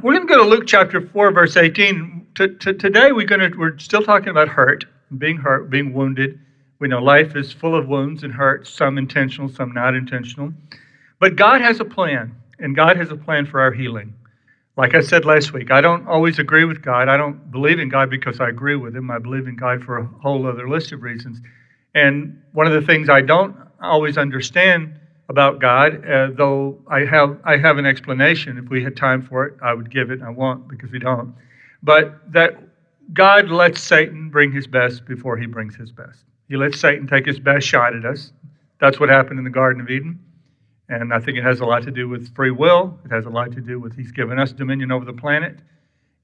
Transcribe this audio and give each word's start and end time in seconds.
We're 0.00 0.12
going 0.12 0.28
to 0.28 0.32
go 0.32 0.44
to 0.44 0.48
Luke 0.48 0.68
chapter 0.68 1.00
4, 1.00 1.32
verse 1.32 1.56
18. 1.56 2.26
T- 2.36 2.46
t- 2.60 2.72
today 2.72 3.10
we're, 3.10 3.26
going 3.26 3.50
to, 3.50 3.58
we're 3.58 3.76
still 3.78 4.02
talking 4.02 4.28
about 4.28 4.46
hurt, 4.46 4.84
being 5.18 5.36
hurt, 5.36 5.70
being 5.70 5.92
wounded. 5.92 6.38
We 6.78 6.86
know 6.86 7.02
life 7.02 7.34
is 7.34 7.52
full 7.52 7.74
of 7.74 7.88
wounds 7.88 8.22
and 8.22 8.32
hurts, 8.32 8.70
some 8.70 8.96
intentional, 8.96 9.48
some 9.48 9.72
not 9.72 9.96
intentional. 9.96 10.52
But 11.18 11.34
God 11.34 11.62
has 11.62 11.80
a 11.80 11.84
plan, 11.84 12.36
and 12.60 12.76
God 12.76 12.96
has 12.96 13.10
a 13.10 13.16
plan 13.16 13.44
for 13.44 13.60
our 13.60 13.72
healing. 13.72 14.14
Like 14.76 14.94
I 14.94 15.00
said 15.00 15.24
last 15.24 15.52
week, 15.52 15.72
I 15.72 15.80
don't 15.80 16.06
always 16.06 16.38
agree 16.38 16.64
with 16.64 16.80
God. 16.80 17.08
I 17.08 17.16
don't 17.16 17.50
believe 17.50 17.80
in 17.80 17.88
God 17.88 18.08
because 18.08 18.38
I 18.38 18.50
agree 18.50 18.76
with 18.76 18.94
Him. 18.94 19.10
I 19.10 19.18
believe 19.18 19.48
in 19.48 19.56
God 19.56 19.82
for 19.82 19.98
a 19.98 20.06
whole 20.22 20.46
other 20.46 20.68
list 20.68 20.92
of 20.92 21.02
reasons. 21.02 21.40
And 21.96 22.40
one 22.52 22.68
of 22.68 22.72
the 22.72 22.82
things 22.82 23.08
I 23.08 23.20
don't 23.20 23.56
always 23.82 24.16
understand 24.16 24.97
about 25.28 25.60
God, 25.60 26.06
uh, 26.06 26.30
though 26.34 26.78
I 26.88 27.00
have 27.00 27.38
I 27.44 27.56
have 27.58 27.78
an 27.78 27.86
explanation. 27.86 28.56
If 28.58 28.70
we 28.70 28.82
had 28.82 28.96
time 28.96 29.22
for 29.22 29.44
it, 29.46 29.54
I 29.62 29.74
would 29.74 29.90
give 29.90 30.10
it. 30.10 30.22
I 30.22 30.30
won't 30.30 30.68
because 30.68 30.90
we 30.90 30.98
don't. 30.98 31.34
But 31.82 32.32
that 32.32 32.58
God 33.12 33.50
lets 33.50 33.80
Satan 33.80 34.30
bring 34.30 34.52
his 34.52 34.66
best 34.66 35.06
before 35.06 35.36
he 35.36 35.46
brings 35.46 35.76
his 35.76 35.92
best. 35.92 36.24
He 36.48 36.56
lets 36.56 36.80
Satan 36.80 37.06
take 37.06 37.26
his 37.26 37.38
best 37.38 37.66
shot 37.66 37.94
at 37.94 38.04
us. 38.04 38.32
That's 38.80 38.98
what 38.98 39.08
happened 39.08 39.38
in 39.38 39.44
the 39.44 39.50
Garden 39.50 39.82
of 39.82 39.90
Eden. 39.90 40.18
And 40.88 41.12
I 41.12 41.20
think 41.20 41.36
it 41.36 41.44
has 41.44 41.60
a 41.60 41.66
lot 41.66 41.82
to 41.82 41.90
do 41.90 42.08
with 42.08 42.34
free 42.34 42.50
will. 42.50 42.98
It 43.04 43.10
has 43.10 43.26
a 43.26 43.30
lot 43.30 43.52
to 43.52 43.60
do 43.60 43.78
with 43.78 43.94
he's 43.94 44.12
given 44.12 44.38
us 44.38 44.52
dominion 44.52 44.90
over 44.90 45.04
the 45.04 45.12
planet. 45.12 45.58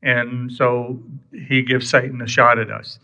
And 0.02 0.50
so 0.50 1.02
he 1.32 1.62
gives 1.62 1.88
Satan 1.88 2.22
a 2.22 2.26
shot 2.26 2.58
at 2.58 2.70
us. 2.70 2.98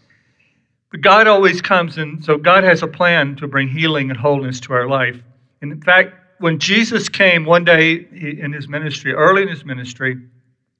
But 0.90 1.02
God 1.02 1.26
always 1.26 1.62
comes 1.62 1.98
in, 1.98 2.22
so 2.22 2.36
God 2.36 2.64
has 2.64 2.82
a 2.82 2.86
plan 2.86 3.36
to 3.36 3.46
bring 3.46 3.68
healing 3.68 4.10
and 4.10 4.18
wholeness 4.18 4.58
to 4.60 4.72
our 4.72 4.88
life. 4.88 5.22
And 5.62 5.72
in 5.72 5.80
fact, 5.82 6.14
when 6.38 6.58
Jesus 6.58 7.08
came 7.08 7.44
one 7.44 7.64
day 7.64 8.06
in 8.12 8.52
his 8.52 8.66
ministry, 8.68 9.12
early 9.12 9.42
in 9.42 9.48
his 9.48 9.64
ministry, 9.64 10.16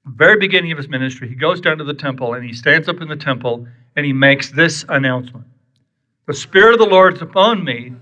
very 0.05 0.39
beginning 0.39 0.71
of 0.71 0.77
his 0.77 0.89
ministry, 0.89 1.27
he 1.29 1.35
goes 1.35 1.61
down 1.61 1.77
to 1.77 1.83
the 1.83 1.93
temple 1.93 2.33
and 2.33 2.43
he 2.43 2.53
stands 2.53 2.87
up 2.87 3.01
in 3.01 3.07
the 3.07 3.15
temple 3.15 3.67
and 3.95 4.05
he 4.05 4.13
makes 4.13 4.49
this 4.51 4.83
announcement 4.89 5.45
The 6.25 6.33
Spirit 6.33 6.73
of 6.73 6.79
the 6.79 6.85
Lord 6.85 7.15
is 7.15 7.21
upon 7.21 7.63
me 7.63 7.93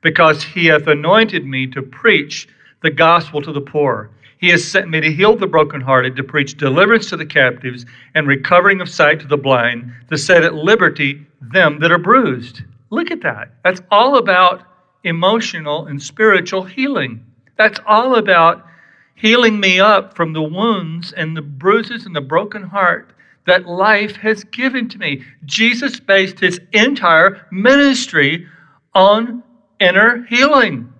because 0.00 0.42
he 0.42 0.66
hath 0.66 0.86
anointed 0.86 1.44
me 1.44 1.66
to 1.68 1.82
preach 1.82 2.48
the 2.82 2.90
gospel 2.90 3.42
to 3.42 3.52
the 3.52 3.60
poor. 3.60 4.10
He 4.38 4.48
has 4.48 4.66
sent 4.66 4.90
me 4.90 5.00
to 5.00 5.12
heal 5.12 5.36
the 5.36 5.46
brokenhearted, 5.46 6.16
to 6.16 6.24
preach 6.24 6.56
deliverance 6.56 7.08
to 7.10 7.16
the 7.16 7.26
captives, 7.26 7.86
and 8.16 8.26
recovering 8.26 8.80
of 8.80 8.88
sight 8.88 9.20
to 9.20 9.28
the 9.28 9.36
blind, 9.36 9.92
to 10.10 10.18
set 10.18 10.42
at 10.42 10.54
liberty 10.54 11.24
them 11.40 11.78
that 11.78 11.92
are 11.92 11.98
bruised. 11.98 12.62
Look 12.90 13.12
at 13.12 13.20
that. 13.20 13.54
That's 13.62 13.80
all 13.92 14.16
about 14.16 14.64
emotional 15.04 15.86
and 15.86 16.02
spiritual 16.02 16.62
healing. 16.64 17.24
That's 17.56 17.80
all 17.86 18.16
about 18.16 18.66
healing 19.14 19.60
me 19.60 19.80
up 19.80 20.16
from 20.16 20.32
the 20.32 20.42
wounds 20.42 21.12
and 21.12 21.36
the 21.36 21.42
bruises 21.42 22.06
and 22.06 22.14
the 22.14 22.20
broken 22.20 22.62
heart 22.62 23.12
that 23.46 23.66
life 23.66 24.16
has 24.16 24.44
given 24.44 24.88
to 24.88 24.98
me. 24.98 25.22
Jesus 25.44 25.98
based 25.98 26.40
his 26.40 26.60
entire 26.72 27.46
ministry 27.50 28.46
on 28.94 29.42
inner 29.80 30.24
healing. 30.28 30.92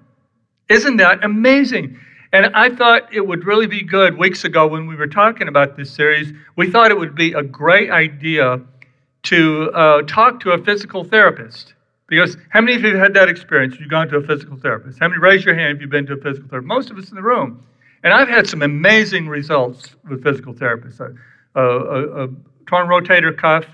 Isn't 0.68 0.96
that 0.96 1.24
amazing? 1.24 1.98
And 2.32 2.46
I 2.54 2.70
thought 2.70 3.12
it 3.12 3.26
would 3.26 3.44
really 3.44 3.66
be 3.66 3.82
good 3.82 4.16
weeks 4.16 4.44
ago 4.44 4.66
when 4.66 4.86
we 4.86 4.96
were 4.96 5.06
talking 5.06 5.48
about 5.48 5.76
this 5.76 5.90
series. 5.90 6.32
We 6.56 6.70
thought 6.70 6.90
it 6.90 6.98
would 6.98 7.14
be 7.14 7.34
a 7.34 7.42
great 7.42 7.90
idea 7.90 8.60
to 9.24 9.70
uh, 9.72 10.02
talk 10.02 10.40
to 10.40 10.52
a 10.52 10.58
physical 10.64 11.04
therapist. 11.04 11.74
Because 12.12 12.36
how 12.50 12.60
many 12.60 12.76
of 12.76 12.82
you 12.82 12.90
have 12.90 12.98
had 12.98 13.14
that 13.14 13.30
experience? 13.30 13.76
You've 13.80 13.88
gone 13.88 14.06
to 14.08 14.18
a 14.18 14.22
physical 14.22 14.58
therapist. 14.58 14.98
How 14.98 15.08
many 15.08 15.18
raise 15.18 15.46
your 15.46 15.54
hand 15.54 15.76
if 15.76 15.80
you've 15.80 15.88
been 15.88 16.04
to 16.08 16.12
a 16.12 16.16
physical 16.18 16.46
therapist? 16.46 16.68
Most 16.68 16.90
of 16.90 16.98
us 16.98 17.08
in 17.08 17.14
the 17.16 17.22
room. 17.22 17.66
And 18.04 18.12
I've 18.12 18.28
had 18.28 18.46
some 18.46 18.60
amazing 18.60 19.28
results 19.28 19.96
with 20.06 20.22
physical 20.22 20.52
therapists. 20.52 21.00
A, 21.00 21.58
a, 21.58 22.24
a 22.24 22.28
torn 22.66 22.88
rotator 22.88 23.34
cuff 23.34 23.64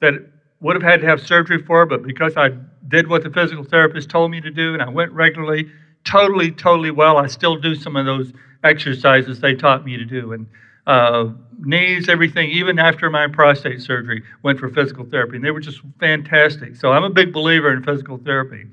that 0.00 0.12
would 0.60 0.76
have 0.76 0.82
had 0.82 1.00
to 1.00 1.06
have 1.06 1.22
surgery 1.22 1.62
for, 1.62 1.86
but 1.86 2.02
because 2.02 2.36
I 2.36 2.50
did 2.88 3.08
what 3.08 3.22
the 3.22 3.30
physical 3.30 3.64
therapist 3.64 4.10
told 4.10 4.30
me 4.30 4.42
to 4.42 4.50
do 4.50 4.74
and 4.74 4.82
I 4.82 4.90
went 4.90 5.10
regularly, 5.12 5.70
totally, 6.04 6.50
totally 6.50 6.90
well. 6.90 7.16
I 7.16 7.28
still 7.28 7.56
do 7.56 7.74
some 7.74 7.96
of 7.96 8.04
those 8.04 8.30
exercises 8.62 9.40
they 9.40 9.54
taught 9.54 9.86
me 9.86 9.96
to 9.96 10.04
do. 10.04 10.34
And 10.34 10.46
uh, 10.86 11.28
knees, 11.58 12.08
everything, 12.08 12.50
even 12.50 12.78
after 12.78 13.10
my 13.10 13.26
prostate 13.26 13.80
surgery, 13.80 14.22
went 14.42 14.58
for 14.58 14.68
physical 14.68 15.04
therapy. 15.04 15.36
And 15.36 15.44
they 15.44 15.50
were 15.50 15.60
just 15.60 15.80
fantastic. 15.98 16.76
So 16.76 16.92
I'm 16.92 17.04
a 17.04 17.10
big 17.10 17.32
believer 17.32 17.72
in 17.72 17.82
physical 17.82 18.18
therapy. 18.18 18.66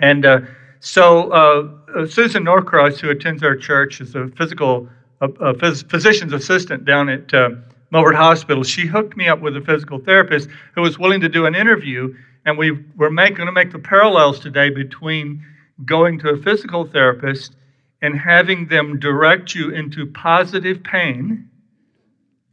And 0.00 0.24
uh, 0.24 0.40
so 0.80 1.30
uh, 1.32 2.00
uh 2.00 2.06
Susan 2.06 2.44
Norcross, 2.44 2.98
who 2.98 3.10
attends 3.10 3.42
our 3.42 3.56
church, 3.56 4.00
is 4.00 4.14
a 4.14 4.28
physical 4.28 4.88
a, 5.20 5.28
phys- 5.28 5.88
physician's 5.90 6.32
assistant 6.32 6.84
down 6.84 7.08
at 7.08 7.32
uh, 7.34 7.50
Hospital. 7.92 8.62
She 8.62 8.86
hooked 8.86 9.16
me 9.16 9.28
up 9.28 9.40
with 9.40 9.56
a 9.56 9.60
physical 9.60 9.98
therapist 9.98 10.48
who 10.74 10.82
was 10.82 10.98
willing 10.98 11.20
to 11.20 11.28
do 11.28 11.46
an 11.46 11.54
interview. 11.54 12.14
And 12.46 12.56
we 12.56 12.72
were 12.96 13.10
going 13.10 13.46
to 13.46 13.52
make 13.52 13.72
the 13.72 13.78
parallels 13.78 14.40
today 14.40 14.70
between 14.70 15.44
going 15.84 16.18
to 16.20 16.30
a 16.30 16.36
physical 16.36 16.84
therapist 16.84 17.56
and 18.02 18.18
having 18.18 18.68
them 18.68 18.98
direct 18.98 19.54
you 19.54 19.70
into 19.70 20.06
positive 20.06 20.82
pain, 20.82 21.48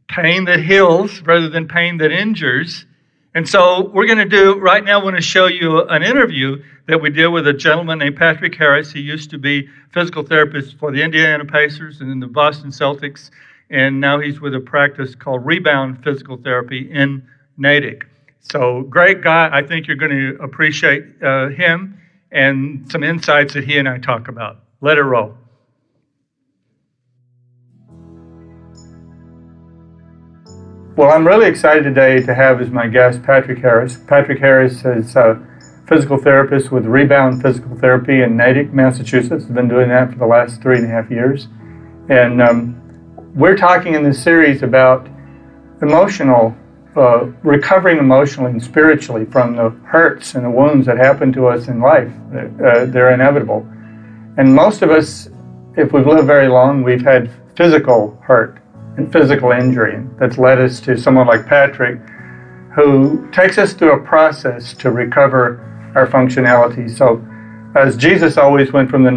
pain 0.08 0.44
that 0.44 0.60
heals 0.60 1.20
rather 1.22 1.48
than 1.48 1.68
pain 1.68 1.98
that 1.98 2.10
injures. 2.10 2.84
And 3.34 3.48
so 3.48 3.90
we're 3.90 4.06
going 4.06 4.18
to 4.18 4.24
do, 4.24 4.58
right 4.58 4.82
now, 4.82 5.00
I 5.00 5.04
want 5.04 5.16
to 5.16 5.22
show 5.22 5.46
you 5.46 5.82
an 5.82 6.02
interview 6.02 6.62
that 6.86 7.00
we 7.00 7.10
did 7.10 7.28
with 7.28 7.46
a 7.46 7.52
gentleman 7.52 7.98
named 7.98 8.16
Patrick 8.16 8.54
Harris. 8.54 8.92
He 8.92 9.00
used 9.00 9.30
to 9.30 9.38
be 9.38 9.68
physical 9.92 10.22
therapist 10.22 10.78
for 10.78 10.90
the 10.90 11.02
Indiana 11.02 11.44
Pacers 11.44 12.00
and 12.00 12.10
then 12.10 12.20
the 12.20 12.26
Boston 12.26 12.70
Celtics. 12.70 13.30
And 13.68 14.00
now 14.00 14.20
he's 14.20 14.40
with 14.40 14.54
a 14.54 14.60
practice 14.60 15.14
called 15.14 15.44
Rebound 15.44 16.02
Physical 16.02 16.36
Therapy 16.36 16.90
in 16.90 17.26
Natick. 17.56 18.06
So, 18.40 18.82
great 18.82 19.22
guy. 19.22 19.50
I 19.52 19.62
think 19.66 19.86
you're 19.86 19.96
going 19.96 20.12
to 20.12 20.38
appreciate 20.40 21.04
uh, 21.22 21.48
him 21.48 22.00
and 22.30 22.90
some 22.90 23.02
insights 23.02 23.54
that 23.54 23.64
he 23.64 23.76
and 23.76 23.88
I 23.88 23.98
talk 23.98 24.28
about. 24.28 24.65
Let 24.80 24.98
it 24.98 25.02
roll. 25.02 25.34
Well, 30.96 31.10
I'm 31.10 31.26
really 31.26 31.46
excited 31.46 31.84
today 31.84 32.22
to 32.22 32.34
have 32.34 32.60
as 32.60 32.70
my 32.70 32.86
guest 32.86 33.22
Patrick 33.22 33.58
Harris. 33.58 33.98
Patrick 34.06 34.38
Harris 34.38 34.84
is 34.84 35.14
a 35.14 35.46
physical 35.86 36.16
therapist 36.16 36.72
with 36.72 36.86
Rebound 36.86 37.42
Physical 37.42 37.76
Therapy 37.76 38.22
in 38.22 38.36
Natick, 38.36 38.72
Massachusetts. 38.72 39.44
Has 39.44 39.52
been 39.52 39.68
doing 39.68 39.88
that 39.90 40.10
for 40.10 40.18
the 40.18 40.26
last 40.26 40.62
three 40.62 40.78
and 40.78 40.86
a 40.86 40.88
half 40.88 41.10
years, 41.10 41.48
and 42.08 42.40
um, 42.40 42.80
we're 43.34 43.56
talking 43.56 43.94
in 43.94 44.02
this 44.02 44.22
series 44.22 44.62
about 44.62 45.06
emotional 45.82 46.56
uh, 46.96 47.26
recovering 47.42 47.98
emotionally 47.98 48.52
and 48.52 48.62
spiritually 48.62 49.26
from 49.26 49.54
the 49.54 49.68
hurts 49.84 50.34
and 50.34 50.46
the 50.46 50.50
wounds 50.50 50.86
that 50.86 50.96
happen 50.96 51.30
to 51.30 51.46
us 51.46 51.68
in 51.68 51.80
life. 51.80 52.10
Uh, 52.34 52.86
they're 52.86 53.12
inevitable, 53.12 53.68
and 54.36 54.54
most 54.54 54.82
of 54.82 54.90
us, 54.90 55.28
if 55.76 55.92
we've 55.92 56.06
lived 56.06 56.26
very 56.26 56.48
long, 56.48 56.82
we've 56.82 57.04
had 57.04 57.30
physical 57.56 58.18
hurt 58.22 58.60
and 58.96 59.10
physical 59.12 59.52
injury 59.52 60.04
that's 60.18 60.38
led 60.38 60.58
us 60.58 60.80
to 60.80 60.96
someone 60.96 61.26
like 61.26 61.46
Patrick, 61.46 61.98
who 62.74 63.28
takes 63.30 63.56
us 63.58 63.72
through 63.72 63.92
a 63.92 64.04
process 64.04 64.74
to 64.74 64.90
recover 64.90 65.92
our 65.94 66.06
functionality. 66.06 66.90
So, 66.94 67.24
as 67.74 67.96
Jesus 67.96 68.36
always 68.36 68.72
went 68.72 68.90
from 68.90 69.02
the 69.02 69.10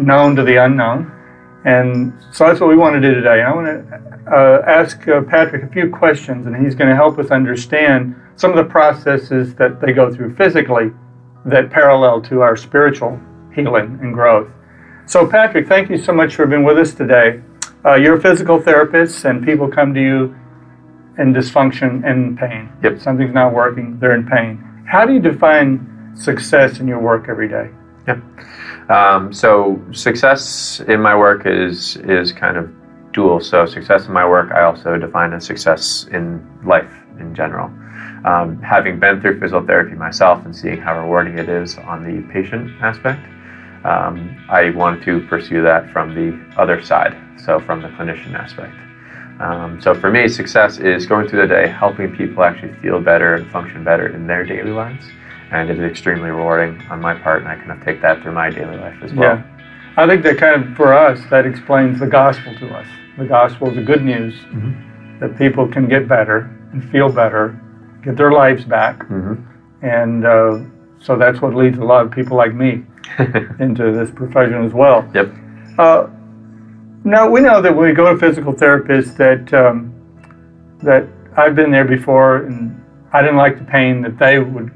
known 0.00 0.36
to 0.36 0.42
the 0.42 0.56
unknown, 0.56 1.12
and 1.64 2.12
so 2.32 2.46
that's 2.46 2.60
what 2.60 2.70
we 2.70 2.76
want 2.76 2.94
to 2.94 3.00
do 3.00 3.14
today. 3.14 3.42
I 3.42 3.52
want 3.52 3.66
to 3.66 4.32
uh, 4.32 4.62
ask 4.66 5.06
uh, 5.08 5.22
Patrick 5.22 5.62
a 5.62 5.68
few 5.68 5.90
questions, 5.90 6.46
and 6.46 6.56
he's 6.56 6.74
going 6.74 6.88
to 6.88 6.96
help 6.96 7.18
us 7.18 7.30
understand 7.30 8.14
some 8.36 8.50
of 8.50 8.56
the 8.56 8.64
processes 8.64 9.54
that 9.56 9.80
they 9.80 9.92
go 9.92 10.12
through 10.12 10.34
physically 10.36 10.90
that 11.44 11.70
parallel 11.70 12.20
to 12.22 12.40
our 12.40 12.56
spiritual 12.56 13.20
healing 13.54 13.98
and 14.00 14.14
growth. 14.14 14.48
So, 15.10 15.26
Patrick, 15.26 15.66
thank 15.66 15.90
you 15.90 15.98
so 15.98 16.12
much 16.12 16.36
for 16.36 16.46
being 16.46 16.62
with 16.62 16.78
us 16.78 16.94
today. 16.94 17.42
Uh, 17.84 17.94
you're 17.94 18.16
a 18.16 18.20
physical 18.20 18.60
therapist, 18.60 19.24
and 19.24 19.44
people 19.44 19.66
come 19.66 19.92
to 19.92 20.00
you 20.00 20.36
in 21.18 21.34
dysfunction 21.34 22.08
and 22.08 22.38
pain. 22.38 22.72
Yep. 22.84 23.00
Something's 23.00 23.34
not 23.34 23.52
working, 23.52 23.98
they're 23.98 24.14
in 24.14 24.24
pain. 24.24 24.84
How 24.86 25.04
do 25.04 25.12
you 25.12 25.18
define 25.18 26.12
success 26.14 26.78
in 26.78 26.86
your 26.86 27.00
work 27.00 27.28
every 27.28 27.48
day? 27.48 27.70
Yep. 28.06 28.22
Um, 28.88 29.32
so 29.32 29.82
success 29.90 30.78
in 30.86 31.00
my 31.00 31.16
work 31.16 31.42
is 31.44 31.96
is 31.96 32.30
kind 32.30 32.56
of 32.56 32.70
dual. 33.12 33.40
So 33.40 33.66
success 33.66 34.06
in 34.06 34.12
my 34.12 34.28
work, 34.28 34.52
I 34.52 34.62
also 34.62 34.96
define 34.96 35.32
as 35.32 35.44
success 35.44 36.06
in 36.12 36.40
life 36.64 36.92
in 37.18 37.34
general. 37.34 37.66
Um, 38.24 38.62
having 38.62 39.00
been 39.00 39.20
through 39.20 39.40
physical 39.40 39.66
therapy 39.66 39.96
myself 39.96 40.44
and 40.44 40.54
seeing 40.54 40.80
how 40.80 41.00
rewarding 41.00 41.36
it 41.36 41.48
is 41.48 41.78
on 41.78 42.04
the 42.04 42.22
patient 42.32 42.70
aspect, 42.80 43.26
um, 43.84 44.36
I 44.48 44.70
wanted 44.70 45.02
to 45.04 45.26
pursue 45.26 45.62
that 45.62 45.90
from 45.90 46.14
the 46.14 46.38
other 46.60 46.82
side, 46.82 47.16
so 47.38 47.60
from 47.60 47.82
the 47.82 47.88
clinician 47.88 48.34
aspect. 48.34 48.74
Um, 49.40 49.80
so 49.80 49.94
for 49.94 50.10
me, 50.10 50.28
success 50.28 50.78
is 50.78 51.06
going 51.06 51.26
through 51.28 51.40
the 51.40 51.48
day, 51.48 51.66
helping 51.66 52.14
people 52.14 52.44
actually 52.44 52.74
feel 52.74 53.00
better 53.00 53.34
and 53.36 53.50
function 53.50 53.82
better 53.82 54.08
in 54.08 54.26
their 54.26 54.44
daily 54.44 54.70
lives, 54.70 55.06
and 55.50 55.70
it 55.70 55.78
is 55.78 55.90
extremely 55.90 56.30
rewarding 56.30 56.80
on 56.90 57.00
my 57.00 57.14
part, 57.14 57.40
and 57.40 57.48
I 57.48 57.56
kind 57.56 57.72
of 57.72 57.82
take 57.82 58.02
that 58.02 58.22
through 58.22 58.32
my 58.32 58.50
daily 58.50 58.76
life 58.76 58.98
as 59.02 59.14
well. 59.14 59.36
Yeah. 59.36 59.44
I 59.96 60.06
think 60.06 60.22
that 60.24 60.36
kind 60.36 60.62
of, 60.62 60.76
for 60.76 60.92
us, 60.92 61.18
that 61.30 61.46
explains 61.46 62.00
the 62.00 62.06
gospel 62.06 62.54
to 62.56 62.68
us. 62.74 62.86
the 63.16 63.24
gospel, 63.24 63.68
is 63.70 63.76
the 63.76 63.82
good 63.82 64.02
news 64.02 64.34
that 65.20 65.36
people 65.36 65.66
can 65.66 65.88
get 65.88 66.06
better 66.06 66.50
and 66.72 66.88
feel 66.90 67.10
better, 67.10 67.58
get 68.02 68.16
their 68.16 68.32
lives 68.32 68.64
back, 68.64 69.06
hmm 69.06 69.34
and 69.82 70.26
uh, 70.26 70.58
so 70.98 71.16
that's 71.16 71.40
what 71.40 71.54
leads 71.54 71.78
a 71.78 71.82
lot 71.82 72.04
of 72.04 72.12
people 72.12 72.36
like 72.36 72.54
me 72.54 72.84
into 73.60 73.92
this 73.92 74.10
profession 74.10 74.64
as 74.64 74.72
well. 74.72 75.08
Yep. 75.14 75.32
Uh, 75.78 76.06
now 77.04 77.28
we 77.28 77.40
know 77.40 77.60
that 77.62 77.74
when 77.74 77.88
we 77.88 77.94
go 77.94 78.12
to 78.12 78.18
physical 78.18 78.52
therapists 78.52 79.16
that 79.16 79.52
um, 79.54 79.92
that 80.82 81.06
I've 81.36 81.54
been 81.54 81.70
there 81.70 81.84
before, 81.84 82.38
and 82.44 82.80
I 83.12 83.22
didn't 83.22 83.36
like 83.36 83.58
the 83.58 83.64
pain 83.64 84.02
that 84.02 84.18
they 84.18 84.38
would 84.38 84.70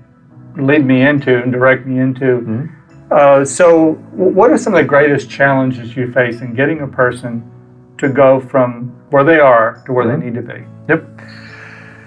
lead 0.56 0.84
me 0.84 1.02
into 1.02 1.42
and 1.42 1.52
direct 1.52 1.86
me 1.86 1.98
into. 2.00 2.24
Mhm. 2.40 2.70
Uh, 3.10 3.44
so, 3.44 3.92
what 4.12 4.50
are 4.50 4.56
some 4.58 4.74
of 4.74 4.78
the 4.80 4.86
greatest 4.86 5.28
challenges 5.28 5.96
you 5.96 6.10
face 6.12 6.40
in 6.40 6.54
getting 6.54 6.80
a 6.80 6.86
person 6.86 7.42
to 7.98 8.08
go 8.08 8.40
from 8.40 8.92
where 9.10 9.24
they 9.24 9.38
are 9.38 9.82
to 9.86 9.92
where 9.92 10.04
Mhm. 10.06 10.18
they 10.20 10.24
need 10.26 10.34
to 10.34 10.42
be? 10.42 10.64
Yep. 10.88 11.04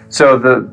So 0.10 0.38
the 0.38 0.68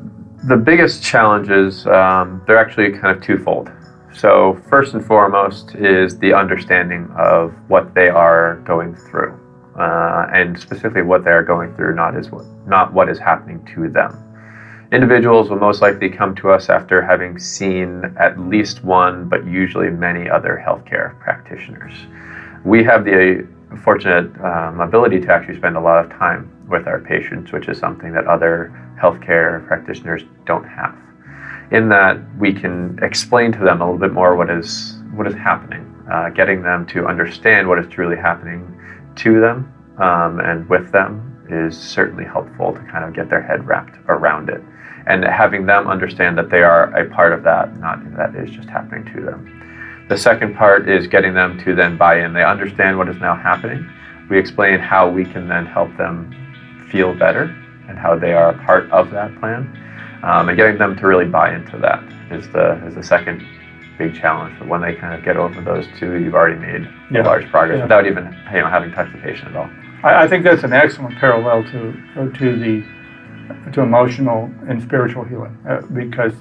the 0.47 0.57
biggest 0.57 1.03
challenges 1.03 1.87
um, 1.87 2.41
they're 2.45 2.57
actually 2.57 2.91
kind 2.91 3.15
of 3.15 3.21
twofold. 3.21 3.71
So 4.15 4.61
first 4.69 4.93
and 4.93 5.05
foremost 5.05 5.75
is 5.75 6.17
the 6.19 6.33
understanding 6.33 7.09
of 7.17 7.53
what 7.67 7.93
they 7.93 8.07
are 8.07 8.61
going 8.63 8.95
through, 8.95 9.37
uh, 9.77 10.27
and 10.33 10.57
specifically 10.57 11.01
what 11.01 11.25
they 11.25 11.31
are 11.31 11.43
going 11.43 11.75
through, 11.75 11.95
not 11.95 12.15
is 12.15 12.31
what 12.31 12.45
not 12.65 12.93
what 12.93 13.09
is 13.09 13.19
happening 13.19 13.67
to 13.75 13.89
them. 13.89 14.17
Individuals 14.93 15.49
will 15.49 15.57
most 15.57 15.81
likely 15.81 16.09
come 16.09 16.33
to 16.35 16.49
us 16.49 16.69
after 16.69 17.01
having 17.01 17.37
seen 17.37 18.15
at 18.17 18.39
least 18.39 18.85
one, 18.85 19.27
but 19.27 19.45
usually 19.45 19.89
many 19.89 20.29
other 20.29 20.63
healthcare 20.65 21.19
practitioners. 21.19 21.93
We 22.63 22.85
have 22.85 23.03
the 23.03 23.45
fortunate 23.83 24.31
um, 24.41 24.79
ability 24.79 25.19
to 25.21 25.33
actually 25.33 25.57
spend 25.57 25.75
a 25.75 25.81
lot 25.81 26.05
of 26.05 26.09
time 26.11 26.49
with 26.69 26.87
our 26.87 27.01
patients, 27.01 27.51
which 27.51 27.67
is 27.67 27.77
something 27.77 28.13
that 28.13 28.27
other 28.27 28.71
healthcare 28.97 29.67
practitioners 29.67 30.23
don't 30.45 30.63
have. 30.63 30.95
In 31.71 31.89
that, 31.89 32.19
we 32.37 32.53
can 32.53 32.99
explain 33.01 33.51
to 33.53 33.59
them 33.59 33.81
a 33.81 33.85
little 33.85 33.99
bit 33.99 34.13
more 34.13 34.35
what 34.35 34.49
is 34.49 34.97
what 35.13 35.27
is 35.27 35.33
happening, 35.33 35.83
uh, 36.11 36.29
getting 36.29 36.61
them 36.61 36.85
to 36.87 37.07
understand 37.07 37.67
what 37.67 37.79
is 37.79 37.87
truly 37.87 38.17
happening 38.17 38.71
to 39.15 39.39
them 39.39 39.71
um, 39.97 40.39
and 40.39 40.67
with 40.69 40.91
them 40.91 41.31
is 41.49 41.77
certainly 41.77 42.25
helpful 42.25 42.73
to 42.73 42.79
kind 42.91 43.05
of 43.05 43.13
get 43.13 43.29
their 43.29 43.41
head 43.41 43.65
wrapped 43.65 43.97
around 44.07 44.49
it, 44.49 44.61
and 45.07 45.23
having 45.23 45.65
them 45.65 45.87
understand 45.87 46.37
that 46.37 46.49
they 46.49 46.63
are 46.63 46.85
a 46.97 47.09
part 47.11 47.33
of 47.33 47.43
that, 47.43 47.77
not 47.79 47.99
that 48.17 48.35
is 48.35 48.49
just 48.49 48.67
happening 48.67 49.05
to 49.13 49.21
them. 49.21 50.05
The 50.09 50.17
second 50.17 50.55
part 50.55 50.89
is 50.89 51.07
getting 51.07 51.33
them 51.33 51.57
to 51.59 51.73
then 51.75 51.97
buy 51.97 52.19
in. 52.23 52.33
They 52.33 52.43
understand 52.43 52.97
what 52.97 53.09
is 53.09 53.17
now 53.17 53.35
happening. 53.35 53.89
We 54.29 54.37
explain 54.37 54.79
how 54.79 55.09
we 55.09 55.23
can 55.23 55.47
then 55.47 55.65
help 55.65 55.95
them 55.97 56.31
feel 56.91 57.13
better 57.13 57.43
and 57.87 57.97
how 57.97 58.17
they 58.17 58.33
are 58.33 58.49
a 58.49 58.65
part 58.65 58.89
of 58.91 59.11
that 59.11 59.37
plan. 59.39 59.81
Um, 60.25 60.49
and 60.49 60.57
getting 60.57 60.77
them 60.79 60.95
to 60.97 61.05
really 61.07 61.25
buy 61.25 61.53
into 61.55 61.77
that 61.77 62.03
is 62.31 62.49
the 62.49 62.83
is 62.87 62.95
the 62.95 63.03
second 63.03 63.45
big 63.97 64.15
challenge. 64.15 64.57
But 64.59 64.67
when 64.67 64.81
they 64.81 64.93
kind 64.95 65.13
of 65.13 65.23
get 65.23 65.37
over 65.37 65.61
those 65.61 65.85
two, 65.99 66.15
you've 66.15 66.33
already 66.33 66.59
made 66.59 66.89
Yeah. 67.11 67.21
large 67.21 67.45
progress 67.51 67.77
Yeah. 67.77 67.83
without 67.85 68.05
even 68.07 68.23
you 68.53 68.59
know 68.61 68.67
having 68.67 68.91
touched 68.91 69.11
the 69.13 69.19
patient 69.19 69.49
at 69.51 69.55
all. 69.55 69.69
I, 70.03 70.23
I 70.23 70.27
think 70.27 70.43
that's 70.43 70.63
an 70.63 70.73
excellent 70.73 71.15
parallel 71.19 71.63
to 71.71 71.93
to 72.39 72.45
the 72.63 72.83
to 73.73 73.81
emotional 73.81 74.49
and 74.67 74.81
spiritual 74.81 75.23
healing 75.23 75.55
uh, 75.69 75.81
because 75.93 76.33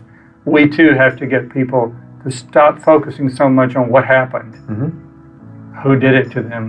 we 0.47 0.67
too 0.69 0.93
have 0.95 1.17
to 1.19 1.27
get 1.27 1.51
people 1.51 1.95
to 2.25 2.31
stop 2.31 2.79
focusing 2.81 3.29
so 3.29 3.49
much 3.51 3.77
on 3.77 3.91
what 3.91 4.05
happened, 4.07 4.55
Mm-hmm. 4.55 5.81
who 5.83 5.99
did 5.99 6.15
it 6.15 6.31
to 6.33 6.41
them, 6.43 6.65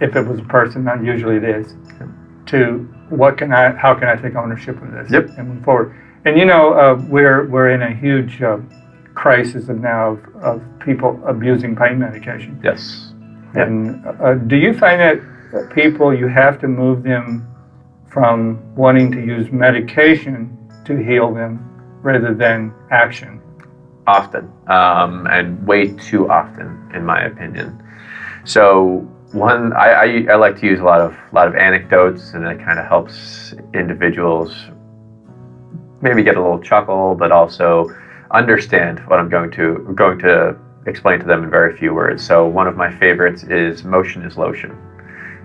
if 0.00 0.16
it 0.16 0.26
was 0.26 0.40
a 0.40 0.44
person, 0.58 0.82
not 0.82 1.04
usually 1.04 1.36
it 1.36 1.44
is, 1.44 1.76
to 2.46 2.88
what 3.12 3.38
can 3.38 3.52
I, 3.52 3.70
how 3.70 3.94
can 3.94 4.08
I 4.08 4.16
take 4.16 4.34
ownership 4.36 4.80
of 4.82 4.90
this 4.92 5.10
Yep. 5.10 5.38
and 5.38 5.48
move 5.48 5.64
forward. 5.64 5.94
And 6.24 6.38
you 6.38 6.44
know, 6.44 6.74
uh, 6.74 7.02
we're 7.08 7.48
we're 7.48 7.70
in 7.70 7.82
a 7.82 7.92
huge 7.92 8.42
uh, 8.42 8.58
crisis 9.14 9.68
of 9.68 9.80
now 9.80 10.10
of, 10.10 10.18
of 10.42 10.62
people 10.80 11.20
abusing 11.26 11.74
pain 11.76 11.98
medication. 11.98 12.60
Yes. 12.62 13.12
And 13.54 14.04
uh, 14.06 14.34
do 14.34 14.56
you 14.56 14.72
find 14.72 15.00
that 15.00 15.20
people, 15.74 16.14
you 16.14 16.28
have 16.28 16.58
to 16.60 16.68
move 16.68 17.02
them 17.02 17.46
from 18.10 18.58
wanting 18.74 19.10
to 19.12 19.20
use 19.20 19.52
medication 19.52 20.56
to 20.86 20.96
heal 20.96 21.34
them 21.34 21.52
rather 22.02 22.34
than 22.34 22.72
action? 22.90 23.42
often, 24.06 24.50
um, 24.66 25.26
and 25.28 25.64
way 25.66 25.92
too 25.92 26.28
often, 26.28 26.90
in 26.94 27.04
my 27.04 27.22
opinion. 27.22 27.82
So 28.44 29.08
one, 29.32 29.72
I, 29.72 29.88
I, 29.92 30.26
I 30.30 30.34
like 30.36 30.58
to 30.60 30.66
use 30.66 30.80
a 30.80 30.84
lot 30.84 31.00
of 31.00 31.16
lot 31.32 31.48
of 31.48 31.54
anecdotes, 31.54 32.32
and 32.34 32.44
it 32.44 32.58
kind 32.64 32.78
of 32.78 32.86
helps 32.86 33.54
individuals 33.74 34.54
maybe 36.00 36.22
get 36.22 36.36
a 36.36 36.40
little 36.40 36.58
chuckle, 36.60 37.14
but 37.14 37.32
also 37.32 37.88
understand 38.32 38.98
what 39.06 39.18
I'm 39.18 39.28
going 39.28 39.50
to 39.52 39.92
going 39.94 40.18
to 40.20 40.56
explain 40.86 41.20
to 41.20 41.26
them 41.26 41.44
in 41.44 41.50
very 41.50 41.76
few 41.76 41.94
words. 41.94 42.24
So 42.24 42.46
one 42.46 42.66
of 42.66 42.76
my 42.76 42.90
favorites 42.98 43.44
is 43.44 43.84
motion 43.84 44.22
is 44.22 44.36
lotion. 44.36 44.76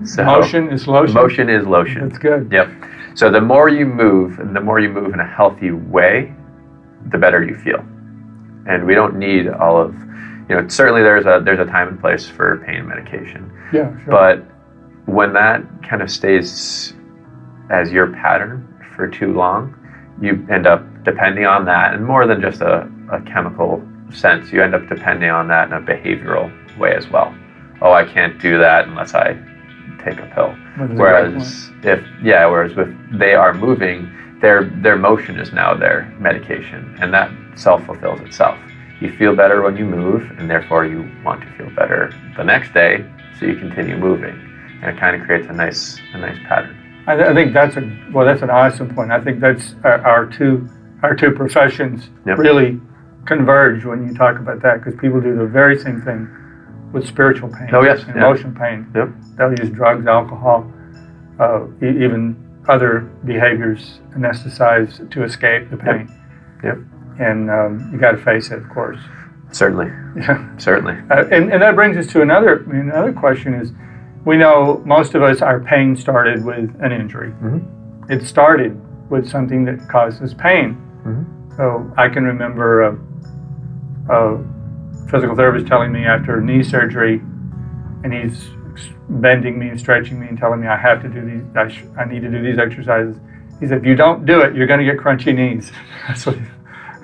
So 0.03 0.23
Motion 0.23 0.69
is 0.69 0.87
lotion. 0.87 1.13
motion 1.15 1.49
is 1.49 1.65
lotion. 1.65 2.07
That's 2.07 2.19
good. 2.19 2.51
Yep. 2.51 2.69
So 3.15 3.31
the 3.31 3.41
more 3.41 3.67
you 3.67 3.85
move, 3.85 4.39
and 4.39 4.55
the 4.55 4.61
more 4.61 4.79
you 4.79 4.89
move 4.89 5.13
in 5.13 5.19
a 5.19 5.27
healthy 5.27 5.71
way, 5.71 6.33
the 7.11 7.17
better 7.17 7.43
you 7.43 7.55
feel. 7.55 7.79
And 8.67 8.85
we 8.85 8.93
don't 8.93 9.17
need 9.17 9.47
all 9.47 9.79
of, 9.81 9.93
you 10.49 10.55
know, 10.55 10.67
certainly 10.67 11.01
there's 11.01 11.25
a 11.25 11.41
there's 11.43 11.59
a 11.59 11.65
time 11.65 11.87
and 11.87 11.99
place 11.99 12.27
for 12.27 12.57
pain 12.65 12.85
medication, 12.87 13.51
Yeah, 13.73 13.97
sure. 14.03 14.11
but 14.11 14.45
when 15.05 15.33
that 15.33 15.63
kind 15.83 16.01
of 16.01 16.11
stays 16.11 16.93
as 17.69 17.91
your 17.91 18.11
pattern 18.13 18.67
for 18.95 19.07
too 19.07 19.33
long, 19.33 19.73
you 20.21 20.45
end 20.49 20.67
up 20.67 20.83
depending 21.03 21.45
on 21.45 21.65
that, 21.65 21.93
and 21.93 22.05
more 22.05 22.27
than 22.27 22.41
just 22.41 22.61
a, 22.61 22.89
a 23.11 23.21
chemical 23.21 23.81
sense, 24.11 24.51
you 24.51 24.61
end 24.61 24.75
up 24.75 24.87
depending 24.87 25.29
on 25.29 25.47
that 25.47 25.67
in 25.67 25.73
a 25.73 25.81
behavioral 25.81 26.51
way 26.77 26.93
as 26.95 27.07
well. 27.09 27.35
Oh, 27.81 27.91
I 27.91 28.05
can't 28.05 28.39
do 28.41 28.57
that 28.57 28.87
unless 28.87 29.13
I 29.13 29.33
take 30.03 30.19
a 30.19 30.31
pill. 30.33 30.55
Whereas 30.97 31.69
if 31.83 32.03
yeah, 32.23 32.45
whereas 32.45 32.75
with 32.75 32.93
they 33.17 33.33
are 33.33 33.53
moving, 33.53 34.09
their 34.41 34.65
their 34.65 34.97
motion 34.97 35.39
is 35.39 35.51
now 35.51 35.73
their 35.73 36.13
medication, 36.19 36.95
and 36.99 37.13
that 37.13 37.31
self 37.55 37.85
fulfills 37.85 38.19
itself. 38.21 38.57
You 38.99 39.15
feel 39.15 39.35
better 39.35 39.61
when 39.61 39.77
you 39.77 39.85
move, 39.85 40.23
and 40.37 40.49
therefore 40.49 40.85
you 40.85 41.09
want 41.23 41.41
to 41.41 41.47
feel 41.51 41.69
better 41.75 42.13
the 42.35 42.43
next 42.43 42.73
day, 42.73 43.05
so 43.39 43.45
you 43.45 43.55
continue 43.55 43.97
moving, 43.97 44.35
and 44.81 44.95
it 44.95 44.99
kind 44.99 45.15
of 45.19 45.25
creates 45.25 45.47
a 45.49 45.53
nice 45.53 45.97
a 46.13 46.17
nice 46.17 46.37
pattern. 46.47 46.75
I, 47.07 47.15
th- 47.15 47.27
I 47.27 47.33
think 47.33 47.53
that's 47.53 47.77
a 47.77 47.81
well, 48.11 48.25
that's 48.25 48.41
an 48.41 48.49
awesome 48.49 48.93
point. 48.93 49.11
I 49.11 49.21
think 49.21 49.39
that's 49.39 49.75
our, 49.83 50.01
our 50.05 50.25
two 50.25 50.67
our 51.03 51.15
two 51.15 51.31
professions 51.31 52.09
Yep. 52.25 52.37
really 52.39 52.79
converge 53.25 53.85
when 53.85 54.07
you 54.07 54.13
talk 54.15 54.39
about 54.39 54.61
that 54.63 54.83
because 54.83 54.99
people 54.99 55.21
do 55.21 55.35
the 55.35 55.45
very 55.45 55.77
same 55.77 56.01
thing 56.01 56.27
with 56.93 57.05
spiritual 57.07 57.49
pain. 57.49 57.69
Oh, 57.73 57.83
yes, 57.83 58.03
yeah. 58.07 58.15
emotional 58.15 58.53
pain. 58.53 58.89
Yep. 58.95 59.09
They'll 59.37 59.51
use 59.59 59.69
drugs, 59.69 60.07
alcohol, 60.07 60.71
uh, 61.39 61.65
e- 61.83 62.03
even 62.03 62.35
other 62.69 63.01
behaviors 63.25 63.99
anesthetize 64.15 65.09
to 65.11 65.23
escape 65.23 65.69
the 65.69 65.77
pain. 65.77 66.09
Yep. 66.63 66.77
And 67.19 67.51
um, 67.51 67.89
you 67.91 67.99
got 67.99 68.11
to 68.11 68.17
face 68.17 68.51
it, 68.51 68.59
of 68.59 68.69
course. 68.69 68.99
Certainly, 69.51 69.87
Yeah. 70.15 70.45
certainly. 70.57 70.95
Uh, 71.09 71.25
and, 71.31 71.51
and 71.51 71.61
that 71.61 71.75
brings 71.75 71.95
us 71.97 72.07
to 72.07 72.21
another 72.21 72.63
another 72.69 73.13
question 73.13 73.53
is 73.53 73.71
we 74.25 74.35
know 74.37 74.81
most 74.85 75.15
of 75.15 75.23
us 75.23 75.41
our 75.41 75.59
pain 75.59 75.95
started 75.95 76.43
with 76.43 76.69
an 76.81 76.91
injury. 76.91 77.31
Mhm. 77.41 77.63
It 78.09 78.23
started 78.23 78.79
with 79.09 79.27
something 79.27 79.63
that 79.65 79.87
causes 79.89 80.33
pain. 80.33 80.77
Mhm. 81.05 81.25
So 81.55 81.91
I 81.97 82.09
can 82.09 82.23
remember 82.25 82.83
a, 82.83 82.97
a 84.09 84.37
physical 85.09 85.35
therapist 85.35 85.65
telling 85.67 85.91
me 85.91 86.05
after 86.05 86.41
knee 86.41 86.61
surgery, 86.63 87.21
and 88.03 88.13
he's 88.13 88.49
bending 89.09 89.57
me 89.57 89.69
and 89.69 89.79
stretching 89.79 90.19
me 90.19 90.27
and 90.27 90.37
telling 90.37 90.59
me 90.59 90.67
I 90.67 90.75
have 90.75 91.01
to 91.01 91.07
do 91.07 91.21
these, 91.21 91.41
I, 91.55 91.67
sh- 91.69 91.85
I 91.97 92.03
need 92.05 92.21
to 92.21 92.29
do 92.29 92.41
these 92.43 92.57
exercises. 92.59 93.15
He 93.59 93.65
said, 93.67 93.79
if 93.79 93.85
you 93.85 93.95
don't 93.95 94.25
do 94.25 94.41
it, 94.41 94.53
you're 94.53 94.67
going 94.67 94.79
to 94.79 94.85
get 94.85 94.97
crunchy 95.01 95.33
knees. 95.33 95.71
That's 96.07 96.25
what 96.25 96.35
he, 96.35 96.41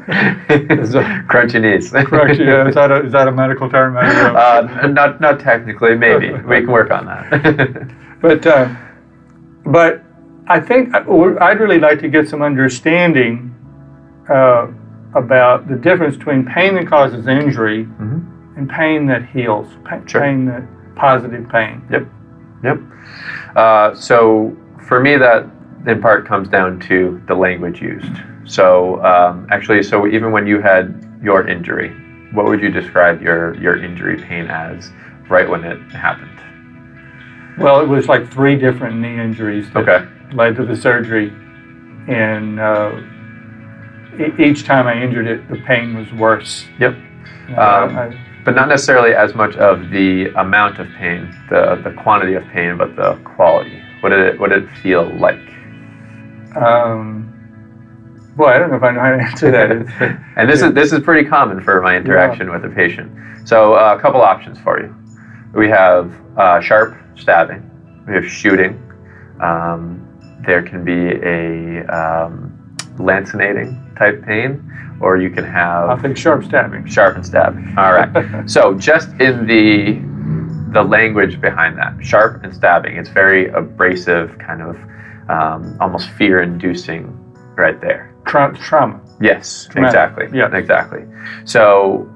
Crunchy 0.07 1.62
knees. 1.62 1.91
crunchy, 1.93 2.45
yeah, 2.45 2.67
is, 2.67 2.75
that 2.75 2.91
a, 2.91 3.05
is 3.05 3.12
that 3.12 3.27
a 3.27 3.31
medical 3.31 3.69
term? 3.69 3.95
Uh, 3.98 4.88
not 4.88 5.22
not 5.22 5.39
technically, 5.39 5.95
maybe 5.95 6.31
we 6.31 6.62
can 6.62 6.72
work 6.72 6.91
on 6.91 7.05
that. 7.05 7.89
But 8.22 8.48
uh, 8.48 8.74
but 9.65 10.01
I 10.48 10.60
think 10.62 10.93
uh, 10.95 11.03
I'd 11.41 11.60
really 11.60 11.79
like 11.79 12.00
to 12.00 12.07
get 12.07 12.29
some 12.29 12.41
understanding 12.41 13.53
uh, 14.29 14.67
about 15.13 15.67
the 15.67 15.75
difference 15.75 16.15
between 16.15 16.45
pain 16.45 16.75
that 16.75 16.88
causes 16.88 17.27
injury 17.27 17.83
Mhm. 17.86 18.57
and 18.57 18.69
pain 18.69 19.07
that 19.07 19.25
heals, 19.25 19.67
pa- 19.83 20.00
Sure. 20.05 20.22
pain 20.22 20.45
that 20.45 20.63
positive 20.95 21.50
pain. 21.50 21.81
Yep. 21.91 22.07
Yep. 22.63 22.79
Uh, 23.57 23.93
so 23.93 24.55
for 24.88 25.01
me, 25.01 25.17
that 25.17 25.45
in 25.88 26.02
part 26.02 26.25
comes 26.28 26.48
down 26.48 26.80
to 26.82 27.22
the 27.28 27.36
language 27.36 27.82
used. 27.82 28.12
So 28.46 29.04
um, 29.04 29.48
actually, 29.52 29.84
so 29.84 30.08
even 30.08 30.32
when 30.32 30.48
you 30.48 30.62
had 30.62 30.94
your 31.22 31.48
injury, 31.48 31.90
what 32.34 32.46
would 32.46 32.62
you 32.62 32.70
describe 32.70 33.22
your 33.22 33.56
your 33.56 33.82
injury 33.84 34.18
pain 34.22 34.48
as 34.48 34.92
right 35.30 35.48
when 35.50 35.63
it 35.63 35.80
happened? 35.92 36.30
Well, 37.58 37.82
it 37.82 37.88
was 37.88 38.08
like 38.08 38.32
three 38.32 38.56
different 38.58 38.98
knee 39.00 39.20
injuries 39.20 39.70
that 39.72 39.88
Okay. 39.88 40.08
led 40.34 40.56
to 40.56 40.66
the 40.66 40.75
surgery, 40.75 41.32
and 42.08 42.60
uh, 42.60 42.92
e- 44.20 44.44
each 44.44 44.66
time 44.66 44.88
I 44.88 44.96
injured 45.02 45.28
it, 45.28 45.48
the 45.50 45.58
pain 45.58 45.96
was 45.96 46.12
worse. 46.13 46.66
Yep. 46.80 46.96
Uh, 47.56 47.62
Um, 47.62 47.98
I- 47.98 48.18
But 48.44 48.56
not 48.56 48.68
necessarily 48.68 49.13
as 49.16 49.34
much 49.36 49.56
of 49.56 49.90
the 49.90 50.28
amount 50.36 50.78
of 50.80 50.88
pain, 51.00 51.34
the 51.50 51.75
the 51.84 51.92
quantity 51.92 52.34
of 52.34 52.44
pain, 52.48 52.75
but 52.78 52.96
the 52.98 53.13
quality. 53.24 53.82
What 54.02 54.10
did 54.10 54.20
it 54.20 54.40
What 54.40 54.50
did 54.50 54.63
it 54.63 54.70
feel 54.82 55.06
like? 55.28 55.40
Um, 56.55 57.33
boy, 58.36 58.48
I 58.48 58.57
don't 58.60 58.69
know 58.72 58.77
if 58.77 58.83
I 58.83 58.91
know 58.91 59.00
how 59.01 59.12
to 59.12 59.24
answer 59.24 59.51
that. 59.51 60.19
And 60.36 60.50
this 60.50 60.62
is 60.62 60.74
this 60.74 60.91
is 60.91 61.00
pretty 61.01 61.27
common 61.27 61.62
for 61.62 61.81
my 61.81 61.95
interaction 61.95 62.51
with 62.51 62.65
a 62.65 62.69
patient. 62.69 63.12
So 63.48 63.75
uh, 63.75 63.95
a 63.98 64.01
couple 64.01 64.22
options 64.22 64.60
for 64.60 64.79
you. 64.79 64.95
We 65.53 65.69
have 65.69 66.12
uh, 66.38 66.60
sharp 66.62 66.98
stabbing. 67.15 67.69
We 68.07 68.13
have 68.13 68.25
shooting. 68.25 68.81
Um, 69.39 70.00
there 70.45 70.63
can 70.63 70.83
be 70.83 71.12
a 71.22 71.86
um, 71.88 72.75
lancinating 72.98 73.98
type 73.98 74.24
pain, 74.24 74.98
or 75.00 75.17
you 75.17 75.29
can 75.29 75.43
have 75.43 75.89
I 75.89 76.01
think 76.01 76.17
sharp 76.17 76.43
stabbing. 76.43 76.88
sharp 76.88 77.15
and 77.15 77.25
stabbing. 77.25 77.75
All 77.77 77.93
right. 77.93 78.50
so 78.50 78.74
just 78.74 79.10
in 79.19 79.45
the 79.45 80.01
the 80.74 80.83
language 80.83 81.39
behind 81.39 81.77
that, 81.77 82.03
sharp 82.03 82.43
and 82.43 82.53
stabbing, 82.53 82.98
it's 82.98 83.10
very 83.10 83.50
abrasive, 83.50 84.36
kind 84.39 84.63
of 84.63 84.75
um, 85.30 85.77
almost 85.80 86.10
fear-inducing, 86.12 87.08
right 87.56 87.80
there. 87.82 88.13
Tra- 88.25 88.56
trauma. 88.58 89.00
Yes, 89.22 89.68
Traumatic. 89.70 89.89
exactly. 89.89 90.38
Yes. 90.38 90.51
exactly. 90.53 91.01
So 91.46 92.10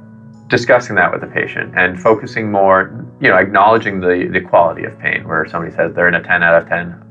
discussing 0.48 0.96
that 0.96 1.12
with 1.12 1.22
the 1.22 1.28
patient 1.28 1.74
and 1.76 2.02
focusing 2.02 2.52
more, 2.52 3.06
you 3.20 3.30
know, 3.30 3.36
acknowledging 3.36 4.00
the 4.00 4.30
the 4.32 4.42
quality 4.42 4.84
of 4.86 4.98
pain. 5.00 5.28
Where 5.28 5.46
somebody 5.48 5.76
says 5.76 5.94
they're 5.94 6.08
in 6.08 6.16
a 6.16 6.24
ten 6.24 6.44
out 6.44 6.62
of 6.62 6.68
ten, 6.70 7.02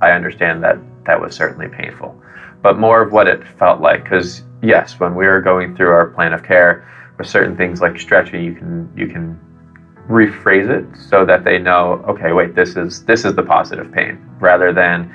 I 0.00 0.12
understand 0.12 0.62
that 0.64 0.78
that 1.04 1.20
was 1.20 1.34
certainly 1.34 1.68
painful, 1.68 2.20
but 2.62 2.78
more 2.78 3.02
of 3.02 3.12
what 3.12 3.28
it 3.28 3.46
felt 3.58 3.80
like. 3.80 4.04
Because 4.04 4.42
yes, 4.62 4.98
when 4.98 5.14
we 5.14 5.26
were 5.26 5.40
going 5.40 5.76
through 5.76 5.90
our 5.90 6.08
plan 6.08 6.32
of 6.32 6.42
care, 6.42 6.88
with 7.18 7.26
certain 7.26 7.56
things 7.56 7.80
like 7.80 7.98
stretching, 8.00 8.42
you 8.42 8.54
can 8.54 8.90
you 8.96 9.06
can 9.06 9.38
rephrase 10.08 10.68
it 10.68 10.86
so 10.96 11.24
that 11.26 11.44
they 11.44 11.58
know, 11.58 12.04
okay, 12.08 12.32
wait, 12.32 12.54
this 12.54 12.76
is 12.76 13.04
this 13.04 13.24
is 13.24 13.34
the 13.34 13.42
positive 13.42 13.92
pain, 13.92 14.18
rather 14.40 14.72
than 14.72 15.12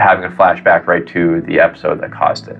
having 0.00 0.24
a 0.24 0.30
flashback 0.30 0.86
right 0.86 1.06
to 1.08 1.40
the 1.42 1.60
episode 1.60 2.00
that 2.00 2.12
caused 2.12 2.48
it. 2.48 2.58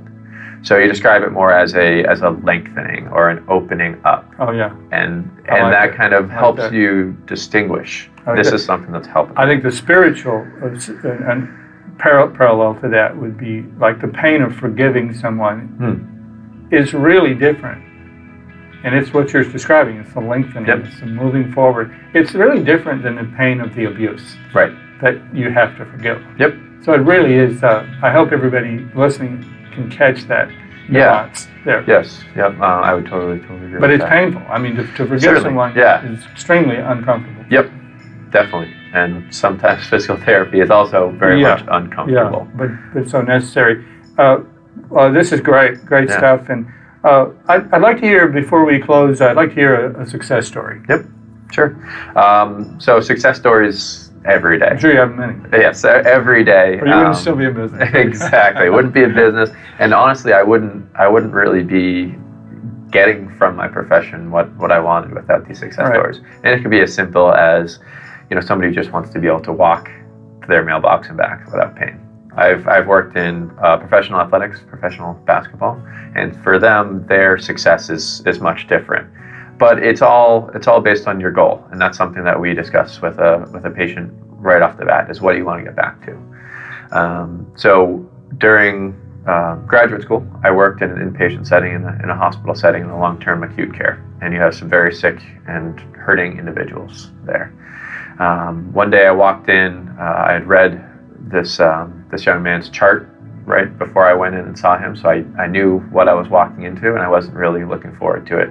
So 0.62 0.76
you 0.76 0.88
describe 0.88 1.22
it 1.22 1.30
more 1.32 1.52
as 1.52 1.74
a 1.74 2.04
as 2.04 2.20
a 2.20 2.30
lengthening 2.30 3.08
or 3.08 3.30
an 3.30 3.42
opening 3.48 3.98
up, 4.04 4.30
Oh 4.38 4.50
yeah. 4.52 4.74
and 4.92 5.30
I 5.48 5.56
and 5.56 5.62
like 5.64 5.72
that 5.72 5.86
that. 5.90 5.96
kind 5.96 6.12
of 6.14 6.28
like 6.28 6.38
helps 6.38 6.58
that. 6.60 6.72
you 6.74 7.16
distinguish. 7.26 8.10
Like 8.26 8.36
this 8.36 8.50
that. 8.50 8.56
is 8.56 8.64
something 8.64 8.92
that's 8.92 9.06
helping. 9.08 9.36
I 9.38 9.46
think 9.46 9.62
the 9.62 9.72
spiritual 9.72 10.46
uh, 10.62 10.66
and, 10.68 11.24
and 11.30 11.58
parallel 11.98 12.74
to 12.82 12.88
that 12.88 13.16
would 13.16 13.38
be 13.38 13.62
like 13.78 14.00
the 14.00 14.08
pain 14.08 14.42
of 14.42 14.54
forgiving 14.54 15.14
someone 15.14 15.58
Hmm. 15.80 16.74
is 16.74 16.92
really 16.94 17.34
different. 17.34 17.82
And 18.84 18.94
it's 18.94 19.12
what 19.12 19.32
you're 19.32 19.44
describing. 19.44 19.96
It's 19.98 20.12
the 20.14 20.20
lengthening. 20.20 20.66
Yep. 20.66 20.78
It's 20.86 21.00
the 21.00 21.06
moving 21.06 21.52
forward. 21.52 21.94
It's 22.14 22.32
really 22.32 22.62
different 22.64 23.02
than 23.02 23.16
the 23.16 23.28
pain 23.36 23.60
of 23.60 23.74
the 23.74 23.84
abuse 23.86 24.36
right. 24.54 24.72
that 25.02 25.16
you 25.34 25.50
have 25.50 25.76
to 25.78 25.84
forgive. 25.84 26.22
Yep. 26.38 26.54
So 26.82 26.92
it 26.94 26.98
really 26.98 27.34
is. 27.34 27.62
Uh, 27.62 27.86
I 28.02 28.10
hope 28.10 28.32
everybody 28.32 28.86
listening 28.94 29.44
can 29.72 29.90
catch 29.90 30.24
that 30.28 30.48
Yeah. 30.88 31.04
nuance 31.28 31.48
there. 31.64 31.84
Yes. 31.86 32.24
Yep. 32.36 32.58
Uh, 32.60 32.64
I 32.64 32.94
would 32.94 33.06
totally 33.06 33.38
totally 33.40 33.66
agree. 33.66 33.80
But 33.80 33.90
it's 33.90 34.02
that. 34.02 34.10
painful. 34.10 34.42
I 34.48 34.58
mean, 34.58 34.76
to, 34.76 34.82
to 34.84 35.06
forgive 35.06 35.20
Certainly, 35.22 35.42
someone 35.48 35.74
yeah. 35.76 36.02
is 36.04 36.24
extremely 36.32 36.76
uncomfortable. 36.76 37.44
Yep. 37.50 37.70
Definitely. 38.30 38.72
And 38.94 39.32
sometimes 39.34 39.86
physical 39.90 40.16
therapy 40.16 40.60
is 40.60 40.70
also 40.70 41.10
very 41.10 41.40
Yeah. 41.40 41.54
much 41.56 41.64
uncomfortable. 41.70 42.46
Yeah, 42.50 42.56
but, 42.56 42.70
but 42.94 43.08
so 43.10 43.20
necessary. 43.22 43.84
Uh, 44.18 44.38
uh, 44.96 45.10
this 45.10 45.32
is 45.32 45.40
great, 45.40 45.84
great 45.84 46.08
Yeah. 46.08 46.16
stuff. 46.18 46.48
And 46.48 46.66
uh, 47.04 47.26
I'd, 47.48 47.72
I'd 47.72 47.82
like 47.82 47.96
to 48.00 48.06
hear, 48.06 48.26
before 48.28 48.64
we 48.64 48.78
close, 48.80 49.20
I'd 49.20 49.36
like 49.36 49.50
to 49.50 49.54
hear 49.54 49.74
a, 49.92 50.02
a 50.02 50.06
success 50.06 50.46
story. 50.46 50.80
Yep. 50.88 51.04
Sure. 51.52 51.76
Um, 52.16 52.76
so 52.80 53.00
success 53.00 53.36
stories 53.36 54.09
every 54.24 54.58
day. 54.58 54.66
I'm 54.66 54.78
sure 54.78 54.92
you 54.92 54.98
have 54.98 55.12
many. 55.14 55.34
Yes, 55.52 55.84
e- 55.84 55.88
every 55.88 56.44
day. 56.44 56.78
Or 56.78 56.86
you 56.86 56.94
wouldn't 56.94 57.06
Um, 57.08 57.14
still 57.14 57.36
be 57.36 57.44
in 57.46 57.54
business. 57.54 57.88
exactly. 57.94 58.66
It 58.66 58.72
wouldn't 58.72 58.94
be 58.94 59.04
a 59.04 59.08
business, 59.08 59.50
and 59.78 59.92
honestly, 59.94 60.32
I 60.32 60.42
wouldn't. 60.42 60.84
I 60.94 61.08
wouldn't 61.08 61.32
really 61.32 61.62
be 61.62 62.14
getting 62.90 63.28
from 63.38 63.54
my 63.56 63.68
profession 63.68 64.30
what 64.30 64.50
what 64.56 64.72
I 64.72 64.80
wanted 64.80 65.12
without 65.14 65.46
these 65.46 65.58
success 65.60 65.86
Right. 65.88 65.94
stories. 65.94 66.20
And 66.42 66.54
it 66.54 66.60
could 66.62 66.70
be 66.72 66.80
as 66.80 66.92
simple 66.92 67.32
as, 67.32 67.78
you 68.28 68.34
know, 68.34 68.40
somebody 68.40 68.68
who 68.68 68.74
just 68.74 68.90
wants 68.92 69.10
to 69.10 69.20
be 69.20 69.28
able 69.28 69.40
to 69.42 69.52
walk 69.52 69.84
to 70.42 70.46
their 70.48 70.64
mailbox 70.64 71.08
and 71.08 71.16
back 71.16 71.44
without 71.46 71.76
pain. 71.76 71.98
I've 72.36 72.66
I've 72.68 72.86
worked 72.86 73.16
in 73.16 73.50
uh, 73.62 73.76
professional 73.76 74.20
athletics, 74.20 74.60
professional 74.68 75.14
basketball, 75.24 75.80
and 76.16 76.36
for 76.42 76.58
them, 76.58 77.04
their 77.06 77.38
success 77.38 77.90
is 77.90 78.22
is 78.26 78.40
much 78.40 78.66
different. 78.66 79.08
But 79.60 79.82
it's 79.82 80.02
all 80.02 80.50
it's 80.54 80.66
all 80.66 80.80
based 80.80 81.06
on 81.06 81.20
your 81.20 81.30
goal, 81.30 81.62
and 81.70 81.80
that's 81.80 81.96
something 81.96 82.24
that 82.24 82.40
we 82.40 82.54
discuss 82.54 83.00
with 83.00 83.18
a 83.18 83.48
with 83.52 83.64
a 83.66 83.70
patient 83.70 84.10
right 84.48 84.62
off 84.62 84.78
the 84.78 84.86
bat. 84.86 85.10
Is 85.10 85.20
what 85.20 85.32
do 85.32 85.38
you 85.38 85.44
want 85.44 85.60
to 85.60 85.64
get 85.64 85.76
back 85.76 86.04
to? 86.06 86.12
Um, 86.98 87.46
so 87.56 88.08
during 88.38 88.98
uh, 89.26 89.56
graduate 89.66 90.02
school, 90.02 90.26
I 90.42 90.50
worked 90.50 90.80
in 90.80 90.90
an 90.90 90.98
inpatient 90.98 91.46
setting, 91.46 91.74
in 91.74 91.84
a, 91.84 91.92
in 92.02 92.08
a 92.08 92.16
hospital 92.16 92.54
setting, 92.54 92.82
in 92.82 92.90
a 92.90 92.98
long-term 92.98 93.42
acute 93.42 93.74
care, 93.74 94.02
and 94.22 94.32
you 94.32 94.40
have 94.40 94.54
some 94.54 94.68
very 94.68 94.94
sick 94.94 95.20
and 95.46 95.78
hurting 95.94 96.38
individuals 96.38 97.10
there. 97.24 97.52
Um, 98.18 98.72
one 98.72 98.90
day 98.90 99.06
I 99.06 99.12
walked 99.12 99.50
in, 99.50 99.94
uh, 100.00 100.24
I 100.28 100.32
had 100.32 100.46
read 100.48 100.82
this 101.30 101.60
um, 101.60 102.06
this 102.10 102.24
young 102.24 102.42
man's 102.42 102.70
chart 102.70 103.08
right 103.44 103.78
before 103.78 104.06
I 104.06 104.14
went 104.14 104.34
in 104.34 104.46
and 104.46 104.58
saw 104.58 104.78
him, 104.78 104.96
so 104.96 105.10
I, 105.10 105.24
I 105.38 105.46
knew 105.46 105.80
what 105.90 106.08
I 106.08 106.14
was 106.14 106.28
walking 106.28 106.62
into, 106.62 106.94
and 106.94 107.00
I 107.00 107.08
wasn't 107.08 107.36
really 107.36 107.64
looking 107.64 107.94
forward 107.96 108.26
to 108.28 108.38
it. 108.38 108.50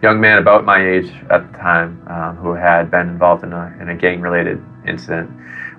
Young 0.00 0.20
man 0.20 0.38
about 0.38 0.64
my 0.64 0.86
age 0.86 1.10
at 1.30 1.50
the 1.50 1.58
time, 1.58 2.06
um, 2.08 2.36
who 2.36 2.54
had 2.54 2.90
been 2.90 3.08
involved 3.08 3.42
in 3.42 3.52
a, 3.52 3.76
in 3.80 3.88
a 3.88 3.96
gang-related 3.96 4.62
incident 4.86 5.28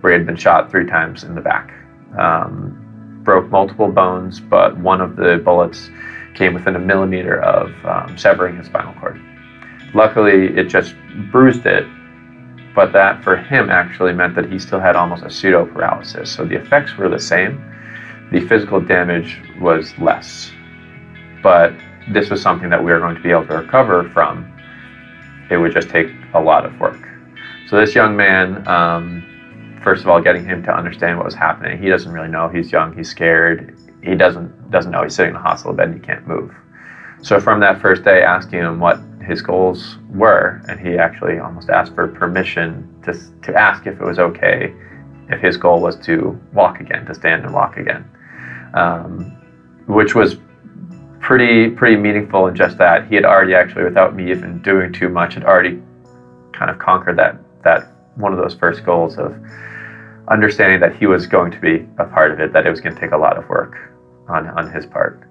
where 0.02 0.12
he 0.12 0.20
had 0.20 0.26
been 0.26 0.36
shot 0.36 0.70
three 0.70 0.86
times 0.86 1.24
in 1.24 1.36
the 1.36 1.42
back. 1.42 1.74
Um, 2.18 3.22
broke 3.24 3.50
multiple 3.50 3.90
bones, 3.90 4.40
but 4.40 4.78
one 4.78 5.00
of 5.00 5.16
the 5.16 5.42
bullets 5.44 5.90
came 6.36 6.54
within 6.54 6.76
a 6.76 6.80
millimeter 6.80 7.42
of 7.42 7.74
um, 7.86 8.18
severing 8.18 8.58
his 8.58 8.66
spinal 8.66 8.94
cord. 9.00 9.22
Luckily, 9.94 10.48
it 10.48 10.66
just 10.66 10.96
bruised 11.32 11.66
it, 11.66 11.86
but 12.76 12.92
that 12.94 13.24
for 13.24 13.38
him 13.38 13.70
actually 13.70 14.14
meant 14.14 14.36
that 14.36 14.52
he 14.52 14.60
still 14.60 14.80
had 14.80 14.96
almost 14.96 15.24
a 15.24 15.30
pseudo 15.30 15.66
paralysis. 15.66 16.32
So 16.32 16.46
the 16.46 16.56
effects 16.56 16.98
were 16.98 17.10
the 17.10 17.20
same, 17.20 17.64
the 18.32 18.42
physical 18.42 18.80
damage 18.80 19.42
was 19.60 19.98
less. 19.98 20.52
But 21.42 21.74
this 22.12 22.30
was 22.30 22.42
something 22.42 22.70
that 22.70 22.84
we 22.84 22.92
were 22.92 23.00
going 23.00 23.16
to 23.16 23.22
be 23.22 23.32
able 23.32 23.46
to 23.48 23.58
recover 23.58 24.10
from. 24.10 24.52
It 25.50 25.58
would 25.58 25.74
just 25.74 25.90
take 25.90 26.10
a 26.34 26.40
lot 26.40 26.66
of 26.66 26.80
work. 26.80 27.00
So 27.68 27.80
this 27.80 27.96
young 27.96 28.16
man, 28.16 28.68
um, 28.68 29.80
first 29.84 30.04
of 30.04 30.10
all, 30.10 30.22
getting 30.22 30.46
him 30.46 30.64
to 30.64 30.74
understand 30.74 31.18
what 31.18 31.26
was 31.26 31.36
happening. 31.36 31.82
He 31.82 31.90
doesn't 31.90 32.12
really 32.12 32.28
know. 32.28 32.50
He's 32.50 32.72
young. 32.72 32.96
He's 32.96 33.10
scared. 33.10 33.76
He 34.04 34.16
doesn't 34.16 34.72
doesn't 34.72 34.92
know. 34.92 35.04
He's 35.04 35.16
sitting 35.16 35.32
in 35.32 35.36
a 35.36 35.42
hospital 35.42 35.74
bed 35.74 35.90
and 35.90 36.00
he 36.00 36.06
can't 36.06 36.28
move. 36.28 36.54
So 37.22 37.40
from 37.40 37.60
that 37.62 37.82
first 37.82 38.04
day, 38.04 38.22
asking 38.22 38.60
him 38.60 38.80
what 38.80 39.00
his 39.22 39.42
goals 39.42 39.98
were, 40.10 40.62
and 40.70 40.80
he 40.80 40.98
actually 40.98 41.38
almost 41.40 41.70
asked 41.70 41.94
for 41.94 42.08
permission 42.08 42.88
to 43.04 43.14
to 43.42 43.56
ask 43.56 43.86
if 43.88 44.00
it 44.00 44.06
was 44.06 44.20
okay 44.20 44.74
if 45.30 45.40
his 45.42 45.58
goal 45.58 45.80
was 45.80 45.96
to 45.96 46.40
walk 46.54 46.80
again, 46.80 47.06
to 47.06 47.14
stand 47.14 47.46
and 47.46 47.54
walk 47.54 47.78
again, 47.78 48.10
um, 48.74 49.32
which 49.88 50.16
was 50.16 50.38
pretty 51.20 51.70
pretty 51.70 51.96
meaningful 51.96 52.48
in 52.48 52.56
just 52.56 52.78
that 52.78 53.08
he 53.08 53.16
had 53.16 53.26
already 53.26 53.54
actually, 53.54 53.84
without 53.84 54.16
me 54.16 54.32
even 54.32 54.62
doing 54.62 54.92
too 54.92 55.10
much, 55.10 55.34
had 55.36 55.44
already 55.44 55.82
kind 56.54 56.70
of 56.72 56.80
conquered 56.80 57.18
that 57.18 57.38
that 57.64 57.92
one 58.16 58.34
of 58.34 58.40
those 58.40 58.54
first 58.54 58.84
goals 58.84 59.18
of 59.18 59.36
understanding 60.28 60.80
that 60.80 60.96
he 60.96 61.06
was 61.06 61.28
going 61.28 61.52
to 61.52 61.60
be 61.60 61.88
a 61.98 62.06
part 62.06 62.32
of 62.32 62.40
it, 62.40 62.54
that 62.54 62.66
it 62.66 62.70
was 62.70 62.82
going 62.82 62.94
to 62.94 63.02
take 63.02 63.12
a 63.12 63.18
lot 63.18 63.38
of 63.38 63.48
work 63.50 63.92
on, 64.28 64.48
on 64.50 64.72
his 64.72 64.86
part. 64.86 65.24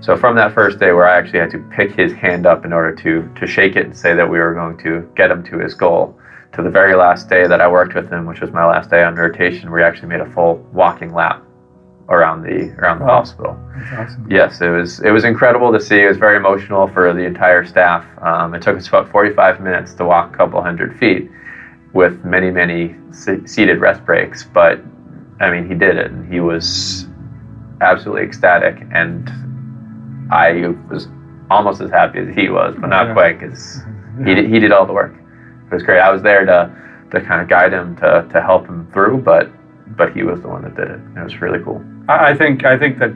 So 0.00 0.16
from 0.16 0.36
that 0.36 0.52
first 0.52 0.78
day 0.78 0.92
where 0.92 1.08
I 1.08 1.16
actually 1.16 1.40
had 1.40 1.50
to 1.52 1.58
pick 1.74 1.92
his 1.92 2.12
hand 2.12 2.46
up 2.46 2.64
in 2.64 2.72
order 2.72 2.94
to 2.96 3.28
to 3.34 3.46
shake 3.46 3.76
it 3.76 3.86
and 3.86 3.96
say 3.96 4.14
that 4.14 4.28
we 4.28 4.38
were 4.38 4.54
going 4.54 4.76
to 4.78 5.10
get 5.16 5.30
him 5.30 5.42
to 5.44 5.58
his 5.58 5.74
goal, 5.74 6.18
to 6.52 6.62
the 6.62 6.70
very 6.70 6.94
last 6.94 7.28
day 7.28 7.46
that 7.46 7.60
I 7.60 7.68
worked 7.68 7.94
with 7.94 8.10
him, 8.10 8.26
which 8.26 8.40
was 8.40 8.52
my 8.52 8.64
last 8.66 8.90
day 8.90 9.02
on 9.02 9.14
rotation, 9.14 9.70
we 9.72 9.82
actually 9.82 10.08
made 10.08 10.20
a 10.20 10.30
full 10.30 10.56
walking 10.72 11.12
lap 11.12 11.42
around 12.08 12.42
the 12.42 12.70
around 12.78 12.98
the 12.98 13.04
Wow. 13.06 13.18
hospital. 13.18 13.56
That's 13.76 13.92
awesome. 14.12 14.26
Yes, 14.30 14.60
it 14.60 14.68
was 14.68 15.00
it 15.00 15.10
was 15.10 15.24
incredible 15.24 15.72
to 15.72 15.80
see. 15.80 16.00
It 16.02 16.08
was 16.08 16.16
very 16.18 16.36
emotional 16.36 16.86
for 16.88 17.12
the 17.12 17.24
entire 17.24 17.64
staff. 17.64 18.04
Um, 18.22 18.54
it 18.54 18.62
took 18.62 18.76
us 18.76 18.88
about 18.88 19.08
45 19.10 19.60
minutes 19.60 19.94
to 19.94 20.04
walk 20.04 20.34
a 20.34 20.36
couple 20.36 20.62
hundred 20.62 20.98
feet 20.98 21.30
with 21.94 22.24
many 22.24 22.50
many 22.50 22.94
se- 23.10 23.46
seated 23.46 23.80
rest 23.80 24.04
breaks, 24.04 24.44
but 24.44 24.80
I 25.40 25.50
mean 25.50 25.66
he 25.68 25.74
did 25.74 25.96
it, 25.96 26.10
and 26.10 26.30
he 26.32 26.40
was 26.40 27.06
absolutely 27.80 28.22
ecstatic, 28.24 28.86
and 28.92 29.30
I 30.30 30.74
was 30.90 31.08
almost 31.50 31.80
as 31.80 31.90
happy 31.90 32.18
as 32.20 32.34
he 32.34 32.48
was, 32.48 32.74
but 32.78 32.88
not 32.88 33.08
Yeah. 33.08 33.12
quite 33.14 33.38
because 33.40 33.82
he 34.24 34.34
did, 34.34 34.48
he 34.48 34.58
did 34.58 34.72
all 34.72 34.86
the 34.86 34.92
work. 34.92 35.12
It 35.70 35.74
was 35.74 35.82
great. 35.82 36.00
I 36.00 36.10
was 36.10 36.22
there 36.22 36.44
to 36.44 36.70
to 37.12 37.20
kind 37.20 37.40
of 37.40 37.48
guide 37.48 37.72
him 37.72 37.94
to, 37.96 38.26
to 38.32 38.40
help 38.40 38.66
him 38.66 38.88
through, 38.92 39.18
but 39.18 39.48
but 39.96 40.12
he 40.12 40.22
was 40.24 40.40
the 40.40 40.48
one 40.48 40.62
that 40.62 40.74
did 40.74 40.88
it. 40.90 40.98
It 41.16 41.22
was 41.22 41.40
really 41.40 41.62
cool. 41.62 41.82
I 42.08 42.34
think 42.36 42.64
I 42.64 42.78
think 42.78 42.98
that 42.98 43.12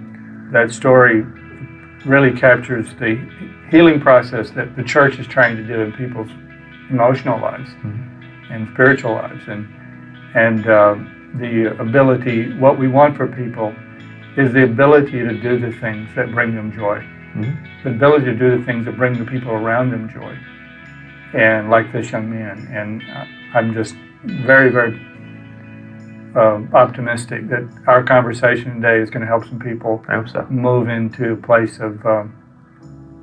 that 0.53 0.71
story 0.71 1.23
really 2.07 2.33
captures 2.33 2.95
the 2.95 3.17
healing 3.71 4.01
process 4.01 4.51
that 4.53 4.77
the 4.77 4.83
church 4.83 5.19
is 5.19 5.27
trying 5.27 5.57
to 5.57 5.63
do 5.63 5.81
in 5.81 5.93
people's 5.93 6.31
emotional 6.91 7.39
lives 7.39 7.69
and 8.51 8.69
spiritual 8.73 9.13
lives, 9.13 9.47
and 9.47 9.69
and 10.35 10.67
uh, 10.67 10.95
the 11.35 11.77
ability. 11.79 12.55
What 12.55 12.79
we 12.79 12.89
want 12.89 13.17
for 13.17 13.27
people 13.27 13.75
is 14.37 14.53
the 14.53 14.65
ability 14.65 15.19
to 15.21 15.35
do 15.35 15.59
the 15.59 15.73
things 15.79 16.09
that 16.15 16.33
bring 16.33 16.55
them 16.55 16.73
joy, 16.73 17.05
the 17.85 17.91
ability 17.91 18.27
to 18.27 18.35
do 18.35 18.59
the 18.59 18.65
things 18.65 18.87
that 18.87 18.97
bring 18.97 19.19
the 19.19 19.31
people 19.31 19.53
around 19.53 19.91
them 19.91 20.09
joy, 20.09 20.35
and 21.35 21.69
like 21.69 21.93
this 21.93 22.11
young 22.11 22.31
man. 22.31 22.67
And 22.73 23.03
uh, 23.03 23.27
I'm 23.59 23.75
just 23.75 23.95
very 24.25 24.71
very 24.71 24.99
uh, 26.39 26.61
optimistic 26.73 27.49
that 27.49 27.69
our 27.87 28.03
conversation 28.03 28.77
today 28.81 29.01
is 29.01 29.11
going 29.11 29.23
to 29.23 29.27
help 29.27 29.45
some 29.45 29.59
people 29.59 30.03
so. 30.27 30.47
move 30.49 30.89
into 30.89 31.33
a 31.33 31.37
place 31.37 31.79
of 31.81 32.05
um, 32.07 32.33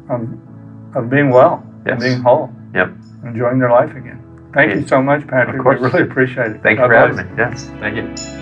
of, 0.09 0.95
of 1.05 1.09
being 1.09 1.29
well, 1.29 1.65
Yes. 1.85 1.93
and 1.93 2.01
being 2.01 2.21
whole, 2.21 2.53
Yep. 2.73 2.91
enjoying 3.23 3.59
their 3.59 3.71
life 3.71 3.91
again. 3.95 4.21
Thank 4.53 4.75
you 4.75 4.87
so 4.87 5.01
much, 5.01 5.25
Patrick. 5.27 5.63
We 5.63 5.75
really 5.75 6.03
appreciate 6.03 6.51
it. 6.51 6.63
Thank 6.63 6.79
God 6.79 6.85
you 6.85 6.89
for 6.89 6.95
having 6.95 7.17
me. 7.17 7.33
Yes. 7.37 7.65
Thank 7.79 7.95
you. 7.97 8.35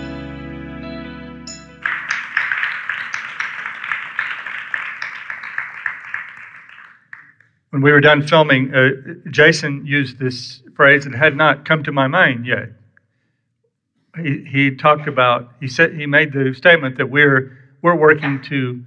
When 7.70 7.82
we 7.82 7.90
were 7.90 8.00
done 8.00 8.22
filming, 8.22 8.72
uh, 8.72 8.90
Jason 9.30 9.84
used 9.84 10.20
this 10.20 10.60
phrase 10.76 11.04
that 11.04 11.14
had 11.14 11.36
not 11.36 11.64
come 11.64 11.82
to 11.82 11.90
my 11.92 12.06
mind 12.06 12.46
yet. 12.46 12.68
He, 14.16 14.44
he 14.44 14.76
talked 14.76 15.08
about, 15.08 15.52
he 15.60 15.68
said, 15.68 15.94
he 15.94 16.06
made 16.06 16.32
the 16.32 16.54
statement 16.54 16.98
that 16.98 17.10
we're, 17.10 17.56
we're 17.82 17.96
working 17.96 18.40
to 18.42 18.84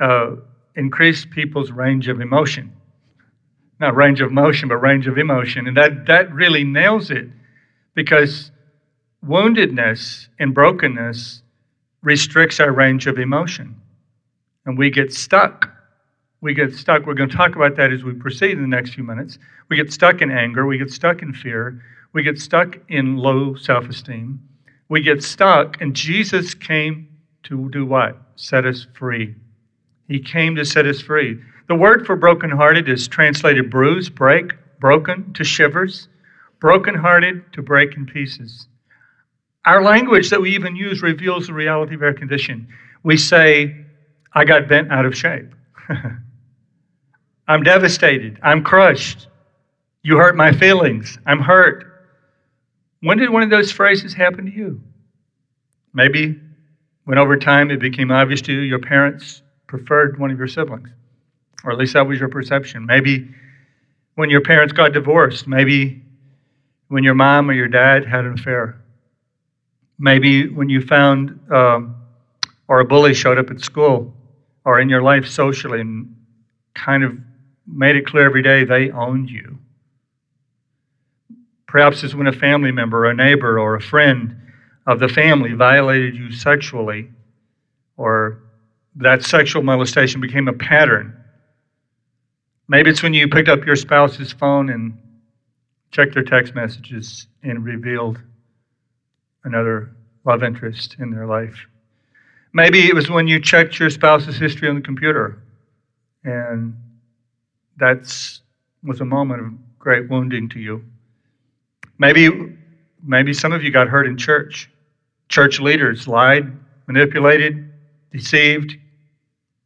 uh, 0.00 0.36
increase 0.74 1.24
people's 1.24 1.70
range 1.70 2.08
of 2.08 2.20
emotion. 2.20 2.72
Not 3.78 3.94
range 3.94 4.20
of 4.20 4.32
motion, 4.32 4.68
but 4.68 4.76
range 4.76 5.06
of 5.06 5.18
emotion. 5.18 5.66
And 5.66 5.76
that, 5.76 6.06
that 6.06 6.32
really 6.32 6.64
nails 6.64 7.10
it 7.10 7.28
because 7.94 8.50
woundedness 9.24 10.28
and 10.38 10.54
brokenness 10.54 11.42
restricts 12.02 12.58
our 12.60 12.72
range 12.72 13.06
of 13.06 13.18
emotion. 13.18 13.76
And 14.64 14.76
we 14.76 14.90
get 14.90 15.12
stuck 15.12 15.70
we 16.40 16.54
get 16.54 16.74
stuck. 16.74 17.06
We're 17.06 17.14
going 17.14 17.30
to 17.30 17.36
talk 17.36 17.56
about 17.56 17.76
that 17.76 17.92
as 17.92 18.04
we 18.04 18.12
proceed 18.12 18.52
in 18.52 18.62
the 18.62 18.68
next 18.68 18.94
few 18.94 19.04
minutes. 19.04 19.38
We 19.68 19.76
get 19.76 19.92
stuck 19.92 20.20
in 20.20 20.30
anger. 20.30 20.66
We 20.66 20.78
get 20.78 20.90
stuck 20.90 21.22
in 21.22 21.32
fear. 21.32 21.82
We 22.16 22.22
get 22.22 22.38
stuck 22.38 22.78
in 22.88 23.18
low 23.18 23.56
self 23.56 23.90
esteem. 23.90 24.40
We 24.88 25.02
get 25.02 25.22
stuck, 25.22 25.82
and 25.82 25.94
Jesus 25.94 26.54
came 26.54 27.08
to 27.42 27.68
do 27.68 27.84
what? 27.84 28.16
Set 28.36 28.64
us 28.64 28.86
free. 28.94 29.34
He 30.08 30.18
came 30.18 30.56
to 30.56 30.64
set 30.64 30.86
us 30.86 31.02
free. 31.02 31.38
The 31.68 31.74
word 31.74 32.06
for 32.06 32.16
brokenhearted 32.16 32.88
is 32.88 33.06
translated 33.06 33.70
bruise, 33.70 34.08
break, 34.08 34.54
broken 34.80 35.30
to 35.34 35.44
shivers, 35.44 36.08
brokenhearted 36.58 37.52
to 37.52 37.60
break 37.60 37.98
in 37.98 38.06
pieces. 38.06 38.66
Our 39.66 39.82
language 39.82 40.30
that 40.30 40.40
we 40.40 40.54
even 40.54 40.74
use 40.74 41.02
reveals 41.02 41.48
the 41.48 41.52
reality 41.52 41.96
of 41.96 42.02
our 42.02 42.14
condition. 42.14 42.66
We 43.02 43.18
say, 43.18 43.76
I 44.32 44.46
got 44.46 44.68
bent 44.68 44.90
out 44.90 45.04
of 45.04 45.14
shape. 45.14 45.54
I'm 47.48 47.62
devastated. 47.62 48.40
I'm 48.42 48.64
crushed. 48.64 49.28
You 50.02 50.16
hurt 50.16 50.34
my 50.34 50.50
feelings. 50.50 51.18
I'm 51.26 51.40
hurt. 51.40 51.92
When 53.06 53.18
did 53.18 53.30
one 53.30 53.44
of 53.44 53.50
those 53.50 53.70
phrases 53.70 54.14
happen 54.14 54.46
to 54.46 54.50
you? 54.50 54.80
Maybe 55.94 56.40
when 57.04 57.18
over 57.18 57.36
time 57.36 57.70
it 57.70 57.78
became 57.78 58.10
obvious 58.10 58.42
to 58.42 58.52
you 58.52 58.62
your 58.62 58.80
parents 58.80 59.42
preferred 59.68 60.18
one 60.18 60.32
of 60.32 60.38
your 60.38 60.48
siblings, 60.48 60.88
or 61.62 61.70
at 61.70 61.78
least 61.78 61.92
that 61.92 62.04
was 62.04 62.18
your 62.18 62.28
perception. 62.28 62.84
Maybe 62.84 63.32
when 64.16 64.28
your 64.28 64.40
parents 64.40 64.72
got 64.72 64.92
divorced. 64.92 65.46
Maybe 65.46 66.02
when 66.88 67.04
your 67.04 67.14
mom 67.14 67.48
or 67.48 67.52
your 67.52 67.68
dad 67.68 68.04
had 68.04 68.24
an 68.24 68.32
affair. 68.32 68.82
Maybe 70.00 70.48
when 70.48 70.68
you 70.68 70.80
found, 70.80 71.38
um, 71.52 71.94
or 72.66 72.80
a 72.80 72.84
bully 72.84 73.14
showed 73.14 73.38
up 73.38 73.52
at 73.52 73.60
school 73.60 74.12
or 74.64 74.80
in 74.80 74.88
your 74.88 75.02
life 75.02 75.28
socially 75.28 75.80
and 75.80 76.12
kind 76.74 77.04
of 77.04 77.12
made 77.68 77.94
it 77.94 78.04
clear 78.04 78.26
every 78.26 78.42
day 78.42 78.64
they 78.64 78.90
owned 78.90 79.30
you. 79.30 79.60
Perhaps 81.76 82.02
it's 82.04 82.14
when 82.14 82.26
a 82.26 82.32
family 82.32 82.72
member, 82.72 83.04
or 83.04 83.10
a 83.10 83.14
neighbor, 83.14 83.60
or 83.60 83.74
a 83.74 83.82
friend 83.82 84.34
of 84.86 84.98
the 84.98 85.08
family 85.08 85.52
violated 85.52 86.16
you 86.16 86.32
sexually, 86.32 87.10
or 87.98 88.38
that 88.94 89.22
sexual 89.22 89.62
molestation 89.62 90.18
became 90.18 90.48
a 90.48 90.54
pattern. 90.54 91.14
Maybe 92.66 92.88
it's 92.88 93.02
when 93.02 93.12
you 93.12 93.28
picked 93.28 93.50
up 93.50 93.66
your 93.66 93.76
spouse's 93.76 94.32
phone 94.32 94.70
and 94.70 94.98
checked 95.90 96.14
their 96.14 96.22
text 96.22 96.54
messages 96.54 97.26
and 97.42 97.62
revealed 97.62 98.22
another 99.44 99.94
love 100.24 100.42
interest 100.42 100.96
in 100.98 101.10
their 101.10 101.26
life. 101.26 101.66
Maybe 102.54 102.88
it 102.88 102.94
was 102.94 103.10
when 103.10 103.28
you 103.28 103.38
checked 103.38 103.78
your 103.78 103.90
spouse's 103.90 104.38
history 104.38 104.70
on 104.70 104.76
the 104.76 104.80
computer 104.80 105.42
and 106.24 106.74
that 107.76 107.98
was 108.82 109.02
a 109.02 109.04
moment 109.04 109.42
of 109.42 109.78
great 109.78 110.08
wounding 110.08 110.48
to 110.48 110.58
you. 110.58 110.82
Maybe, 111.98 112.56
maybe 113.02 113.32
some 113.32 113.52
of 113.52 113.62
you 113.62 113.70
got 113.70 113.88
hurt 113.88 114.06
in 114.06 114.16
church. 114.16 114.70
Church 115.28 115.60
leaders 115.60 116.06
lied, 116.06 116.52
manipulated, 116.86 117.72
deceived, 118.12 118.76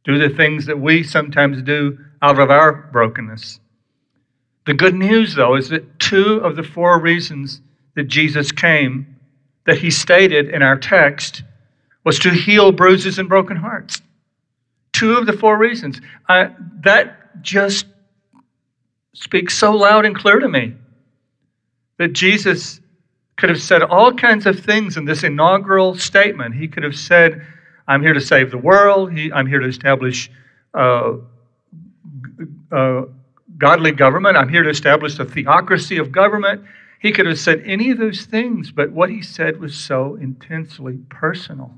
do 0.05 0.19
the 0.19 0.35
things 0.35 0.67
that 0.67 0.79
we 0.79 1.03
sometimes 1.03 1.63
do 1.63 1.99
out 2.23 2.39
of 2.39 2.51
our 2.51 2.89
brokenness. 2.93 3.61
The 4.67 4.75
good 4.75 4.95
news, 4.95 5.35
though, 5.35 5.57
is 5.57 5.69
that 5.71 5.99
two 5.99 6.39
of 6.39 6.57
the 6.57 6.63
four 6.63 7.01
reasons 7.01 7.61
that 7.95 8.05
Jesus 8.05 8.53
came, 8.53 9.17
that 9.67 9.79
he 9.79 9.91
stated 9.91 10.49
in 10.49 10.63
our 10.63 10.79
text, 10.79 11.43
was 12.05 12.19
to 12.21 12.31
heal 12.31 12.73
bruises 12.73 13.19
and 13.19 13.29
broken 13.29 13.57
hearts. 13.57 14.01
Two 14.93 15.15
of 15.15 15.27
the 15.27 15.33
four 15.33 15.59
reasons. 15.59 16.01
I, 16.29 16.51
that 16.83 17.43
just 17.43 17.87
speaks 19.13 19.57
so 19.57 19.73
loud 19.73 20.05
and 20.05 20.15
clear 20.15 20.39
to 20.39 20.49
me 20.49 20.75
that 22.01 22.15
Jesus 22.15 22.81
could 23.37 23.51
have 23.51 23.61
said 23.61 23.83
all 23.83 24.15
kinds 24.15 24.47
of 24.47 24.59
things 24.59 24.97
in 24.97 25.05
this 25.05 25.23
inaugural 25.23 25.95
statement. 25.95 26.55
He 26.55 26.67
could 26.67 26.83
have 26.83 26.97
said, 26.97 27.47
I'm 27.87 28.01
here 28.01 28.15
to 28.15 28.23
save 28.23 28.51
the 28.51 28.57
world, 28.57 29.13
he, 29.13 29.31
I'm 29.31 29.47
here 29.47 29.59
to 29.59 29.69
establish 29.69 30.31
uh, 30.73 31.17
uh, 32.73 33.03
godly 33.59 33.93
government, 33.93 34.39
I'm 34.39 34.49
here 34.49 34.63
to 34.63 34.71
establish 34.71 35.19
a 35.19 35.27
theocracy 35.27 35.99
of 35.99 36.11
government. 36.11 36.65
He 37.01 37.13
could 37.13 37.27
have 37.27 37.39
said 37.39 37.63
any 37.67 37.91
of 37.91 37.99
those 37.99 38.25
things, 38.25 38.73
but 38.73 38.93
what 38.93 39.11
he 39.11 39.21
said 39.21 39.61
was 39.61 39.77
so 39.77 40.15
intensely 40.15 41.01
personal. 41.11 41.71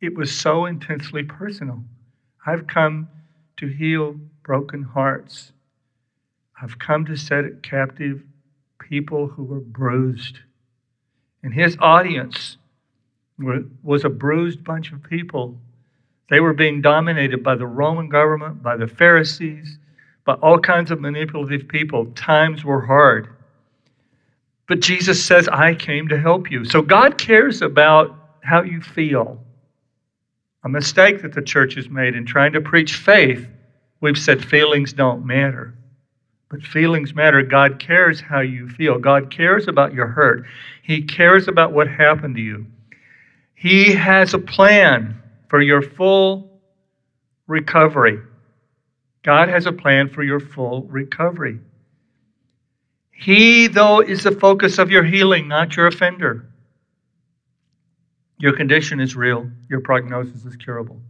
It 0.00 0.14
was 0.14 0.32
so 0.32 0.66
intensely 0.66 1.24
personal. 1.24 1.82
I've 2.46 2.68
come 2.68 3.08
to 3.56 3.66
heal 3.66 4.20
broken 4.44 4.84
hearts. 4.84 5.50
I've 6.62 6.78
come 6.78 7.06
to 7.06 7.16
set 7.16 7.64
captive 7.64 8.22
people 8.88 9.26
who 9.26 9.44
were 9.44 9.60
bruised. 9.60 10.38
And 11.42 11.52
his 11.52 11.76
audience 11.80 12.56
was 13.82 14.04
a 14.04 14.08
bruised 14.08 14.64
bunch 14.64 14.92
of 14.92 15.02
people. 15.02 15.60
They 16.30 16.40
were 16.40 16.54
being 16.54 16.80
dominated 16.80 17.42
by 17.42 17.54
the 17.54 17.66
Roman 17.66 18.08
government, 18.08 18.62
by 18.62 18.76
the 18.76 18.88
Pharisees, 18.88 19.78
by 20.24 20.34
all 20.34 20.58
kinds 20.58 20.90
of 20.90 21.00
manipulative 21.00 21.68
people. 21.68 22.06
Times 22.14 22.64
were 22.64 22.80
hard. 22.80 23.28
But 24.66 24.80
Jesus 24.80 25.24
says, 25.24 25.48
I 25.48 25.74
came 25.74 26.08
to 26.08 26.20
help 26.20 26.50
you. 26.50 26.64
So 26.64 26.82
God 26.82 27.16
cares 27.16 27.62
about 27.62 28.14
how 28.42 28.62
you 28.62 28.80
feel. 28.80 29.42
A 30.64 30.68
mistake 30.68 31.22
that 31.22 31.32
the 31.32 31.42
church 31.42 31.74
has 31.76 31.88
made 31.88 32.14
in 32.14 32.26
trying 32.26 32.52
to 32.52 32.60
preach 32.60 32.96
faith, 32.96 33.46
we've 34.00 34.18
said 34.18 34.44
feelings 34.44 34.92
don't 34.92 35.24
matter. 35.24 35.77
But 36.50 36.62
feelings 36.62 37.14
matter. 37.14 37.42
God 37.42 37.78
cares 37.78 38.20
how 38.20 38.40
you 38.40 38.68
feel. 38.68 38.98
God 38.98 39.30
cares 39.30 39.68
about 39.68 39.92
your 39.92 40.06
hurt. 40.06 40.46
He 40.82 41.02
cares 41.02 41.46
about 41.46 41.72
what 41.72 41.88
happened 41.88 42.36
to 42.36 42.40
you. 42.40 42.66
He 43.54 43.92
has 43.92 44.32
a 44.34 44.38
plan 44.38 45.20
for 45.48 45.60
your 45.60 45.82
full 45.82 46.60
recovery. 47.46 48.20
God 49.22 49.48
has 49.48 49.66
a 49.66 49.72
plan 49.72 50.08
for 50.08 50.22
your 50.22 50.40
full 50.40 50.84
recovery. 50.84 51.58
He, 53.10 53.66
though, 53.66 54.00
is 54.00 54.22
the 54.22 54.30
focus 54.30 54.78
of 54.78 54.90
your 54.90 55.02
healing, 55.02 55.48
not 55.48 55.76
your 55.76 55.88
offender. 55.88 56.46
Your 58.38 58.52
condition 58.56 59.00
is 59.00 59.16
real, 59.16 59.50
your 59.68 59.80
prognosis 59.80 60.44
is 60.44 60.54
curable. 60.54 61.00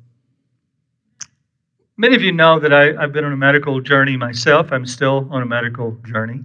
Many 2.01 2.15
of 2.15 2.23
you 2.23 2.31
know 2.31 2.61
that 2.61 2.73
I, 2.73 2.93
have 3.01 3.13
been 3.13 3.25
on 3.25 3.33
a 3.33 3.37
medical 3.37 3.81
journey 3.81 4.17
myself. 4.17 4.71
I'm 4.71 4.87
still 4.87 5.27
on 5.33 5.43
a 5.43 5.47
medical 5.47 5.99
journey. 6.07 6.43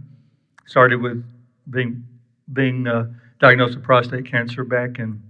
Started 0.66 1.00
with 1.00 1.24
being 1.70 2.04
being 2.54 2.88
uh, 2.88 3.06
diagnosed 3.40 3.76
with 3.76 3.84
prostate 3.84 4.26
cancer 4.26 4.64
back 4.64 4.98
in 4.98 5.22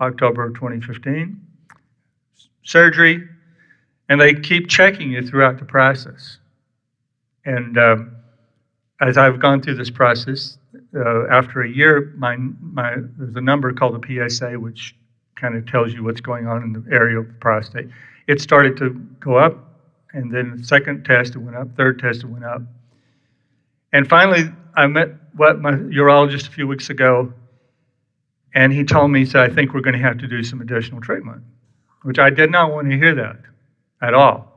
October 0.00 0.46
of 0.46 0.54
2015. 0.54 1.40
Surgery, 2.64 3.28
and 4.08 4.20
they 4.20 4.34
keep 4.34 4.68
checking 4.68 5.12
you 5.12 5.24
throughout 5.24 5.60
the 5.60 5.64
process. 5.64 6.38
And 7.44 7.78
um, 7.78 8.16
as 9.00 9.16
I've 9.16 9.38
gone 9.38 9.62
through 9.62 9.76
this 9.76 9.90
process, 9.90 10.58
uh, 10.94 11.28
after 11.28 11.62
a 11.62 11.68
year, 11.68 12.12
my, 12.16 12.36
my, 12.36 12.96
there's 13.16 13.36
a 13.36 13.40
number 13.40 13.72
called 13.72 14.02
the 14.02 14.28
PSA, 14.28 14.58
which 14.58 14.96
kind 15.36 15.56
of 15.56 15.66
tells 15.66 15.92
you 15.92 16.02
what's 16.02 16.20
going 16.20 16.48
on 16.48 16.64
in 16.64 16.72
the 16.72 16.84
area 16.92 17.18
of 17.18 17.28
the 17.28 17.34
prostate. 17.34 17.88
It 18.26 18.40
started 18.40 18.76
to 18.78 18.90
go 19.20 19.36
up, 19.36 19.58
and 20.12 20.32
then 20.32 20.56
the 20.58 20.64
second 20.64 21.04
test 21.04 21.34
it 21.34 21.38
went 21.38 21.56
up, 21.56 21.76
third 21.76 21.98
test 21.98 22.22
it 22.22 22.26
went 22.26 22.44
up. 22.44 22.62
And 23.92 24.08
finally, 24.08 24.44
I 24.74 24.86
met 24.86 25.10
what 25.34 25.60
my 25.60 25.72
urologist 25.72 26.48
a 26.48 26.50
few 26.50 26.66
weeks 26.66 26.90
ago, 26.90 27.32
and 28.54 28.72
he 28.72 28.84
told 28.84 29.10
me, 29.10 29.20
he 29.20 29.26
said, 29.26 29.50
I 29.50 29.54
think 29.54 29.74
we're 29.74 29.80
going 29.80 29.96
to 29.96 30.02
have 30.02 30.18
to 30.18 30.26
do 30.26 30.42
some 30.42 30.60
additional 30.60 31.00
treatment, 31.00 31.42
which 32.02 32.18
I 32.18 32.30
did 32.30 32.50
not 32.50 32.72
want 32.72 32.90
to 32.90 32.96
hear 32.96 33.14
that 33.14 33.36
at 34.00 34.14
all. 34.14 34.52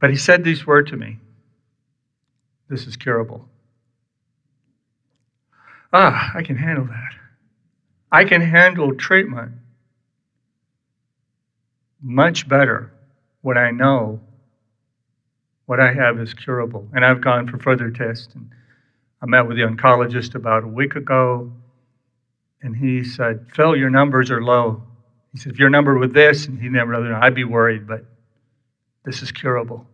But 0.00 0.10
he 0.10 0.16
said 0.16 0.44
these 0.44 0.66
words 0.66 0.90
to 0.90 0.96
me 0.96 1.18
This 2.68 2.86
is 2.86 2.96
curable. 2.96 3.48
Ah, 5.92 6.32
I 6.34 6.42
can 6.42 6.56
handle 6.56 6.84
that. 6.84 7.12
I 8.12 8.24
can 8.24 8.40
handle 8.40 8.94
treatment 8.94 9.52
much 12.06 12.48
better 12.48 12.92
when 13.42 13.58
I 13.58 13.72
know 13.72 14.20
what 15.66 15.80
I 15.80 15.92
have 15.92 16.20
is 16.20 16.32
curable. 16.32 16.86
And 16.94 17.04
I've 17.04 17.20
gone 17.20 17.48
for 17.48 17.58
further 17.58 17.90
tests. 17.90 18.28
And 18.34 18.48
I 19.20 19.26
met 19.26 19.48
with 19.48 19.56
the 19.56 19.64
oncologist 19.64 20.36
about 20.36 20.62
a 20.62 20.68
week 20.68 20.94
ago, 20.94 21.50
and 22.62 22.76
he 22.76 23.02
said, 23.02 23.46
Phil, 23.52 23.76
your 23.76 23.90
numbers 23.90 24.30
are 24.30 24.42
low. 24.42 24.82
He 25.32 25.38
said, 25.38 25.52
if 25.52 25.58
your 25.58 25.68
number 25.68 25.98
with 25.98 26.12
this, 26.12 26.46
and 26.46 26.60
he 26.60 26.68
never, 26.68 26.94
I'd 27.14 27.34
be 27.34 27.44
worried, 27.44 27.88
but 27.88 28.04
this 29.04 29.20
is 29.22 29.32
curable. 29.32 29.84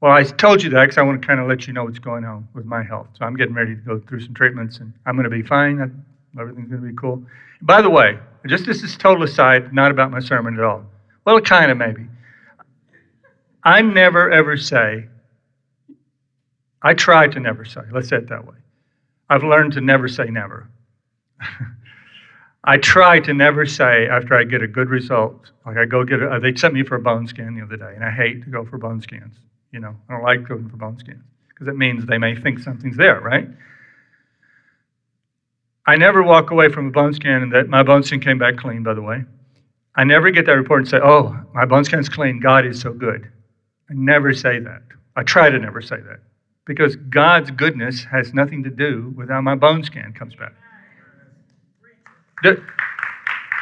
Well, 0.00 0.12
I 0.12 0.22
told 0.24 0.62
you 0.62 0.70
that 0.70 0.82
because 0.82 0.98
I 0.98 1.02
want 1.02 1.20
to 1.20 1.26
kind 1.26 1.40
of 1.40 1.48
let 1.48 1.66
you 1.66 1.72
know 1.72 1.84
what's 1.84 1.98
going 1.98 2.24
on 2.24 2.46
with 2.54 2.66
my 2.66 2.82
health. 2.82 3.08
So 3.18 3.24
I'm 3.24 3.34
getting 3.34 3.54
ready 3.54 3.74
to 3.74 3.80
go 3.80 3.98
through 3.98 4.20
some 4.20 4.34
treatments, 4.34 4.78
and 4.78 4.92
I'm 5.06 5.16
going 5.16 5.24
to 5.24 5.30
be 5.30 5.42
fine. 5.42 6.04
Everything's 6.38 6.68
going 6.68 6.82
to 6.82 6.88
be 6.88 6.94
cool. 6.94 7.24
By 7.62 7.82
the 7.82 7.90
way, 7.90 8.18
just 8.46 8.66
this 8.66 8.82
is 8.82 8.96
total 8.96 9.24
aside, 9.24 9.72
not 9.72 9.90
about 9.90 10.10
my 10.10 10.20
sermon 10.20 10.54
at 10.58 10.64
all. 10.64 10.84
Well, 11.24 11.40
kind 11.40 11.70
of 11.70 11.78
maybe. 11.78 12.06
I 13.64 13.82
never 13.82 14.30
ever 14.30 14.56
say, 14.56 15.06
I 16.82 16.94
try 16.94 17.26
to 17.26 17.40
never 17.40 17.64
say, 17.64 17.80
let's 17.92 18.08
say 18.08 18.16
it 18.16 18.28
that 18.28 18.46
way. 18.46 18.54
I've 19.28 19.42
learned 19.42 19.72
to 19.74 19.80
never 19.80 20.08
say 20.08 20.26
never. 20.26 20.68
I 22.64 22.76
try 22.76 23.20
to 23.20 23.34
never 23.34 23.66
say 23.66 24.08
after 24.08 24.34
I 24.34 24.44
get 24.44 24.62
a 24.62 24.68
good 24.68 24.88
result, 24.88 25.50
like 25.66 25.76
I 25.76 25.84
go 25.84 26.04
get 26.04 26.22
a, 26.22 26.30
uh, 26.30 26.38
they 26.38 26.54
sent 26.54 26.74
me 26.74 26.82
for 26.82 26.96
a 26.96 27.00
bone 27.00 27.26
scan 27.26 27.54
the 27.54 27.62
other 27.62 27.76
day, 27.76 27.92
and 27.94 28.04
I 28.04 28.10
hate 28.10 28.42
to 28.44 28.50
go 28.50 28.64
for 28.64 28.78
bone 28.78 29.00
scans. 29.00 29.36
You 29.72 29.80
know, 29.80 29.94
I 30.08 30.12
don't 30.12 30.22
like 30.22 30.48
going 30.48 30.68
for 30.68 30.76
bone 30.76 30.98
scans 30.98 31.22
because 31.48 31.68
it 31.68 31.76
means 31.76 32.06
they 32.06 32.18
may 32.18 32.34
think 32.34 32.58
something's 32.58 32.96
there, 32.96 33.20
right? 33.20 33.48
I 35.88 35.96
never 35.96 36.22
walk 36.22 36.50
away 36.50 36.68
from 36.68 36.88
a 36.88 36.90
bone 36.90 37.14
scan 37.14 37.42
and 37.42 37.52
that 37.54 37.70
my 37.70 37.82
bone 37.82 38.02
scan 38.02 38.20
came 38.20 38.36
back 38.36 38.58
clean, 38.58 38.82
by 38.82 38.92
the 38.92 39.00
way. 39.00 39.24
I 39.94 40.04
never 40.04 40.30
get 40.30 40.44
that 40.44 40.52
report 40.52 40.80
and 40.80 40.88
say, 40.88 41.00
oh, 41.02 41.34
my 41.54 41.64
bone 41.64 41.82
scan's 41.82 42.10
clean. 42.10 42.40
God 42.40 42.66
is 42.66 42.78
so 42.78 42.92
good. 42.92 43.26
I 43.88 43.94
never 43.94 44.34
say 44.34 44.58
that. 44.60 44.82
I 45.16 45.22
try 45.22 45.48
to 45.48 45.58
never 45.58 45.80
say 45.80 45.96
that 46.02 46.20
because 46.66 46.94
God's 46.96 47.50
goodness 47.50 48.04
has 48.04 48.34
nothing 48.34 48.62
to 48.64 48.70
do 48.70 49.14
with 49.16 49.30
how 49.30 49.40
my 49.40 49.54
bone 49.54 49.82
scan 49.82 50.12
comes 50.12 50.34
back. 50.34 50.52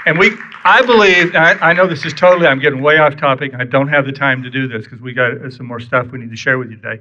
And 0.05 0.19
we, 0.19 0.33
I 0.65 0.83
believe, 0.83 1.37
I, 1.37 1.53
I, 1.61 1.73
know 1.75 1.87
this 1.87 2.05
is 2.05 2.13
totally, 2.13 2.49
I'm 2.49 2.59
getting 2.59 2.83
way 2.83 2.99
off 2.99 3.17
topic. 3.17 3.55
I 3.55 3.65
don't 3.65 3.89
have 3.89 4.05
the 4.05 4.13
time 4.13 4.43
to 4.43 4.51
do 4.51 4.67
this 4.67 4.85
because 4.85 5.01
we 5.01 5.13
got 5.13 5.31
uh, 5.31 5.49
some 5.49 5.67
more 5.67 5.79
stuff 5.79 6.09
we 6.09 6.19
need 6.19 6.31
to 6.31 6.37
share 6.37 6.59
with 6.59 6.71
you 6.71 6.77
today. 6.77 7.01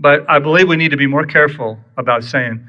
But 0.00 0.24
I 0.30 0.38
believe 0.38 0.66
we 0.66 0.76
need 0.76 0.92
to 0.92 0.96
be 0.96 1.06
more 1.06 1.26
careful 1.26 1.78
about 1.98 2.24
saying, 2.24 2.66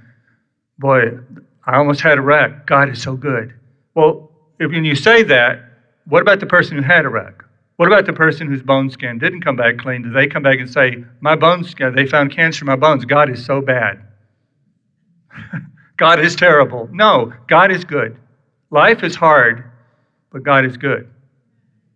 boy, 0.78 1.18
I 1.66 1.78
almost 1.78 2.02
had 2.02 2.18
a 2.18 2.22
wreck. 2.22 2.66
God 2.66 2.90
is 2.90 3.02
so 3.02 3.16
good. 3.16 3.54
Well, 3.96 4.32
if 4.60 4.72
when 4.72 4.86
you 4.86 4.96
say 4.96 5.24
that, 5.24 5.64
what 6.06 6.22
about 6.22 6.40
the 6.40 6.46
person 6.46 6.78
who 6.78 6.84
had 6.84 7.06
a 7.06 7.10
wreck? 7.10 7.44
What 7.78 7.88
about 7.88 8.06
the 8.06 8.14
person 8.14 8.48
whose 8.48 8.62
bone 8.62 8.90
scan 8.90 9.18
didn't 9.18 9.42
come 9.42 9.56
back 9.56 9.78
clean? 9.78 10.04
Do 10.04 10.12
they 10.12 10.28
come 10.28 10.44
back 10.44 10.60
and 10.60 10.70
say, 10.70 11.04
My 11.22 11.36
bone 11.36 11.64
scan, 11.64 11.88
uh, 11.88 11.96
they 11.96 12.06
found 12.06 12.32
cancer 12.32 12.64
in 12.64 12.68
my 12.68 12.76
bones. 12.76 13.06
God 13.06 13.30
is 13.30 13.44
so 13.44 13.62
bad. 13.62 14.00
God 15.98 16.20
is 16.20 16.36
terrible. 16.36 16.88
No, 16.92 17.34
God 17.48 17.72
is 17.72 17.84
good. 17.84 18.18
Life 18.70 19.04
is 19.04 19.16
hard, 19.16 19.72
but 20.32 20.44
God 20.44 20.66
is 20.66 20.78
good. 20.78 21.10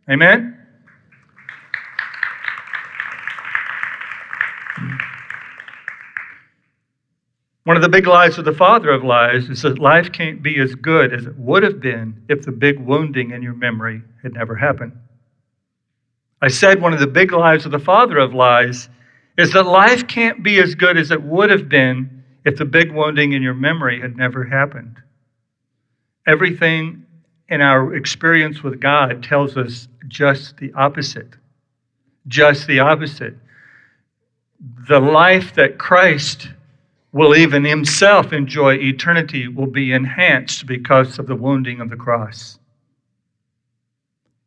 Amen? 0.09 0.56
One 7.67 7.75
of 7.75 7.83
the 7.83 7.89
big 7.89 8.07
lies 8.07 8.37
of 8.37 8.45
the 8.45 8.53
father 8.53 8.91
of 8.91 9.03
lies 9.03 9.49
is 9.49 9.61
that 9.63 9.77
life 9.77 10.13
can't 10.13 10.41
be 10.41 10.57
as 10.57 10.73
good 10.73 11.13
as 11.13 11.25
it 11.25 11.35
would 11.35 11.63
have 11.63 11.81
been 11.81 12.23
if 12.29 12.43
the 12.43 12.53
big 12.53 12.79
wounding 12.79 13.31
in 13.31 13.41
your 13.41 13.55
memory 13.55 14.03
had 14.23 14.35
never 14.35 14.55
happened. 14.55 14.93
I 16.41 16.47
said 16.47 16.81
one 16.81 16.93
of 16.93 17.01
the 17.01 17.07
big 17.07 17.33
lies 17.33 17.65
of 17.65 17.73
the 17.73 17.77
father 17.79 18.19
of 18.19 18.33
lies 18.33 18.87
is 19.37 19.51
that 19.51 19.65
life 19.65 20.07
can't 20.07 20.41
be 20.41 20.59
as 20.59 20.75
good 20.75 20.95
as 20.95 21.11
it 21.11 21.21
would 21.21 21.49
have 21.49 21.67
been 21.67 22.23
if 22.45 22.55
the 22.55 22.63
big 22.63 22.89
wounding 22.89 23.33
in 23.33 23.43
your 23.43 23.53
memory 23.53 23.99
had 23.99 24.15
never 24.15 24.45
happened. 24.45 25.01
Everything 26.25 27.05
in 27.49 27.59
our 27.59 27.93
experience 27.95 28.63
with 28.63 28.79
God 28.79 29.21
tells 29.21 29.57
us 29.57 29.89
just 30.07 30.55
the 30.55 30.71
opposite. 30.71 31.33
Just 32.29 32.65
the 32.67 32.79
opposite. 32.79 33.35
The 34.87 35.01
life 35.01 35.53
that 35.55 35.77
Christ 35.77 36.47
will 37.11 37.35
even 37.35 37.63
himself 37.63 38.33
enjoy 38.33 38.75
eternity 38.75 39.47
will 39.47 39.67
be 39.67 39.91
enhanced 39.91 40.65
because 40.65 41.19
of 41.19 41.27
the 41.27 41.35
wounding 41.35 41.81
of 41.81 41.89
the 41.89 41.95
cross. 41.95 42.59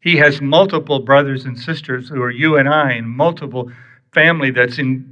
He 0.00 0.16
has 0.16 0.40
multiple 0.40 1.00
brothers 1.00 1.44
and 1.44 1.58
sisters 1.58 2.08
who 2.08 2.22
are 2.22 2.30
you 2.30 2.56
and 2.56 2.68
I, 2.68 2.92
and 2.92 3.08
multiple 3.08 3.70
family 4.12 4.50
that's 4.50 4.78
in 4.78 5.04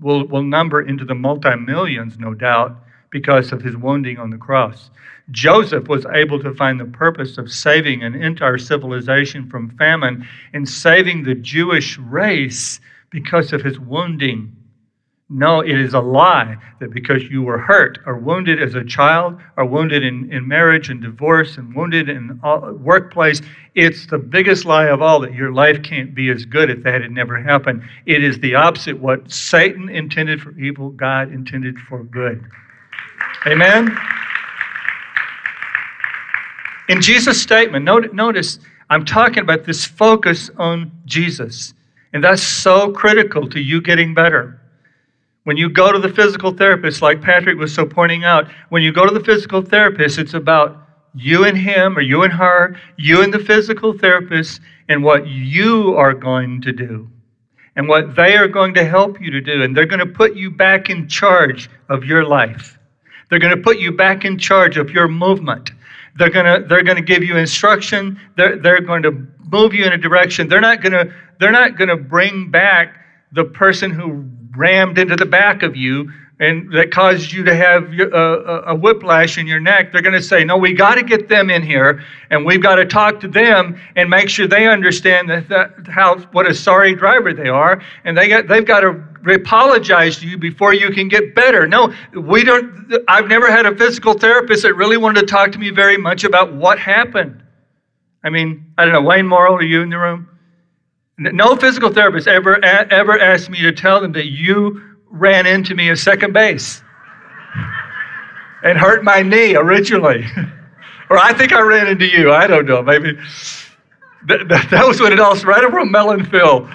will, 0.00 0.26
will 0.26 0.42
number 0.42 0.80
into 0.80 1.04
the 1.04 1.14
multi 1.14 1.54
millions, 1.56 2.18
no 2.18 2.34
doubt, 2.34 2.76
because 3.10 3.52
of 3.52 3.62
his 3.62 3.76
wounding 3.76 4.18
on 4.18 4.30
the 4.30 4.38
cross. 4.38 4.90
Joseph 5.30 5.88
was 5.88 6.06
able 6.06 6.42
to 6.42 6.54
find 6.54 6.80
the 6.80 6.86
purpose 6.86 7.38
of 7.38 7.52
saving 7.52 8.02
an 8.02 8.14
entire 8.14 8.58
civilization 8.58 9.48
from 9.48 9.70
famine 9.76 10.26
and 10.52 10.68
saving 10.68 11.22
the 11.22 11.34
Jewish 11.34 11.98
race 11.98 12.80
because 13.10 13.52
of 13.52 13.62
his 13.62 13.78
wounding. 13.78 14.56
No, 15.32 15.60
it 15.60 15.78
is 15.78 15.94
a 15.94 16.00
lie 16.00 16.56
that 16.80 16.92
because 16.92 17.22
you 17.22 17.42
were 17.42 17.58
hurt 17.58 18.00
or 18.04 18.16
wounded 18.16 18.60
as 18.60 18.74
a 18.74 18.82
child 18.82 19.40
or 19.56 19.64
wounded 19.64 20.02
in, 20.02 20.30
in 20.32 20.48
marriage 20.48 20.90
and 20.90 21.00
divorce 21.00 21.56
and 21.56 21.72
wounded 21.72 22.08
in 22.08 22.40
workplace, 22.80 23.40
it's 23.76 24.06
the 24.06 24.18
biggest 24.18 24.64
lie 24.64 24.86
of 24.86 25.00
all 25.00 25.20
that 25.20 25.32
your 25.32 25.52
life 25.52 25.84
can't 25.84 26.16
be 26.16 26.30
as 26.30 26.44
good 26.44 26.68
if 26.68 26.82
that 26.82 27.00
had 27.02 27.12
never 27.12 27.40
happened. 27.40 27.84
It 28.06 28.24
is 28.24 28.40
the 28.40 28.56
opposite. 28.56 28.98
What 28.98 29.30
Satan 29.30 29.88
intended 29.88 30.42
for 30.42 30.50
evil, 30.58 30.90
God 30.90 31.32
intended 31.32 31.78
for 31.78 32.02
good. 32.02 32.44
Amen? 33.46 33.96
In 36.88 37.00
Jesus' 37.00 37.40
statement, 37.40 37.84
notice 37.84 38.58
I'm 38.90 39.04
talking 39.04 39.44
about 39.44 39.64
this 39.64 39.84
focus 39.84 40.50
on 40.58 40.90
Jesus. 41.04 41.72
And 42.12 42.24
that's 42.24 42.42
so 42.42 42.90
critical 42.90 43.48
to 43.50 43.60
you 43.60 43.80
getting 43.80 44.12
better. 44.12 44.60
When 45.50 45.56
you 45.56 45.68
go 45.68 45.90
to 45.90 45.98
the 45.98 46.08
physical 46.08 46.52
therapist, 46.52 47.02
like 47.02 47.20
Patrick 47.20 47.58
was 47.58 47.74
so 47.74 47.84
pointing 47.84 48.22
out, 48.22 48.48
when 48.68 48.84
you 48.84 48.92
go 48.92 49.04
to 49.04 49.12
the 49.12 49.24
physical 49.24 49.62
therapist, 49.62 50.16
it's 50.16 50.34
about 50.34 50.86
you 51.12 51.42
and 51.44 51.58
him 51.58 51.98
or 51.98 52.02
you 52.02 52.22
and 52.22 52.32
her, 52.32 52.76
you 52.96 53.20
and 53.20 53.34
the 53.34 53.40
physical 53.40 53.92
therapist, 53.92 54.60
and 54.88 55.02
what 55.02 55.26
you 55.26 55.96
are 55.96 56.14
going 56.14 56.60
to 56.60 56.72
do 56.72 57.10
and 57.74 57.88
what 57.88 58.14
they 58.14 58.36
are 58.36 58.46
going 58.46 58.74
to 58.74 58.84
help 58.84 59.20
you 59.20 59.28
to 59.32 59.40
do. 59.40 59.64
And 59.64 59.76
they're 59.76 59.86
going 59.86 59.98
to 59.98 60.06
put 60.06 60.36
you 60.36 60.52
back 60.52 60.88
in 60.88 61.08
charge 61.08 61.68
of 61.88 62.04
your 62.04 62.24
life. 62.24 62.78
They're 63.28 63.40
going 63.40 63.56
to 63.56 63.60
put 63.60 63.80
you 63.80 63.90
back 63.90 64.24
in 64.24 64.38
charge 64.38 64.76
of 64.76 64.90
your 64.90 65.08
movement. 65.08 65.72
They're 66.14 66.30
going 66.30 66.46
to, 66.46 66.64
they're 66.68 66.84
going 66.84 66.96
to 66.96 67.02
give 67.02 67.24
you 67.24 67.36
instruction. 67.36 68.20
They're, 68.36 68.56
they're 68.56 68.82
going 68.82 69.02
to 69.02 69.26
move 69.50 69.74
you 69.74 69.84
in 69.84 69.92
a 69.92 69.98
direction. 69.98 70.46
They're 70.46 70.60
not 70.60 70.80
going 70.80 70.92
to, 70.92 71.12
they're 71.40 71.50
not 71.50 71.76
going 71.76 71.88
to 71.88 71.96
bring 71.96 72.52
back 72.52 72.98
the 73.32 73.44
person 73.44 73.90
who 73.90 74.24
rammed 74.56 74.98
into 74.98 75.16
the 75.16 75.26
back 75.26 75.62
of 75.62 75.76
you 75.76 76.10
and 76.40 76.72
that 76.72 76.90
caused 76.90 77.32
you 77.32 77.44
to 77.44 77.54
have 77.54 77.92
a, 77.92 78.16
uh, 78.16 78.18
uh, 78.18 78.62
a, 78.68 78.74
whiplash 78.74 79.36
in 79.36 79.46
your 79.46 79.60
neck, 79.60 79.92
they're 79.92 80.00
going 80.00 80.14
to 80.14 80.22
say, 80.22 80.42
No, 80.42 80.56
we 80.56 80.72
got 80.72 80.94
to 80.94 81.02
get 81.02 81.28
them 81.28 81.50
in 81.50 81.62
here 81.62 82.02
and 82.30 82.46
we've 82.46 82.62
got 82.62 82.76
to 82.76 82.86
talk 82.86 83.20
to 83.20 83.28
them 83.28 83.78
and 83.94 84.08
make 84.08 84.30
sure 84.30 84.48
they 84.48 84.66
understand 84.66 85.28
that, 85.28 85.48
that 85.50 85.86
how 85.86 86.18
what 86.32 86.46
a 86.46 86.54
sorry 86.54 86.94
driver 86.94 87.34
they 87.34 87.48
are. 87.48 87.82
And 88.04 88.16
they 88.16 88.26
got, 88.26 88.48
they've 88.48 88.64
got 88.64 88.80
to 88.80 89.04
apologize 89.28 90.18
to 90.18 90.26
you 90.26 90.38
before 90.38 90.72
you 90.72 90.90
can 90.90 91.08
get 91.08 91.34
better. 91.34 91.68
No, 91.68 91.94
we 92.14 92.42
don't. 92.42 92.94
I've 93.06 93.28
never 93.28 93.50
had 93.50 93.66
a 93.66 93.76
physical 93.76 94.14
therapist 94.14 94.62
that 94.62 94.74
really 94.74 94.96
wanted 94.96 95.20
to 95.20 95.26
talk 95.26 95.52
to 95.52 95.58
me 95.58 95.68
very 95.70 95.98
much 95.98 96.24
about 96.24 96.54
what 96.54 96.78
happened. 96.78 97.42
I 98.24 98.30
mean, 98.30 98.72
I 98.78 98.84
don't 98.84 98.94
know, 98.94 99.02
Wayne 99.02 99.26
Morrill, 99.26 99.56
are 99.56 99.62
you 99.62 99.82
in 99.82 99.90
the 99.90 99.98
room? 99.98 100.28
No 101.20 101.54
physical 101.54 101.92
therapist 101.92 102.26
ever 102.26 102.64
ever 102.64 103.18
asked 103.18 103.50
me 103.50 103.60
to 103.60 103.72
tell 103.72 104.00
them 104.00 104.12
that 104.12 104.30
you 104.30 104.82
ran 105.10 105.46
into 105.46 105.74
me 105.74 105.90
at 105.90 105.98
second 105.98 106.32
base 106.32 106.82
and 108.62 108.78
hurt 108.78 109.04
my 109.04 109.20
knee 109.20 109.54
originally. 109.54 110.24
or 111.10 111.18
I 111.18 111.34
think 111.34 111.52
I 111.52 111.60
ran 111.60 111.88
into 111.88 112.06
you. 112.06 112.32
I 112.32 112.46
don't 112.46 112.64
know. 112.64 112.82
Maybe 112.82 113.18
that, 114.28 114.48
that, 114.48 114.70
that 114.70 114.86
was 114.86 114.98
when 114.98 115.12
it 115.12 115.20
all 115.20 115.36
right 115.36 115.62
over 115.62 115.84
Mellon 115.84 116.24
Field. 116.24 116.70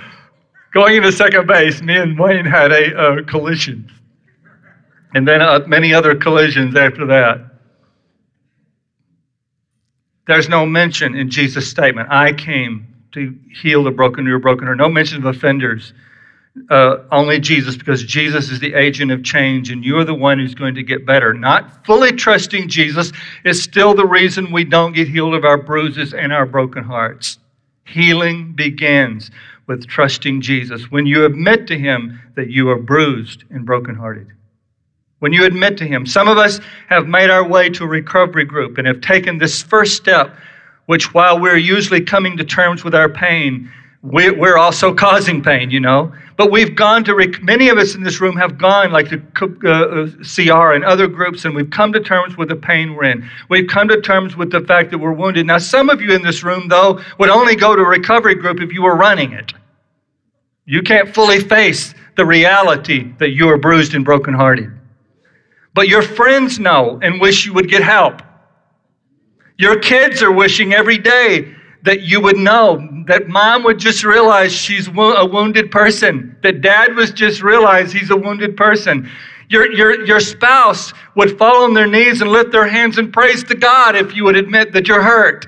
Going 0.75 0.97
into 0.97 1.11
second 1.11 1.47
base, 1.47 1.81
me 1.81 1.97
and 1.97 2.19
Wayne 2.19 2.45
had 2.45 2.71
a 2.71 3.23
collision. 3.23 3.91
And 5.15 5.27
then 5.27 5.41
uh, 5.41 5.61
many 5.65 5.91
other 5.91 6.13
collisions 6.13 6.75
after 6.75 7.07
that. 7.07 7.49
There's 10.27 10.49
no 10.49 10.67
mention 10.67 11.15
in 11.15 11.31
Jesus' 11.31 11.69
statement, 11.69 12.09
I 12.11 12.33
came 12.33 12.94
to 13.15 13.35
heal 13.61 13.83
the 13.83 13.91
broken, 13.91 14.25
you're 14.25 14.39
broken, 14.39 14.67
or 14.67 14.75
no 14.75 14.87
mention 14.87 15.17
of 15.17 15.35
offenders 15.35 15.93
uh, 16.69 16.97
only 17.11 17.39
Jesus 17.39 17.75
because 17.75 18.03
Jesus 18.03 18.49
is 18.49 18.59
the 18.59 18.73
agent 18.73 19.11
of 19.11 19.23
change 19.23 19.71
and 19.71 19.83
you're 19.83 20.05
the 20.05 20.13
one 20.13 20.39
who's 20.39 20.55
going 20.55 20.75
to 20.75 20.83
get 20.83 21.05
better. 21.05 21.33
Not 21.33 21.85
fully 21.85 22.13
trusting 22.13 22.69
Jesus 22.69 23.11
is 23.43 23.61
still 23.61 23.93
the 23.93 24.05
reason 24.05 24.51
we 24.51 24.63
don't 24.63 24.93
get 24.93 25.07
healed 25.07 25.35
of 25.35 25.43
our 25.43 25.57
bruises 25.57 26.13
and 26.13 26.31
our 26.31 26.45
broken 26.45 26.83
hearts. 26.83 27.39
Healing 27.85 28.53
begins 28.53 29.31
with 29.67 29.87
trusting 29.87 30.41
Jesus. 30.41 30.89
When 30.91 31.05
you 31.05 31.25
admit 31.25 31.67
to 31.67 31.77
Him 31.77 32.21
that 32.35 32.49
you 32.49 32.69
are 32.69 32.79
bruised 32.79 33.43
and 33.49 33.65
brokenhearted. 33.65 34.27
When 35.19 35.33
you 35.33 35.45
admit 35.45 35.77
to 35.77 35.87
Him, 35.87 36.05
some 36.05 36.27
of 36.27 36.37
us 36.37 36.59
have 36.87 37.07
made 37.07 37.29
our 37.29 37.45
way 37.45 37.69
to 37.69 37.83
a 37.83 37.87
recovery 37.87 38.45
group 38.45 38.77
and 38.77 38.87
have 38.87 39.01
taken 39.01 39.37
this 39.37 39.61
first 39.61 39.97
step, 39.97 40.35
which 40.85 41.13
while 41.13 41.39
we're 41.39 41.57
usually 41.57 42.01
coming 42.01 42.37
to 42.37 42.43
terms 42.43 42.83
with 42.83 42.95
our 42.95 43.09
pain, 43.09 43.71
we're 44.01 44.57
also 44.57 44.93
causing 44.93 45.41
pain, 45.41 45.71
you 45.71 45.79
know. 45.79 46.13
But 46.37 46.51
we've 46.51 46.75
gone 46.75 47.03
to, 47.05 47.15
rec- 47.15 47.41
many 47.41 47.69
of 47.69 47.77
us 47.77 47.95
in 47.95 48.03
this 48.03 48.21
room 48.21 48.35
have 48.35 48.57
gone, 48.57 48.91
like 48.91 49.09
the 49.09 49.21
uh, 49.41 50.23
CR 50.23 50.73
and 50.73 50.83
other 50.83 51.07
groups, 51.07 51.45
and 51.45 51.55
we've 51.55 51.69
come 51.69 51.93
to 51.93 51.99
terms 51.99 52.37
with 52.37 52.49
the 52.49 52.55
pain 52.55 52.93
we're 52.93 53.05
in. 53.05 53.27
We've 53.49 53.67
come 53.67 53.87
to 53.87 54.01
terms 54.01 54.35
with 54.35 54.51
the 54.51 54.61
fact 54.61 54.91
that 54.91 54.97
we're 54.97 55.13
wounded. 55.13 55.47
Now, 55.47 55.57
some 55.57 55.89
of 55.89 56.01
you 56.01 56.13
in 56.13 56.21
this 56.21 56.43
room, 56.43 56.67
though, 56.67 57.01
would 57.19 57.29
only 57.29 57.55
go 57.55 57.75
to 57.75 57.81
a 57.81 57.87
recovery 57.87 58.35
group 58.35 58.61
if 58.61 58.73
you 58.73 58.83
were 58.83 58.95
running 58.95 59.31
it. 59.31 59.53
You 60.65 60.81
can't 60.81 61.13
fully 61.13 61.39
face 61.39 61.93
the 62.15 62.25
reality 62.25 63.13
that 63.19 63.31
you 63.31 63.49
are 63.49 63.57
bruised 63.57 63.93
and 63.93 64.03
brokenhearted. 64.03 64.71
But 65.73 65.87
your 65.87 66.01
friends 66.01 66.59
know 66.59 66.99
and 67.01 67.19
wish 67.19 67.45
you 67.45 67.53
would 67.53 67.69
get 67.69 67.83
help. 67.83 68.21
Your 69.57 69.79
kids 69.79 70.21
are 70.21 70.31
wishing 70.31 70.73
every 70.73 70.97
day 70.97 71.55
that 71.83 72.01
you 72.01 72.19
would 72.19 72.37
know, 72.37 73.03
that 73.07 73.27
mom 73.27 73.63
would 73.63 73.77
just 73.77 74.03
realize 74.03 74.51
she's 74.51 74.87
a 74.87 75.25
wounded 75.25 75.71
person, 75.71 76.35
that 76.41 76.61
dad 76.61 76.95
was 76.95 77.11
just 77.11 77.43
realize 77.43 77.91
he's 77.91 78.09
a 78.09 78.17
wounded 78.17 78.57
person. 78.57 79.09
Your, 79.49 79.71
your, 79.71 80.03
your 80.05 80.19
spouse 80.19 80.91
would 81.15 81.37
fall 81.37 81.63
on 81.63 81.75
their 81.75 81.85
knees 81.85 82.21
and 82.21 82.31
lift 82.31 82.51
their 82.51 82.67
hands 82.67 82.97
and 82.97 83.13
praise 83.13 83.43
to 83.45 83.55
God 83.55 83.95
if 83.95 84.15
you 84.15 84.23
would 84.23 84.35
admit 84.35 84.73
that 84.73 84.87
you're 84.87 85.03
hurt. 85.03 85.45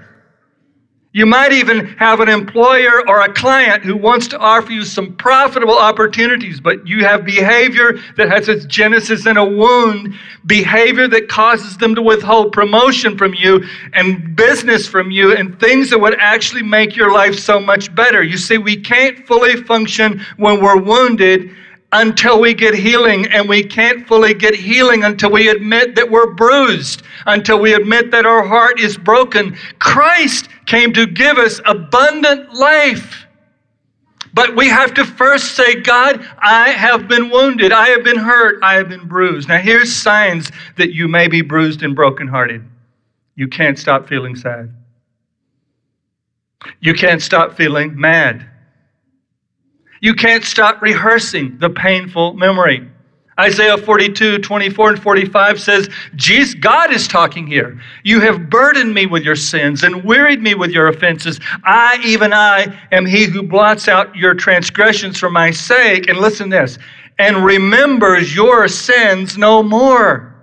You 1.14 1.26
might 1.26 1.54
even 1.54 1.88
have 1.98 2.20
an 2.20 2.28
employer 2.28 3.08
or 3.08 3.22
a 3.22 3.34
client 3.34 3.84
who 3.84 3.96
wants 3.96 4.28
to 4.28 4.38
offer 4.38 4.72
you 4.72 4.84
some 4.84 5.16
profitable 5.16 5.78
opportunities, 5.78 6.60
but 6.60 6.86
you 6.86 7.06
have 7.06 7.26
behavior 7.26 7.98
that 8.18 8.30
has 8.30 8.50
its 8.50 8.66
genesis 8.66 9.26
in 9.26 9.38
a 9.38 9.46
wound, 9.46 10.14
behavior 10.46 11.08
that 11.08 11.30
causes 11.30 11.78
them 11.78 11.96
to 11.96 12.02
withhold 12.02 12.52
promotion 12.52 13.18
from 13.18 13.34
you 13.34 13.64
and 13.94 14.36
business 14.36 14.86
from 14.86 15.10
you 15.10 15.36
and 15.36 15.58
things 15.60 15.90
that 15.90 16.00
would 16.00 16.16
actually 16.20 16.64
make 16.64 16.96
your 16.96 17.12
life 17.12 17.40
so 17.40 17.60
much 17.60 17.94
better. 17.96 18.22
You 18.22 18.38
see, 18.38 18.58
we 18.58 18.76
can't 18.76 19.26
fully 19.26 19.56
function 19.64 20.22
when 20.36 20.62
we're 20.62 20.80
wounded 20.80 21.50
until 21.94 22.40
we 22.42 22.54
get 22.54 22.74
healing, 22.74 23.26
and 23.28 23.48
we 23.48 23.64
can't 23.64 24.06
fully 24.08 24.34
get 24.34 24.54
healing 24.54 25.04
until 25.06 25.32
we 25.32 25.48
admit 25.48 25.96
that 25.96 26.10
we're 26.10 26.34
bruised, 26.34 27.04
until 27.26 27.60
we 27.60 27.74
admit 27.74 28.12
that 28.12 28.26
our 28.26 28.46
heart 28.46 28.80
is 28.80 28.98
broken. 28.98 29.56
Christ 29.80 30.50
came 30.66 30.92
to 30.94 31.06
give 31.06 31.38
us 31.38 31.62
abundant 31.66 32.54
life. 32.54 33.26
But 34.34 34.56
we 34.56 34.68
have 34.68 34.94
to 34.96 35.06
first 35.06 35.56
say, 35.56 35.76
God, 35.76 36.24
I 36.40 36.70
have 36.70 37.08
been 37.08 37.30
wounded, 37.30 37.72
I 37.72 37.88
have 37.88 38.04
been 38.04 38.18
hurt, 38.18 38.62
I 38.62 38.76
have 38.76 38.90
been 38.90 39.08
bruised. 39.08 39.48
Now, 39.48 39.58
here's 39.58 39.92
signs 39.92 40.52
that 40.76 40.94
you 40.94 41.08
may 41.08 41.28
be 41.28 41.42
bruised 41.42 41.84
and 41.84 41.96
brokenhearted. 41.96 42.64
You 43.36 43.48
can't 43.48 43.80
stop 43.80 44.08
feeling 44.08 44.36
sad. 44.36 44.74
You 46.82 46.94
can't 46.94 47.22
stop 47.22 47.56
feeling 47.56 48.00
mad. 48.00 48.48
You 50.02 50.14
can't 50.14 50.44
stop 50.44 50.82
rehearsing 50.82 51.58
the 51.60 51.70
painful 51.70 52.34
memory. 52.34 52.88
Isaiah 53.40 53.78
42, 53.78 54.40
24, 54.40 54.90
and 54.90 55.02
45 55.02 55.62
says, 55.62 55.90
Jesus, 56.16 56.56
God 56.56 56.92
is 56.92 57.08
talking 57.08 57.46
here. 57.46 57.80
You 58.04 58.20
have 58.22 58.50
burdened 58.50 58.94
me 58.96 59.06
with 59.06 59.24
your 59.24 59.36
sins 59.36 59.84
and 59.84 60.04
wearied 60.04 60.42
me 60.42 60.56
with 60.56 60.72
your 60.72 60.88
offenses. 60.88 61.40
I, 61.64 62.00
even 62.04 62.34
I, 62.34 62.80
am 62.92 63.06
he 63.06 63.26
who 63.26 63.44
blots 63.44 63.88
out 63.88 64.16
your 64.16 64.34
transgressions 64.34 65.20
for 65.20 65.30
my 65.30 65.52
sake. 65.52 66.10
And 66.10 66.18
listen 66.18 66.50
this, 66.50 66.80
and 67.20 67.46
remembers 67.46 68.36
your 68.36 68.68
sins 68.68 69.38
no 69.38 69.62
more. 69.62 70.34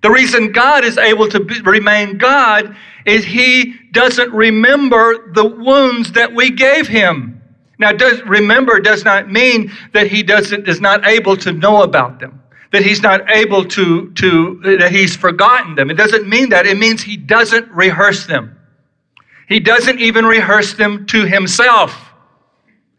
The 0.00 0.10
reason 0.10 0.52
God 0.52 0.84
is 0.84 0.96
able 0.96 1.28
to 1.28 1.40
be, 1.40 1.60
remain 1.60 2.16
God 2.16 2.76
is 3.04 3.24
he 3.24 3.74
doesn't 3.92 4.32
remember 4.32 5.32
the 5.32 5.44
wounds 5.44 6.12
that 6.12 6.34
we 6.34 6.50
gave 6.50 6.88
him. 6.88 7.35
Now, 7.78 7.92
does, 7.92 8.22
remember 8.22 8.80
does 8.80 9.04
not 9.04 9.30
mean 9.30 9.70
that 9.92 10.06
he 10.06 10.22
doesn't 10.22 10.66
is 10.66 10.80
not 10.80 11.06
able 11.06 11.36
to 11.38 11.52
know 11.52 11.82
about 11.82 12.18
them, 12.18 12.42
that 12.72 12.82
he's 12.82 13.02
not 13.02 13.30
able 13.30 13.64
to 13.66 14.10
to 14.12 14.60
that 14.78 14.90
he's 14.90 15.14
forgotten 15.14 15.74
them. 15.74 15.90
It 15.90 15.94
doesn't 15.94 16.26
mean 16.26 16.48
that. 16.50 16.66
It 16.66 16.78
means 16.78 17.02
he 17.02 17.16
doesn't 17.16 17.70
rehearse 17.70 18.26
them. 18.26 18.58
He 19.48 19.60
doesn't 19.60 20.00
even 20.00 20.24
rehearse 20.24 20.74
them 20.74 21.06
to 21.06 21.24
himself. 21.24 22.12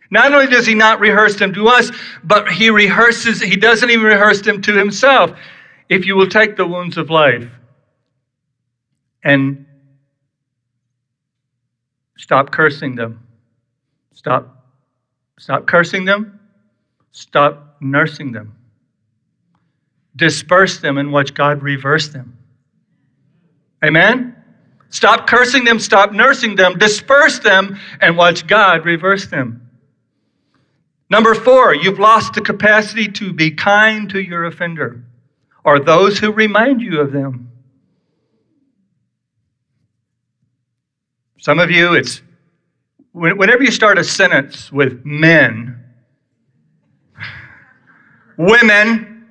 Not 0.10 0.32
only 0.32 0.48
does 0.48 0.66
he 0.66 0.74
not 0.74 1.00
rehearse 1.00 1.36
them 1.36 1.54
to 1.54 1.68
us, 1.68 1.92
but 2.24 2.50
he 2.50 2.70
rehearses. 2.70 3.42
He 3.42 3.58
doesn't 3.58 3.90
even 3.90 4.06
rehearse 4.06 4.42
them 4.42 4.62
to 4.62 4.74
himself. 4.74 5.32
If 5.90 6.06
you 6.06 6.16
will 6.16 6.28
take 6.28 6.56
the 6.56 6.66
wounds 6.66 6.98
of 6.98 7.10
life 7.10 7.50
and 9.24 9.66
stop 12.18 12.52
cursing 12.52 12.96
them, 12.96 13.26
stop 14.14 14.57
Stop 15.40 15.68
cursing 15.68 16.06
them. 16.06 16.40
Stop 17.12 17.78
nursing 17.80 18.32
them. 18.32 18.56
Disperse 20.16 20.80
them 20.80 20.98
and 20.98 21.12
watch 21.12 21.34
God 21.34 21.62
reverse 21.62 22.10
them. 22.10 22.38
Amen? 23.84 24.36
Stop 24.90 25.28
cursing 25.28 25.64
them, 25.64 25.80
stop 25.80 26.12
nursing 26.12 26.56
them, 26.56 26.78
disperse 26.78 27.40
them, 27.40 27.78
and 28.02 28.18
watch 28.18 28.48
God 28.48 28.86
reverse 28.86 29.28
them. 29.28 29.70
Number 31.10 31.36
four, 31.36 31.74
you've 31.76 32.00
lost 32.00 32.34
the 32.34 32.42
capacity 32.42 33.08
to 33.10 33.32
be 33.34 33.52
kind 33.52 34.10
to 34.10 34.20
your 34.20 34.46
offender 34.46 35.04
or 35.64 35.80
those 35.80 36.18
who 36.18 36.32
remind 36.32 36.82
you 36.82 37.00
of 37.00 37.12
them. 37.12 37.52
Some 41.40 41.60
of 41.60 41.70
you, 41.70 41.94
it's 41.94 42.22
whenever 43.18 43.64
you 43.64 43.72
start 43.72 43.98
a 43.98 44.04
sentence 44.04 44.72
with 44.72 45.04
men, 45.04 45.84
women, 48.38 49.28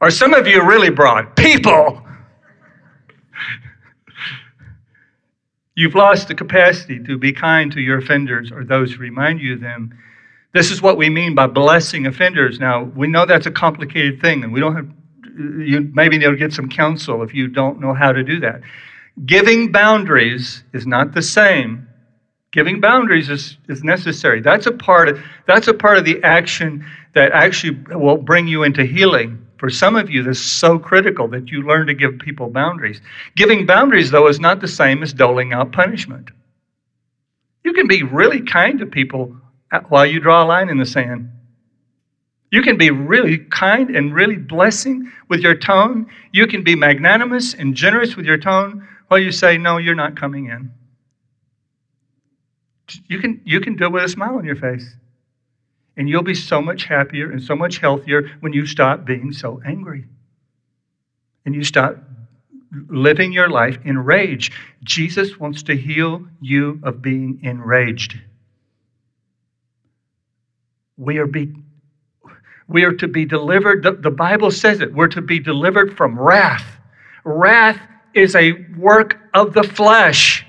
or 0.00 0.10
some 0.10 0.34
of 0.34 0.46
you 0.46 0.62
really 0.62 0.90
broad, 0.90 1.34
people, 1.34 2.02
you've 5.74 5.94
lost 5.94 6.28
the 6.28 6.34
capacity 6.34 7.02
to 7.04 7.16
be 7.16 7.32
kind 7.32 7.72
to 7.72 7.80
your 7.80 7.98
offenders 7.98 8.52
or 8.52 8.64
those 8.64 8.92
who 8.92 8.98
remind 8.98 9.40
you 9.40 9.54
of 9.54 9.60
them. 9.60 9.96
This 10.52 10.70
is 10.70 10.82
what 10.82 10.98
we 10.98 11.08
mean 11.08 11.34
by 11.34 11.46
blessing 11.46 12.06
offenders. 12.06 12.60
Now, 12.60 12.84
we 12.84 13.06
know 13.06 13.24
that's 13.24 13.46
a 13.46 13.50
complicated 13.50 14.20
thing, 14.20 14.44
and 14.44 14.52
we 14.52 14.60
don't 14.60 14.76
have, 14.76 14.90
you 15.38 15.90
maybe 15.94 16.18
to 16.18 16.36
get 16.36 16.52
some 16.52 16.68
counsel 16.68 17.22
if 17.22 17.32
you 17.32 17.48
don't 17.48 17.80
know 17.80 17.94
how 17.94 18.12
to 18.12 18.22
do 18.22 18.40
that. 18.40 18.60
Giving 19.24 19.72
boundaries 19.72 20.64
is 20.74 20.86
not 20.86 21.14
the 21.14 21.22
same 21.22 21.87
Giving 22.50 22.80
boundaries 22.80 23.28
is, 23.28 23.58
is 23.68 23.84
necessary. 23.84 24.40
That's 24.40 24.66
a 24.66 24.72
part 24.72 25.08
of 25.08 25.20
that's 25.46 25.68
a 25.68 25.74
part 25.74 25.98
of 25.98 26.04
the 26.04 26.22
action 26.22 26.84
that 27.14 27.32
actually 27.32 27.78
will 27.94 28.16
bring 28.16 28.48
you 28.48 28.62
into 28.62 28.84
healing. 28.84 29.44
For 29.58 29.68
some 29.68 29.96
of 29.96 30.08
you, 30.08 30.22
this 30.22 30.38
is 30.38 30.52
so 30.52 30.78
critical 30.78 31.28
that 31.28 31.50
you 31.50 31.62
learn 31.62 31.86
to 31.88 31.94
give 31.94 32.18
people 32.18 32.48
boundaries. 32.48 33.02
Giving 33.34 33.66
boundaries, 33.66 34.10
though, 34.10 34.28
is 34.28 34.38
not 34.38 34.60
the 34.60 34.68
same 34.68 35.02
as 35.02 35.12
doling 35.12 35.52
out 35.52 35.72
punishment. 35.72 36.30
You 37.64 37.72
can 37.72 37.88
be 37.88 38.02
really 38.04 38.40
kind 38.40 38.78
to 38.78 38.86
people 38.86 39.36
while 39.88 40.06
you 40.06 40.20
draw 40.20 40.44
a 40.44 40.46
line 40.46 40.70
in 40.70 40.78
the 40.78 40.86
sand. 40.86 41.30
You 42.50 42.62
can 42.62 42.78
be 42.78 42.90
really 42.90 43.38
kind 43.38 43.94
and 43.94 44.14
really 44.14 44.36
blessing 44.36 45.12
with 45.28 45.40
your 45.40 45.54
tone. 45.54 46.06
You 46.32 46.46
can 46.46 46.62
be 46.62 46.74
magnanimous 46.74 47.52
and 47.52 47.74
generous 47.74 48.16
with 48.16 48.24
your 48.24 48.38
tone 48.38 48.88
while 49.08 49.20
you 49.20 49.32
say, 49.32 49.58
No, 49.58 49.76
you're 49.76 49.94
not 49.94 50.16
coming 50.16 50.46
in. 50.46 50.72
You 53.06 53.18
can, 53.18 53.40
you 53.44 53.60
can 53.60 53.76
do 53.76 53.86
it 53.86 53.92
with 53.92 54.04
a 54.04 54.08
smile 54.08 54.36
on 54.36 54.44
your 54.44 54.56
face. 54.56 54.94
And 55.96 56.08
you'll 56.08 56.22
be 56.22 56.34
so 56.34 56.62
much 56.62 56.84
happier 56.84 57.30
and 57.30 57.42
so 57.42 57.56
much 57.56 57.78
healthier 57.78 58.30
when 58.40 58.52
you 58.52 58.66
stop 58.66 59.04
being 59.04 59.32
so 59.32 59.60
angry. 59.66 60.04
And 61.44 61.54
you 61.54 61.64
stop 61.64 61.96
living 62.88 63.32
your 63.32 63.48
life 63.48 63.78
in 63.84 63.98
rage. 63.98 64.52
Jesus 64.84 65.38
wants 65.38 65.62
to 65.64 65.76
heal 65.76 66.26
you 66.40 66.80
of 66.82 67.02
being 67.02 67.40
enraged. 67.42 68.20
We 70.96 71.18
are, 71.18 71.26
be, 71.26 71.52
we 72.66 72.84
are 72.84 72.92
to 72.92 73.08
be 73.08 73.24
delivered, 73.24 73.82
the, 73.82 73.92
the 73.92 74.10
Bible 74.10 74.50
says 74.50 74.80
it, 74.80 74.92
we're 74.92 75.08
to 75.08 75.22
be 75.22 75.38
delivered 75.38 75.96
from 75.96 76.18
wrath. 76.18 76.64
Wrath 77.24 77.80
is 78.14 78.34
a 78.34 78.52
work 78.76 79.18
of 79.34 79.54
the 79.54 79.62
flesh. 79.62 80.44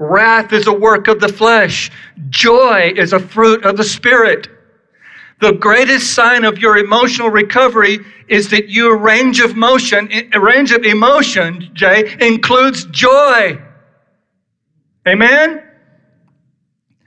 Wrath 0.00 0.54
is 0.54 0.66
a 0.66 0.72
work 0.72 1.08
of 1.08 1.20
the 1.20 1.28
flesh. 1.28 1.90
Joy 2.30 2.94
is 2.96 3.12
a 3.12 3.20
fruit 3.20 3.64
of 3.66 3.76
the 3.76 3.84
Spirit. 3.84 4.48
The 5.40 5.52
greatest 5.52 6.14
sign 6.14 6.44
of 6.44 6.58
your 6.58 6.78
emotional 6.78 7.28
recovery 7.28 7.98
is 8.26 8.48
that 8.48 8.70
your 8.70 8.96
range 8.96 9.40
of 9.40 9.56
motion, 9.56 10.10
eh, 10.10 10.38
range 10.38 10.72
of 10.72 10.84
emotion, 10.84 11.70
Jay, 11.74 12.16
includes 12.20 12.84
joy. 12.86 13.60
Amen? 15.06 15.62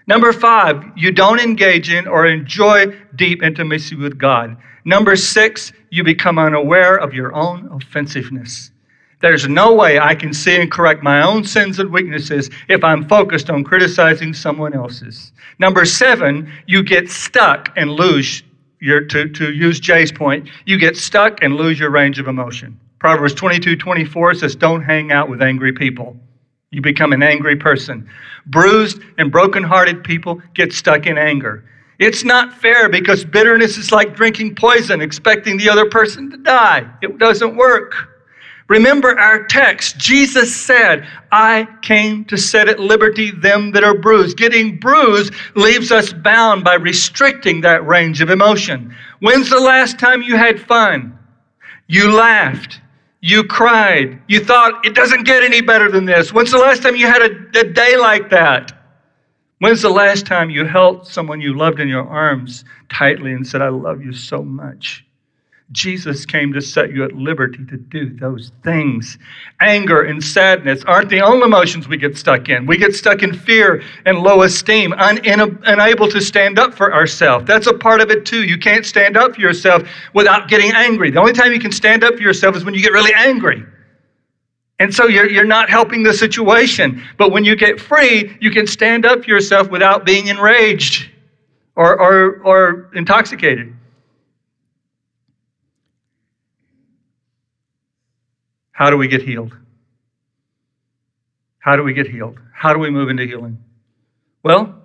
Number 0.06 0.32
five, 0.32 0.84
you 0.96 1.12
don't 1.12 1.40
engage 1.40 1.92
in 1.92 2.08
or 2.08 2.28
enjoy 2.28 2.96
deep 3.16 3.42
intimacy 3.42 3.96
with 3.96 4.20
God. 4.20 4.56
Number 4.86 5.16
six, 5.16 5.74
you 5.90 6.04
become 6.04 6.38
unaware 6.38 6.96
of 6.96 7.14
your 7.14 7.34
own 7.34 7.70
offensiveness. 7.72 8.70
There's 9.24 9.48
no 9.48 9.74
way 9.74 10.00
I 10.00 10.16
can 10.16 10.34
see 10.34 10.60
and 10.60 10.70
correct 10.70 11.02
my 11.02 11.24
own 11.24 11.46
sins 11.46 11.80
and 11.80 11.90
weaknesses 11.94 12.50
if 12.68 12.84
I'm 12.84 13.08
focused 13.08 13.50
on 13.50 13.64
criticizing 13.64 14.34
someone 14.34 14.74
else's. 14.74 15.32
Number 15.60 15.86
seven, 15.86 16.52
you 16.68 16.84
get 16.84 17.10
stuck 17.10 17.72
and 17.78 17.90
lose 17.90 18.44
your, 18.82 19.00
to, 19.06 19.30
to 19.30 19.54
use 19.54 19.80
Jay's 19.80 20.12
point, 20.12 20.50
you 20.66 20.78
get 20.78 20.98
stuck 20.98 21.42
and 21.42 21.56
lose 21.56 21.80
your 21.80 21.90
range 21.90 22.20
of 22.20 22.28
emotion. 22.28 22.78
Proverbs 23.00 23.34
22 23.34 23.78
24 23.78 24.34
says, 24.34 24.58
Don't 24.58 24.84
hang 24.84 25.14
out 25.14 25.30
with 25.30 25.42
angry 25.42 25.72
people. 25.72 26.18
You 26.72 26.82
become 26.82 27.14
an 27.14 27.24
angry 27.24 27.56
person. 27.56 28.10
Bruised 28.48 29.00
and 29.18 29.32
broken-hearted 29.32 30.04
people 30.04 30.42
get 30.54 30.74
stuck 30.74 31.08
in 31.08 31.18
anger. 31.18 31.64
It's 31.98 32.26
not 32.26 32.54
fair 32.54 32.90
because 32.90 33.24
bitterness 33.24 33.78
is 33.78 33.94
like 33.94 34.18
drinking 34.18 34.56
poison, 34.56 35.00
expecting 35.00 35.56
the 35.56 35.70
other 35.70 35.90
person 35.90 36.30
to 36.32 36.36
die. 36.36 36.86
It 37.02 37.18
doesn't 37.20 37.56
work. 37.56 38.10
Remember 38.74 39.20
our 39.20 39.44
text. 39.44 40.00
Jesus 40.00 40.56
said, 40.56 41.08
I 41.32 41.68
came 41.84 42.26
to 42.26 42.36
set 42.36 42.68
at 42.68 42.80
liberty 42.80 43.30
them 43.30 43.70
that 43.74 43.84
are 43.84 43.96
bruised. 43.96 44.36
Getting 44.36 44.80
bruised 44.80 45.32
leaves 45.54 45.92
us 45.92 46.12
bound 46.12 46.64
by 46.64 46.74
restricting 46.74 47.62
that 47.62 47.86
range 47.86 48.20
of 48.20 48.32
emotion. 48.32 48.96
When's 49.20 49.52
the 49.52 49.60
last 49.60 50.00
time 50.00 50.24
you 50.24 50.38
had 50.38 50.60
fun? 50.60 51.16
You 51.86 52.14
laughed. 52.14 52.82
You 53.22 53.44
cried. 53.44 54.20
You 54.28 54.44
thought, 54.44 54.84
it 54.84 54.96
doesn't 54.96 55.26
get 55.26 55.44
any 55.44 55.62
better 55.62 55.92
than 55.92 56.06
this. 56.06 56.34
When's 56.34 56.50
the 56.50 56.58
last 56.58 56.82
time 56.82 56.96
you 56.96 57.06
had 57.06 57.22
a, 57.22 57.60
a 57.60 57.72
day 57.74 57.96
like 57.96 58.32
that? 58.32 58.72
When's 59.60 59.84
the 59.84 59.90
last 59.92 60.26
time 60.26 60.50
you 60.50 60.66
held 60.66 61.06
someone 61.06 61.42
you 61.42 61.56
loved 61.56 61.80
in 61.80 61.88
your 61.88 62.08
arms 62.08 62.66
tightly 62.90 63.34
and 63.34 63.46
said, 63.46 63.62
I 63.62 63.70
love 63.70 64.04
you 64.04 64.14
so 64.14 64.42
much? 64.42 65.06
Jesus 65.74 66.26
came 66.26 66.54
to 66.54 66.62
set 66.62 66.92
you 66.92 67.04
at 67.04 67.14
liberty 67.14 67.66
to 67.66 67.78
do 67.78 68.16
those 68.18 68.52
things. 68.64 69.18
Anger 69.60 70.04
and 70.04 70.24
sadness 70.24 70.84
aren't 70.86 71.10
the 71.10 71.20
only 71.20 71.46
emotions 71.46 71.88
we 71.88 71.98
get 71.98 72.18
stuck 72.18 72.48
in. 72.48 72.66
We 72.66 72.78
get 72.78 72.96
stuck 72.96 73.24
in 73.24 73.34
fear 73.34 73.84
and 74.06 74.20
low 74.20 74.44
esteem, 74.44 74.94
un- 74.94 75.20
unable 75.26 76.08
to 76.10 76.22
stand 76.22 76.60
up 76.60 76.74
for 76.74 76.94
ourselves. 76.94 77.46
That's 77.46 77.68
a 77.68 77.74
part 77.74 78.02
of 78.02 78.12
it 78.12 78.26
too. 78.26 78.44
You 78.44 78.58
can't 78.58 78.86
stand 78.86 79.18
up 79.18 79.36
for 79.36 79.42
yourself 79.42 79.84
without 80.14 80.48
getting 80.48 80.72
angry. 80.72 81.12
The 81.12 81.20
only 81.20 81.34
time 81.34 81.52
you 81.52 81.60
can 81.60 81.72
stand 81.72 82.04
up 82.04 82.16
for 82.16 82.22
yourself 82.22 82.56
is 82.56 82.64
when 82.64 82.74
you 82.74 82.82
get 82.82 82.94
really 82.94 83.14
angry. 83.14 83.64
And 84.80 84.94
so 84.94 85.08
you're, 85.08 85.30
you're 85.30 85.44
not 85.44 85.70
helping 85.70 86.04
the 86.04 86.14
situation. 86.14 87.04
But 87.18 87.32
when 87.32 87.44
you 87.44 87.56
get 87.56 87.80
free, 87.80 88.38
you 88.40 88.52
can 88.52 88.68
stand 88.68 89.06
up 89.06 89.24
for 89.24 89.30
yourself 89.30 89.70
without 89.70 90.06
being 90.06 90.28
enraged 90.28 91.10
or, 91.76 92.00
or, 92.00 92.42
or 92.44 92.92
intoxicated. 92.94 93.74
How 98.84 98.90
do 98.90 98.98
we 98.98 99.08
get 99.08 99.22
healed? 99.22 99.56
How 101.60 101.78
do 101.78 101.84
we 101.84 101.94
get 101.94 102.06
healed? 102.06 102.38
How 102.54 102.74
do 102.74 102.80
we 102.80 102.90
move 102.90 103.08
into 103.08 103.26
healing? 103.26 103.58
Well, 104.44 104.76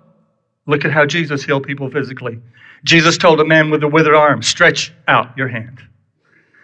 look 0.67 0.85
at 0.85 0.91
how 0.91 1.05
Jesus 1.05 1.43
healed 1.43 1.63
people 1.63 1.91
physically. 1.91 2.39
Jesus 2.85 3.17
told 3.17 3.41
a 3.41 3.45
man 3.45 3.69
with 3.69 3.83
a 3.83 3.89
withered 3.89 4.15
arm, 4.15 4.41
Stretch 4.41 4.93
out 5.09 5.37
your 5.37 5.49
hand. 5.49 5.81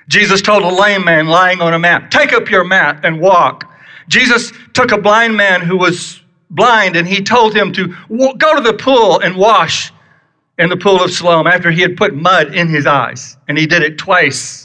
Jesus 0.07 0.41
told 0.41 0.63
a 0.63 0.69
lame 0.69 1.03
man 1.03 1.27
lying 1.27 1.59
on 1.59 1.73
a 1.73 1.77
mat, 1.77 2.09
Take 2.09 2.31
up 2.31 2.49
your 2.49 2.63
mat 2.63 3.01
and 3.03 3.19
walk. 3.19 3.69
Jesus 4.07 4.53
took 4.71 4.93
a 4.93 4.97
blind 4.97 5.35
man 5.35 5.59
who 5.59 5.75
was 5.75 6.21
blind 6.51 6.95
and 6.95 7.05
he 7.05 7.21
told 7.21 7.53
him 7.53 7.73
to 7.73 7.93
go 8.37 8.55
to 8.55 8.61
the 8.61 8.77
pool 8.79 9.19
and 9.19 9.35
wash 9.35 9.91
in 10.57 10.69
the 10.69 10.77
pool 10.77 11.03
of 11.03 11.11
Siloam 11.11 11.47
after 11.47 11.69
he 11.69 11.81
had 11.81 11.97
put 11.97 12.15
mud 12.15 12.55
in 12.55 12.69
his 12.69 12.85
eyes. 12.85 13.35
And 13.49 13.57
he 13.57 13.67
did 13.67 13.81
it 13.81 13.97
twice. 13.97 14.64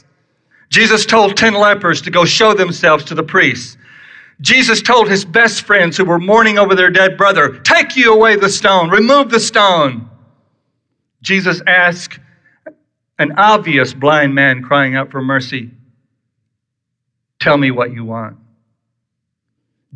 Jesus 0.71 1.05
told 1.05 1.37
10 1.37 1.55
lepers 1.55 2.01
to 2.03 2.11
go 2.11 2.25
show 2.25 2.55
themselves 2.55 3.05
to 3.05 3.15
the 3.15 3.23
priests. 3.23 3.77
Jesus 4.41 4.81
told 4.81 5.09
his 5.09 5.25
best 5.25 5.63
friends 5.63 5.97
who 5.97 6.05
were 6.05 6.19
mourning 6.19 6.59
over 6.59 6.75
their 6.75 6.91
dead 6.91 7.19
brother, 7.19 7.59
Take 7.59 7.97
you 7.97 8.15
away 8.15 8.37
the 8.37 8.49
stone, 8.49 8.89
remove 8.89 9.31
the 9.31 9.41
stone. 9.41 10.09
Jesus 11.21 11.61
asked 11.67 12.19
an 13.19 13.33
obvious 13.37 13.93
blind 13.93 14.35
man 14.35 14.63
crying 14.63 14.97
out 14.97 15.11
for 15.11 15.21
mercy, 15.21 15.71
Tell 17.39 17.59
me 17.59 17.71
what 17.71 17.93
you 17.93 18.05
want. 18.05 18.37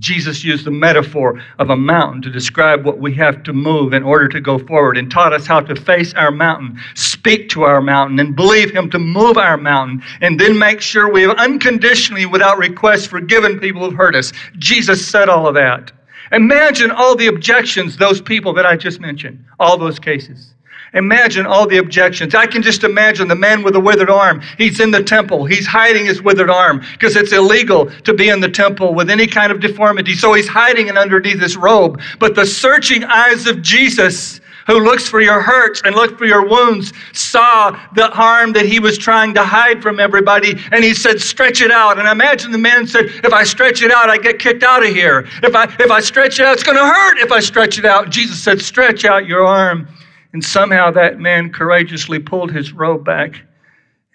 Jesus 0.00 0.42
used 0.42 0.64
the 0.64 0.72
metaphor 0.72 1.40
of 1.61 1.70
a 1.70 1.76
mountain 1.76 2.20
to 2.22 2.30
describe 2.30 2.85
what 2.85 2.98
we 2.98 3.14
have 3.14 3.44
to 3.44 3.52
move 3.52 3.92
in 3.92 4.02
order 4.02 4.26
to 4.28 4.40
go 4.40 4.59
forward 4.59 4.96
and 4.96 5.09
taught 5.09 5.33
us 5.33 5.46
how 5.46 5.61
to 5.61 5.76
face 5.76 6.12
our 6.14 6.33
mountain, 6.33 6.80
speak 6.94 7.48
to 7.50 7.62
our 7.62 7.80
mountain, 7.80 8.18
and 8.18 8.35
believe 8.35 8.72
Him 8.72 8.90
to 8.90 8.98
move 8.98 9.38
our 9.38 9.57
mountain, 9.57 10.02
and 10.20 10.38
then 10.38 10.59
make 10.59 10.80
sure 10.80 11.12
we 11.12 11.22
have 11.22 11.37
unconditionally, 11.38 12.26
without 12.26 12.59
request, 12.59 13.09
forgiven 13.09 13.61
people 13.61 13.83
who've 13.83 13.96
hurt 13.96 14.16
us. 14.16 14.33
Jesus 14.59 15.07
said 15.07 15.28
all 15.28 15.46
of 15.46 15.54
that. 15.54 15.92
Imagine 16.33 16.90
all 16.90 17.14
the 17.14 17.28
objections 17.28 17.96
those 17.96 18.20
people 18.20 18.52
that 18.54 18.66
I 18.66 18.76
just 18.76 18.98
mentioned, 18.98 19.44
all 19.61 19.78
those 19.78 20.00
cases. 20.00 20.54
Imagine 20.94 21.46
all 21.46 21.66
the 21.66 21.78
objections. 21.78 22.35
I 22.35 22.46
can 22.46 22.62
just 22.62 22.85
imagine 22.85 23.28
the 23.28 23.35
man 23.35 23.62
with 23.62 23.74
the 23.74 23.80
withered 23.80 24.11
arm. 24.11 24.40
He's 24.59 24.80
in 24.80 24.90
the 24.90 25.02
temple. 25.02 25.44
He's 25.44 25.66
hiding 25.66 26.07
his 26.07 26.22
withered 26.22 26.50
arm 26.50 26.83
because 26.92 27.16
it's 27.16 27.33
illegal 27.33 27.90
to 28.02 28.14
be 28.14 28.28
in 28.28 28.40
the 28.40 28.48
temple 28.48 28.94
with 28.94 29.11
any 29.11 29.26
kind 29.26 29.50
of 29.50 29.61
deformity. 29.61 30.14
So 30.14 30.33
he's 30.35 30.48
hiding 30.48 30.88
it 30.88 30.96
underneath 30.96 31.40
his 31.40 31.57
robe. 31.57 32.00
But 32.18 32.35
the 32.35 32.46
searching 32.46 33.04
eyes 33.04 33.46
of 33.46 33.61
Jesus 33.61 34.40
who 34.66 34.80
looks 34.80 35.09
for 35.09 35.20
your 35.20 35.40
hurts 35.42 35.83
and 35.85 35.94
looks 35.94 36.14
for 36.14 36.24
your 36.24 36.48
wounds, 36.48 36.92
saw 37.12 37.70
the 37.94 38.09
harm 38.09 38.52
that 38.52 38.66
he 38.66 38.80
was 38.80 38.96
trying 38.96 39.35
to 39.35 39.44
hide 39.44 39.83
from 39.83 40.00
everybody, 40.00 40.54
and 40.72 40.83
he 40.83 40.94
said, 40.94 41.20
Stretch 41.20 41.61
it 41.61 41.70
out. 41.70 41.98
And 41.98 42.09
imagine 42.09 42.50
the 42.50 42.59
man 42.59 42.87
said, 42.87 43.07
If 43.22 43.33
I 43.33 43.44
stretch 43.44 43.83
it 43.83 43.90
out, 43.90 44.09
I 44.09 44.16
get 44.16 44.38
kicked 44.38 44.62
out 44.62 44.85
of 44.85 44.88
here. 44.88 45.26
If 45.42 45.54
I 45.54 45.64
if 45.64 45.90
I 45.90 46.00
stretch 46.00 46.40
it 46.40 46.46
out, 46.46 46.54
it's 46.54 46.62
gonna 46.62 46.87
hurt 46.87 47.18
if 47.18 47.30
I 47.30 47.40
stretch 47.40 47.78
it 47.78 47.85
out. 47.85 48.11
Jesus 48.11 48.42
said, 48.42 48.61
Stretch 48.61 49.04
out 49.04 49.26
your 49.26 49.44
arm. 49.44 49.88
And 50.34 50.44
somehow 50.44 50.90
that 50.90 51.20
man 51.20 51.52
courageously 51.52 52.18
pulled 52.18 52.50
his 52.50 52.72
robe 52.72 53.04
back 53.04 53.40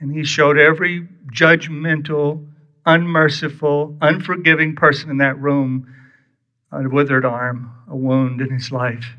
and 0.01 0.11
he 0.11 0.26
showed 0.26 0.57
every 0.57 1.07
judgmental, 1.32 2.45
unmerciful, 2.86 3.97
unforgiving 4.01 4.76
person 4.76 5.09
in 5.09 5.17
that 5.20 5.39
room 5.39 5.95
a 6.74 6.89
withered 6.89 7.24
arm, 7.24 7.72
a 7.88 7.95
wound 7.95 8.41
in 8.41 8.51
his 8.51 8.70
life. 8.70 9.15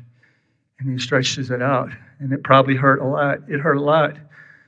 And 0.79 0.91
he 0.91 0.99
stretches 0.99 1.49
it 1.49 1.61
out. 1.61 1.89
And 2.19 2.31
it 2.31 2.43
probably 2.43 2.75
hurt 2.75 3.01
a 3.01 3.05
lot. 3.05 3.39
It 3.49 3.59
hurt 3.59 3.77
a 3.77 3.81
lot. 3.81 4.15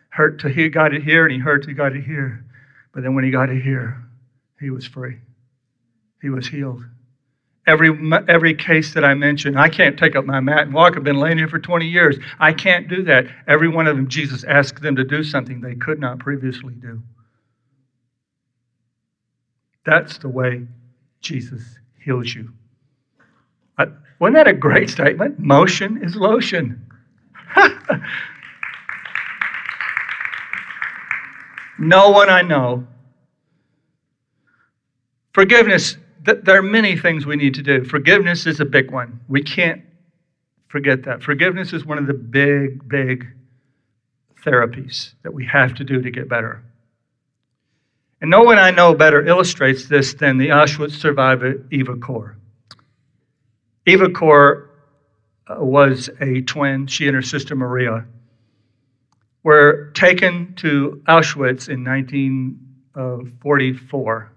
Hurt 0.09 0.39
till 0.39 0.49
he 0.49 0.69
got 0.69 0.91
it 0.91 1.03
here 1.03 1.25
and 1.25 1.31
he 1.31 1.39
hurt 1.39 1.59
till 1.59 1.69
he 1.69 1.75
got 1.75 1.95
it 1.95 2.03
here. 2.03 2.43
But 2.93 3.03
then 3.03 3.13
when 3.13 3.23
he 3.23 3.29
got 3.29 3.51
it 3.51 3.61
here, 3.61 4.03
he 4.59 4.71
was 4.71 4.88
free. 4.88 5.19
He 6.19 6.29
was 6.29 6.47
healed 6.47 6.84
every 7.68 7.91
every 8.28 8.53
case 8.53 8.93
that 8.93 9.03
I 9.03 9.14
mentioned. 9.14 9.59
I 9.59 9.70
can't 9.70 9.97
take 9.97 10.16
up 10.16 10.26
my 10.26 10.39
mat 10.39 10.64
and 10.64 10.74
walk. 10.74 10.95
I've 10.95 11.03
been 11.03 11.20
laying 11.20 11.38
here 11.38 11.47
for 11.47 11.59
20 11.59 11.86
years. 11.88 12.18
I 12.39 12.53
can't 12.53 12.88
do 12.88 13.03
that. 13.03 13.26
Every 13.47 13.68
one 13.68 13.88
of 13.88 13.95
them, 13.95 14.07
Jesus 14.07 14.43
asked 14.43 14.82
them 14.82 14.95
to 14.95 15.03
do 15.03 15.24
something 15.24 15.61
they 15.61 15.76
could 15.76 15.99
not 15.99 16.20
previously 16.20 16.74
do. 16.76 17.01
That's 19.86 20.18
the 20.18 20.30
way 20.30 20.68
Jesus 21.22 21.61
heals 21.99 22.34
you. 22.34 22.51
I, 23.78 23.88
wasn't 24.20 24.36
that 24.36 24.47
a 24.47 24.53
great 24.53 24.89
statement? 24.89 25.39
Motion 25.39 26.03
is 26.03 26.16
lotion. 26.16 26.89
No 31.84 32.11
one 32.11 32.30
I 32.30 32.41
know. 32.41 32.88
Forgiveness, 35.34 35.97
th- 36.26 36.39
there 36.43 36.57
are 36.57 36.63
many 36.63 36.97
things 36.97 37.26
we 37.26 37.36
need 37.36 37.53
to 37.55 37.61
do. 37.61 37.84
Forgiveness 37.84 38.45
is 38.45 38.59
a 38.59 38.65
big 38.65 38.91
one. 38.91 39.19
We 39.28 39.43
can't 39.43 39.82
forget 40.67 41.03
that. 41.03 41.21
Forgiveness 41.21 41.74
is 41.74 41.86
one 41.86 41.97
of 41.97 42.07
the 42.07 42.13
big, 42.13 42.88
big 42.88 43.28
therapies 44.43 45.13
that 45.24 45.34
we 45.34 45.45
have 45.45 45.74
to 45.76 45.84
do 45.84 46.01
to 46.01 46.11
get 46.11 46.28
better. 46.28 46.63
And 48.21 48.30
no 48.30 48.43
one 48.43 48.57
I 48.57 48.71
know 48.71 48.93
better 48.93 49.26
illustrates 49.26 49.88
this 49.88 50.13
than 50.13 50.38
the 50.38 50.47
Auschwitz 50.47 50.93
survivor 50.93 51.65
Eva 51.71 51.97
Kor. 51.97 52.38
Eva 53.86 54.09
Kor 54.09 54.69
uh, 55.47 55.57
was 55.59 56.09
a 56.21 56.41
twin. 56.41 56.88
She 56.88 57.07
and 57.07 57.15
her 57.15 57.21
sister 57.21 57.55
Maria 57.55 58.05
were 59.43 59.91
taken 59.93 60.55
to 60.55 61.01
Auschwitz 61.05 61.69
in 61.69 61.84
1944, 61.84 64.32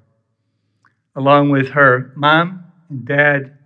along 1.17 1.49
with 1.51 1.69
her 1.71 2.12
mom 2.14 2.64
and 2.91 3.05
dad 3.05 3.59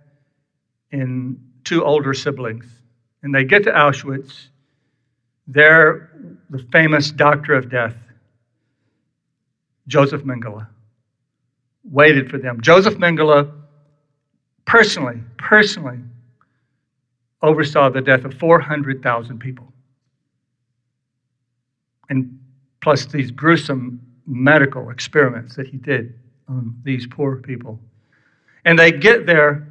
and 0.91 1.39
two 1.63 1.83
older 1.83 2.13
siblings. 2.13 2.65
And 3.23 3.35
they 3.35 3.43
get 3.43 3.63
to 3.65 3.71
Auschwitz. 3.71 4.47
There, 5.47 6.11
the 6.49 6.65
famous 6.71 7.11
doctor 7.11 7.53
of 7.53 7.69
death, 7.69 7.95
Joseph 9.87 10.23
Mengele, 10.23 10.65
waited 11.83 12.29
for 12.29 12.37
them. 12.37 12.61
Joseph 12.61 12.95
Mengele 12.95 13.51
personally, 14.65 15.21
personally 15.37 15.99
oversaw 17.41 17.89
the 17.89 18.01
death 18.01 18.23
of 18.23 18.33
400,000 18.35 19.39
people. 19.39 19.73
And 22.09 22.39
plus 22.81 23.05
these 23.05 23.31
gruesome 23.31 23.99
medical 24.27 24.89
experiments 24.89 25.55
that 25.55 25.67
he 25.67 25.77
did 25.77 26.13
on 26.47 26.79
these 26.83 27.07
poor 27.07 27.37
people. 27.37 27.79
And 28.65 28.77
they 28.77 28.91
get 28.91 29.25
there. 29.25 29.67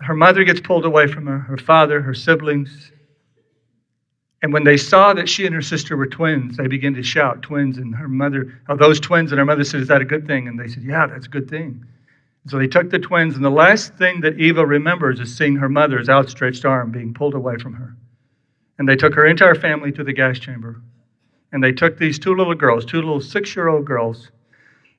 Her 0.00 0.14
mother 0.14 0.44
gets 0.44 0.60
pulled 0.60 0.84
away 0.84 1.06
from 1.06 1.26
her, 1.26 1.38
her 1.38 1.56
father, 1.56 2.00
her 2.00 2.14
siblings. 2.14 2.92
And 4.42 4.52
when 4.52 4.64
they 4.64 4.76
saw 4.76 5.14
that 5.14 5.28
she 5.28 5.46
and 5.46 5.54
her 5.54 5.62
sister 5.62 5.96
were 5.96 6.06
twins, 6.06 6.56
they 6.56 6.66
began 6.66 6.94
to 6.94 7.02
shout, 7.02 7.42
twins. 7.42 7.78
And 7.78 7.94
her 7.94 8.08
mother, 8.08 8.60
are 8.68 8.76
those 8.76 9.00
twins? 9.00 9.32
And 9.32 9.38
her 9.38 9.44
mother 9.44 9.64
said, 9.64 9.80
Is 9.80 9.88
that 9.88 10.02
a 10.02 10.04
good 10.04 10.26
thing? 10.26 10.48
And 10.48 10.60
they 10.60 10.68
said, 10.68 10.82
Yeah, 10.82 11.06
that's 11.06 11.26
a 11.26 11.30
good 11.30 11.48
thing. 11.48 11.84
So 12.46 12.58
they 12.58 12.66
took 12.66 12.90
the 12.90 12.98
twins, 12.98 13.36
and 13.36 13.44
the 13.44 13.50
last 13.50 13.94
thing 13.94 14.20
that 14.20 14.38
Eva 14.38 14.66
remembers 14.66 15.18
is 15.18 15.34
seeing 15.34 15.56
her 15.56 15.68
mother's 15.68 16.10
outstretched 16.10 16.66
arm 16.66 16.90
being 16.90 17.14
pulled 17.14 17.34
away 17.34 17.56
from 17.56 17.72
her. 17.72 17.96
And 18.78 18.86
they 18.86 18.96
took 18.96 19.14
her 19.14 19.26
entire 19.26 19.54
family 19.54 19.92
to 19.92 20.04
the 20.04 20.12
gas 20.12 20.38
chamber. 20.38 20.82
And 21.52 21.62
they 21.64 21.72
took 21.72 21.96
these 21.96 22.18
two 22.18 22.34
little 22.34 22.54
girls, 22.54 22.84
two 22.84 22.98
little 22.98 23.20
six 23.20 23.56
year 23.56 23.68
old 23.68 23.86
girls, 23.86 24.30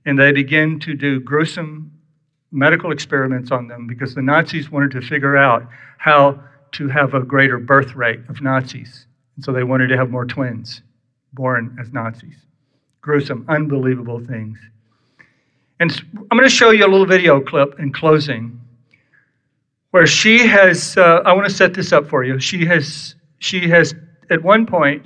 and 0.06 0.20
they 0.20 0.32
began 0.32 0.80
to 0.80 0.94
do 0.94 1.20
gruesome 1.20 1.92
medical 2.52 2.92
experiments 2.92 3.52
on 3.52 3.68
them 3.68 3.88
because 3.88 4.16
the 4.16 4.22
Nazis 4.22 4.72
wanted 4.72 4.92
to 4.92 5.02
figure 5.02 5.36
out 5.36 5.68
how 5.98 6.40
to 6.74 6.88
have 6.88 7.14
a 7.14 7.22
greater 7.22 7.58
birth 7.58 7.96
rate 7.96 8.20
of 8.30 8.42
Nazis. 8.42 9.08
And 9.36 9.44
so 9.44 9.52
they 9.52 9.64
wanted 9.64 9.88
to 9.88 9.98
have 9.98 10.10
more 10.10 10.26
twins 10.26 10.82
born 11.34 11.78
as 11.80 11.92
Nazis. 11.92 12.36
Gruesome, 13.02 13.46
unbelievable 13.50 14.20
things. 14.20 14.58
And 15.80 15.92
I'm 16.14 16.38
going 16.38 16.44
to 16.44 16.50
show 16.50 16.72
you 16.72 16.86
a 16.86 16.88
little 16.88 17.06
video 17.06 17.42
clip 17.42 17.80
in 17.80 17.92
closing 17.92 18.60
where 19.92 20.08
she 20.08 20.46
has, 20.48 20.98
uh, 20.98 21.22
I 21.26 21.34
want 21.34 21.48
to 21.48 21.54
set 21.54 21.74
this 21.74 21.92
up 21.92 22.08
for 22.08 22.24
you. 22.24 22.40
She 22.40 22.66
has, 22.66 23.16
she 23.40 23.68
has, 23.70 23.94
at 24.30 24.42
one 24.42 24.66
point, 24.66 25.06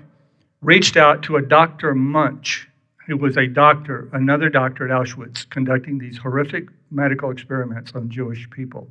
reached 0.62 0.98
out 0.98 1.24
to 1.24 1.38
a 1.38 1.42
Dr. 1.42 1.94
Munch, 1.96 2.68
who 3.10 3.18
was 3.18 3.38
a 3.38 3.48
doctor, 3.48 4.08
another 4.14 4.50
doctor 4.50 4.86
at 4.86 4.92
Auschwitz, 4.92 5.50
conducting 5.50 5.98
these 5.98 6.16
horrific 6.16 6.70
medical 6.92 7.32
experiments 7.32 7.92
on 7.96 8.08
Jewish 8.08 8.48
people. 8.52 8.88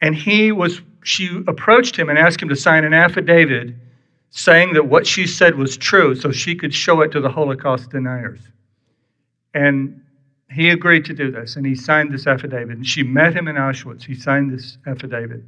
And 0.00 0.14
he 0.14 0.52
was, 0.52 0.80
she 1.02 1.42
approached 1.48 1.96
him 1.96 2.08
and 2.08 2.16
asked 2.16 2.40
him 2.40 2.48
to 2.48 2.54
sign 2.54 2.84
an 2.84 2.94
affidavit 2.94 3.74
saying 4.30 4.74
that 4.74 4.86
what 4.86 5.04
she 5.04 5.26
said 5.26 5.56
was 5.56 5.76
true 5.76 6.14
so 6.14 6.30
she 6.30 6.54
could 6.54 6.72
show 6.72 7.00
it 7.00 7.10
to 7.10 7.20
the 7.20 7.28
Holocaust 7.28 7.90
deniers. 7.90 8.38
And 9.52 10.00
he 10.52 10.70
agreed 10.70 11.04
to 11.06 11.12
do 11.12 11.32
this, 11.32 11.56
and 11.56 11.66
he 11.66 11.74
signed 11.74 12.12
this 12.12 12.28
affidavit. 12.28 12.76
And 12.76 12.86
she 12.86 13.02
met 13.02 13.34
him 13.34 13.48
in 13.48 13.56
Auschwitz. 13.56 14.04
He 14.04 14.14
signed 14.14 14.52
this 14.52 14.78
affidavit. 14.86 15.42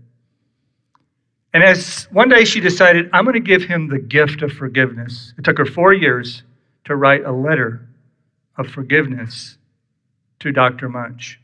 And 1.54 1.62
as 1.62 2.08
one 2.10 2.28
day 2.28 2.44
she 2.44 2.58
decided, 2.58 3.08
I'm 3.12 3.24
going 3.24 3.34
to 3.34 3.40
give 3.40 3.62
him 3.62 3.86
the 3.86 4.00
gift 4.00 4.42
of 4.42 4.52
forgiveness. 4.52 5.34
It 5.38 5.44
took 5.44 5.58
her 5.58 5.66
four 5.66 5.92
years 5.92 6.42
to 6.84 6.96
write 6.96 7.24
a 7.24 7.32
letter 7.32 7.88
of 8.56 8.68
forgiveness 8.68 9.56
to 10.40 10.52
Dr. 10.52 10.88
Munch. 10.88 11.40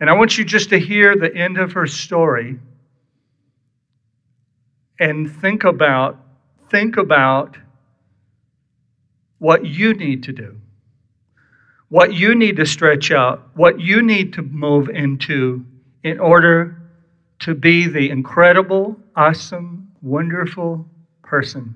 And 0.00 0.08
I 0.08 0.14
want 0.14 0.38
you 0.38 0.44
just 0.44 0.70
to 0.70 0.78
hear 0.78 1.16
the 1.16 1.34
end 1.34 1.58
of 1.58 1.72
her 1.72 1.86
story 1.86 2.58
and 4.98 5.30
think 5.40 5.64
about 5.64 6.18
think 6.70 6.96
about 6.96 7.56
what 9.38 9.64
you 9.64 9.92
need 9.94 10.22
to 10.22 10.32
do 10.32 10.60
what 11.90 12.14
you 12.14 12.36
need 12.36 12.56
to 12.56 12.64
stretch 12.64 13.10
out, 13.10 13.50
what 13.54 13.80
you 13.80 14.00
need 14.00 14.32
to 14.32 14.42
move 14.42 14.88
into 14.88 15.64
in 16.04 16.18
order 16.18 16.80
to 17.40 17.54
be 17.54 17.86
the 17.86 18.10
incredible, 18.10 18.96
awesome, 19.16 19.90
wonderful 20.00 20.86
person 21.22 21.74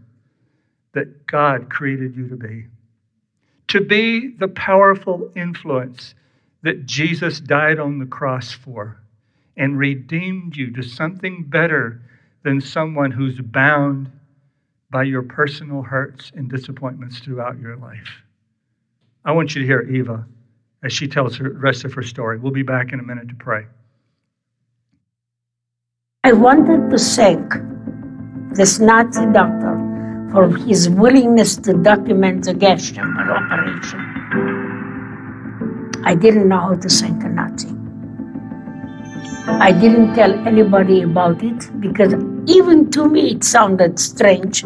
that 0.93 1.27
God 1.27 1.69
created 1.69 2.17
you 2.17 2.29
to 2.29 2.37
be. 2.37 2.67
To 3.75 3.81
be 3.81 4.29
the 4.29 4.47
powerful 4.47 5.33
influence 5.35 6.15
that 6.63 6.87
Jesus 6.87 7.41
died 7.41 7.81
on 7.81 7.99
the 7.99 8.07
cross 8.07 8.53
for 8.53 9.01
and 9.57 9.77
redeemed 9.77 10.57
you 10.57 10.71
to 10.75 10.83
something 10.85 11.43
better 11.43 12.01
than 12.45 12.61
someone 12.61 13.11
who's 13.11 13.41
bound 13.41 14.13
by 14.93 15.03
your 15.03 15.25
personal 15.25 15.83
hurts 15.83 16.31
and 16.37 16.49
disappointments 16.49 17.19
throughout 17.19 17.59
your 17.59 17.75
life. 17.75 18.23
I 19.25 19.33
want 19.33 19.57
you 19.57 19.63
to 19.63 19.67
hear 19.67 19.81
Eva 19.81 20.25
as 20.85 20.93
she 20.93 21.09
tells 21.09 21.39
the 21.39 21.51
rest 21.51 21.85
of 21.85 21.93
her 21.95 22.05
story. 22.05 22.39
We'll 22.39 22.53
be 22.53 22.63
back 22.63 22.93
in 22.93 23.01
a 23.01 23.03
minute 23.03 23.29
to 23.31 23.35
pray. 23.35 23.67
I 26.23 26.33
wanted 26.33 26.91
to 26.91 26.99
thank 26.99 27.55
this 28.55 28.79
Nazi 28.79 29.27
doctor 29.33 29.74
for 30.35 30.49
his 30.59 30.89
willingness 30.91 31.55
to 31.55 31.73
document 31.75 32.45
the 32.45 32.55
chamber 32.55 33.27
operation. 33.35 34.01
I 36.05 36.17
didn't 36.17 36.49
know 36.49 36.59
how 36.59 36.75
to 36.75 36.89
thank 36.89 37.23
a 37.23 37.29
Nazi. 37.29 37.69
I 39.67 39.71
didn't 39.71 40.15
tell 40.17 40.35
anybody 40.49 41.03
about 41.03 41.45
it 41.45 41.71
because 41.81 42.15
even 42.47 42.91
to 42.91 43.09
me 43.09 43.31
it 43.35 43.45
sounded 43.45 44.01
strange. 44.01 44.65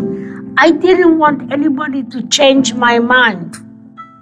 I 0.56 0.70
didn't 0.70 1.18
want 1.18 1.52
anybody 1.52 2.02
to 2.14 2.26
change 2.28 2.72
my 2.72 2.98
mind. 2.98 3.56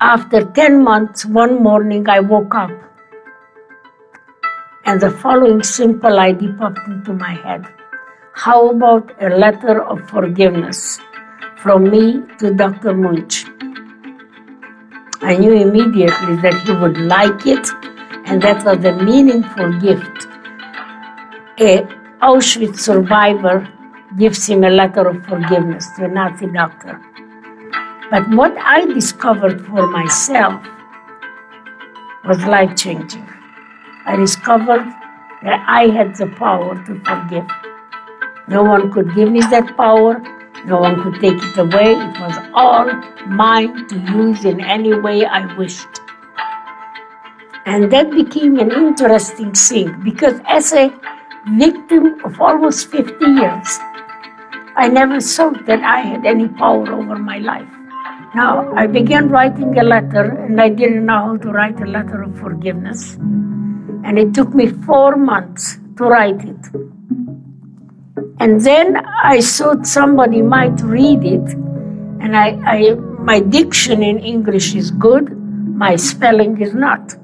After 0.01 0.45
10 0.45 0.83
months, 0.83 1.25
one 1.25 1.63
morning 1.63 2.09
I 2.09 2.19
woke 2.19 2.57
up 2.57 2.73
and 4.85 5.01
the 5.01 5.11
following 5.11 5.63
simple 5.63 6.19
idea 6.19 6.53
popped 6.59 6.87
into 6.89 7.13
my 7.13 7.35
head. 7.35 7.65
How 8.35 8.71
about 8.71 9.13
a 9.23 9.29
letter 9.29 9.83
of 9.83 10.09
forgiveness 10.11 10.99
from 11.57 11.91
me 11.91 12.23
to 12.39 12.53
Dr. 12.53 12.95
Munch? 12.95 13.47
I 15.23 15.37
knew 15.37 15.53
immediately 15.53 16.37
that 16.37 16.55
he 16.65 16.73
would 16.73 16.99
like 16.99 17.47
it, 17.47 17.67
and 18.27 18.43
that 18.43 18.65
was 18.65 18.85
a 18.85 18.93
meaningful 19.03 19.73
gift. 19.81 20.27
A 21.59 21.83
Auschwitz 22.21 22.79
survivor 22.81 23.69
gives 24.19 24.47
him 24.47 24.65
a 24.65 24.71
letter 24.71 25.09
of 25.09 25.25
forgiveness 25.27 25.87
to 25.97 26.05
a 26.05 26.09
Nazi 26.09 26.47
doctor. 26.47 27.01
But 28.11 28.29
what 28.31 28.57
I 28.59 28.87
discovered 28.87 29.67
for 29.67 29.87
myself 29.87 30.63
was 32.27 32.39
life 32.45 32.77
changing. 32.77 33.27
I 34.05 34.17
discovered 34.17 34.85
that 35.43 35.65
I 35.67 35.89
had 35.89 36.15
the 36.17 36.27
power 36.27 36.75
to 36.85 37.01
forgive. 37.01 37.47
No 38.49 38.63
one 38.63 38.93
could 38.93 39.15
give 39.15 39.31
me 39.31 39.41
that 39.41 39.77
power, 39.77 40.23
no 40.65 40.79
one 40.79 41.03
could 41.03 41.21
take 41.21 41.43
it 41.43 41.59
away. 41.59 41.93
It 41.93 42.21
was 42.21 42.37
all 42.55 42.91
mine 43.27 43.87
to 43.89 43.99
use 43.99 44.45
in 44.45 44.61
any 44.61 44.99
way 44.99 45.25
I 45.25 45.55
wished. 45.57 46.01
And 47.67 47.91
that 47.93 48.11
became 48.11 48.59
an 48.59 48.71
interesting 48.71 49.53
thing 49.53 50.01
because 50.03 50.41
as 50.47 50.73
a 50.73 50.93
victim 51.59 52.25
of 52.25 52.41
almost 52.41 52.91
50 52.91 53.25
years, 53.25 53.79
I 54.77 54.89
never 54.89 55.21
thought 55.21 55.67
that 55.67 55.81
I 55.81 56.01
had 56.01 56.27
any 56.27 56.49
power 56.49 56.93
over 56.93 57.17
my 57.17 57.39
life. 57.39 57.69
Now, 58.35 58.73
I 58.75 58.87
began 58.87 59.29
writing 59.31 59.79
a 59.79 59.83
letter, 59.83 60.45
and 60.45 60.61
I 60.61 60.69
didn't 60.69 61.07
know 61.07 61.25
how 61.25 61.37
to 61.39 61.51
write 61.51 61.81
a 61.81 61.87
letter 61.87 62.23
of 62.23 62.39
forgiveness. 62.39 63.15
And 63.15 64.19
it 64.19 64.35
took 64.35 64.55
me 64.55 64.67
four 64.69 65.17
months 65.17 65.79
to 65.97 66.05
write 66.05 66.45
it. 66.45 66.96
And 68.39 68.61
then 68.61 68.97
I 69.23 69.41
thought 69.41 69.87
somebody 69.87 70.43
might 70.43 70.81
read 70.83 71.25
it, 71.25 71.55
and 72.21 72.37
I, 72.37 72.59
I 72.65 72.95
my 72.95 73.41
diction 73.41 74.03
in 74.03 74.19
English 74.19 74.75
is 74.75 74.91
good, 74.91 75.31
my 75.77 75.97
spelling 75.97 76.61
is 76.61 76.75
not. 76.75 77.17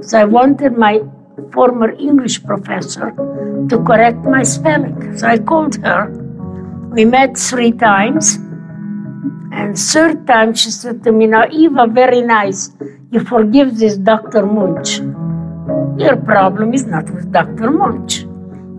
So 0.00 0.18
I 0.18 0.24
wanted 0.24 0.78
my 0.78 1.02
former 1.52 1.90
English 1.92 2.44
professor 2.44 3.10
to 3.68 3.84
correct 3.84 4.24
my 4.24 4.42
spelling. 4.42 5.16
So 5.18 5.26
I 5.26 5.38
called 5.38 5.76
her. 5.84 6.10
We 6.92 7.04
met 7.04 7.36
three 7.36 7.72
times. 7.72 8.36
And 9.52 9.78
third 9.78 10.26
time 10.26 10.54
she 10.54 10.70
said 10.70 11.02
to 11.04 11.12
me, 11.12 11.26
Now, 11.26 11.46
Eva, 11.50 11.86
very 11.86 12.22
nice. 12.22 12.70
You 13.10 13.20
forgive 13.20 13.78
this 13.78 13.96
Dr. 13.96 14.46
Munch. 14.46 14.98
Your 16.00 16.16
problem 16.16 16.74
is 16.74 16.86
not 16.86 17.08
with 17.10 17.32
Dr. 17.32 17.70
Munch. 17.70 18.24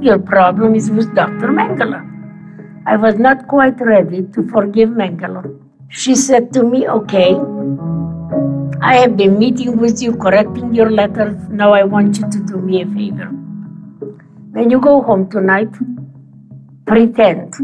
Your 0.06 0.20
problem 0.20 0.76
is 0.76 0.92
with 0.92 1.16
Dr. 1.16 1.48
Mengele. 1.48 2.00
I 2.86 2.96
was 2.96 3.16
not 3.16 3.48
quite 3.48 3.80
ready 3.82 4.22
to 4.34 4.48
forgive 4.50 4.90
Mengele. 4.90 5.60
She 5.90 6.14
said 6.14 6.54
to 6.54 6.62
me, 6.62 6.88
Okay, 6.88 7.32
I 8.84 8.98
have 8.98 9.18
been 9.18 9.40
meeting 9.40 9.78
with 9.78 10.04
you, 10.04 10.16
correcting 10.16 10.76
your 10.76 10.92
letters. 10.92 11.36
Now 11.50 11.74
I 11.74 11.86
want 11.86 12.20
you 12.20 12.30
to 12.30 12.40
do 12.46 12.58
me 12.58 12.84
a 12.84 12.86
favor. 12.86 13.32
When 14.52 14.70
you 14.70 14.80
go 14.80 15.02
home 15.02 15.28
tonight, 15.28 15.74
pretend 16.86 17.56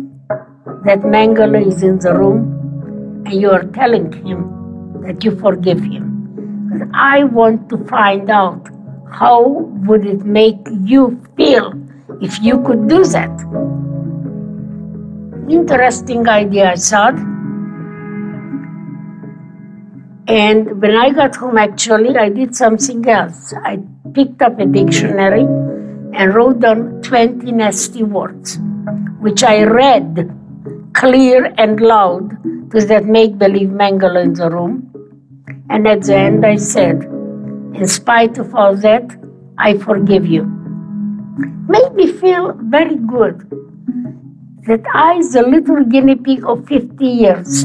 that 0.87 1.01
Mengele 1.01 1.67
is 1.67 1.83
in 1.83 1.99
the 1.99 2.15
room 2.15 3.21
and 3.27 3.39
you 3.39 3.51
are 3.51 3.65
telling 3.65 4.11
him 4.13 5.03
that 5.03 5.23
you 5.23 5.37
forgive 5.37 5.79
him. 5.79 6.89
I 6.95 7.23
want 7.23 7.69
to 7.69 7.77
find 7.85 8.31
out 8.31 8.67
how 9.11 9.47
would 9.85 10.07
it 10.07 10.25
make 10.25 10.57
you 10.81 11.21
feel 11.37 11.71
if 12.21 12.41
you 12.41 12.61
could 12.63 12.87
do 12.87 13.03
that. 13.05 13.31
Interesting 15.49 16.27
idea, 16.29 16.71
I 16.71 16.75
thought. 16.75 17.15
And 20.27 20.81
when 20.81 20.95
I 20.95 21.09
got 21.09 21.35
home, 21.35 21.57
actually, 21.57 22.15
I 22.17 22.29
did 22.29 22.55
something 22.55 23.07
else. 23.09 23.53
I 23.53 23.79
picked 24.13 24.41
up 24.41 24.59
a 24.59 24.65
dictionary 24.65 25.41
and 25.41 26.33
wrote 26.35 26.59
down 26.59 27.01
20 27.01 27.51
nasty 27.51 28.03
words, 28.03 28.59
which 29.19 29.43
I 29.43 29.63
read 29.63 30.31
clear 30.93 31.53
and 31.57 31.81
loud 31.81 32.71
to 32.71 32.85
that 32.85 33.05
make 33.05 33.37
believe 33.37 33.69
Mengele 33.69 34.23
in 34.23 34.33
the 34.33 34.49
room. 34.49 34.87
And 35.69 35.87
at 35.87 36.03
the 36.03 36.15
end, 36.15 36.45
I 36.45 36.57
said, 36.57 37.03
In 37.73 37.87
spite 37.87 38.37
of 38.37 38.53
all 38.53 38.75
that, 38.75 39.09
I 39.57 39.77
forgive 39.77 40.25
you. 40.27 40.60
Made 41.37 41.93
me 41.93 42.11
feel 42.11 42.53
very 42.53 42.95
good 42.95 43.49
that 44.67 44.83
I, 44.93 45.21
the 45.31 45.43
little 45.47 45.83
guinea 45.85 46.15
pig 46.15 46.45
of 46.45 46.67
50 46.67 47.05
years, 47.05 47.63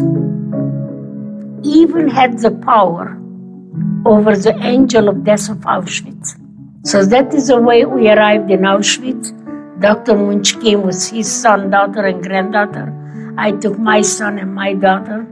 even 1.65 2.09
had 2.09 2.39
the 2.39 2.53
power 2.53 3.19
over 4.07 4.37
the 4.37 4.57
angel 4.63 5.09
of 5.09 5.25
death 5.25 5.49
of 5.51 5.59
Auschwitz. 5.59 6.39
So 6.85 7.05
that 7.05 7.35
is 7.35 7.49
the 7.49 7.61
way 7.61 7.85
we 7.85 8.09
arrived 8.09 8.51
in 8.51 8.61
Auschwitz. 8.61 9.33
Dr. 9.81 10.15
Munch 10.15 10.59
came 10.61 10.83
with 10.83 11.11
his 11.11 11.31
son, 11.31 11.71
daughter, 11.71 12.07
and 12.07 12.23
granddaughter. 12.23 12.93
I 13.37 13.51
took 13.51 13.79
my 13.79 14.01
son 14.01 14.39
and 14.39 14.55
my 14.55 14.75
daughter. 14.75 15.27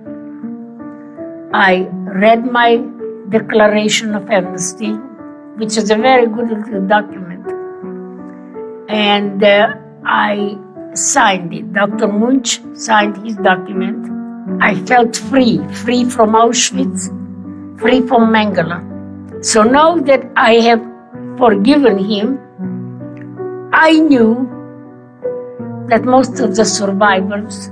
I 1.55 1.89
read 2.24 2.45
my 2.51 2.85
Declaration 3.28 4.14
of 4.14 4.28
Amnesty, 4.28 4.93
which 5.57 5.76
is 5.76 5.91
a 5.91 5.97
very 5.97 6.26
good 6.26 6.51
little 6.51 6.87
document. 6.87 7.34
And 8.89 9.43
uh, 9.43 9.74
I 10.05 10.59
signed 10.95 11.53
it. 11.55 11.72
Dr. 11.72 12.09
Munch 12.09 12.61
signed 12.74 13.16
his 13.26 13.37
document. 13.37 14.11
I 14.62 14.74
felt 14.85 15.16
free, 15.16 15.59
free 15.68 16.05
from 16.05 16.32
Auschwitz, 16.32 17.09
free 17.80 18.01
from 18.07 18.32
Mengele. 18.32 19.45
So 19.45 19.62
now 19.62 19.97
that 19.97 20.30
I 20.37 20.55
have 20.55 20.82
forgiven 21.39 21.99
him, 21.99 22.39
I 23.72 23.93
knew 23.93 24.51
that 25.89 26.05
most 26.05 26.41
of 26.41 26.57
the 26.57 26.64
survivors 26.64 27.70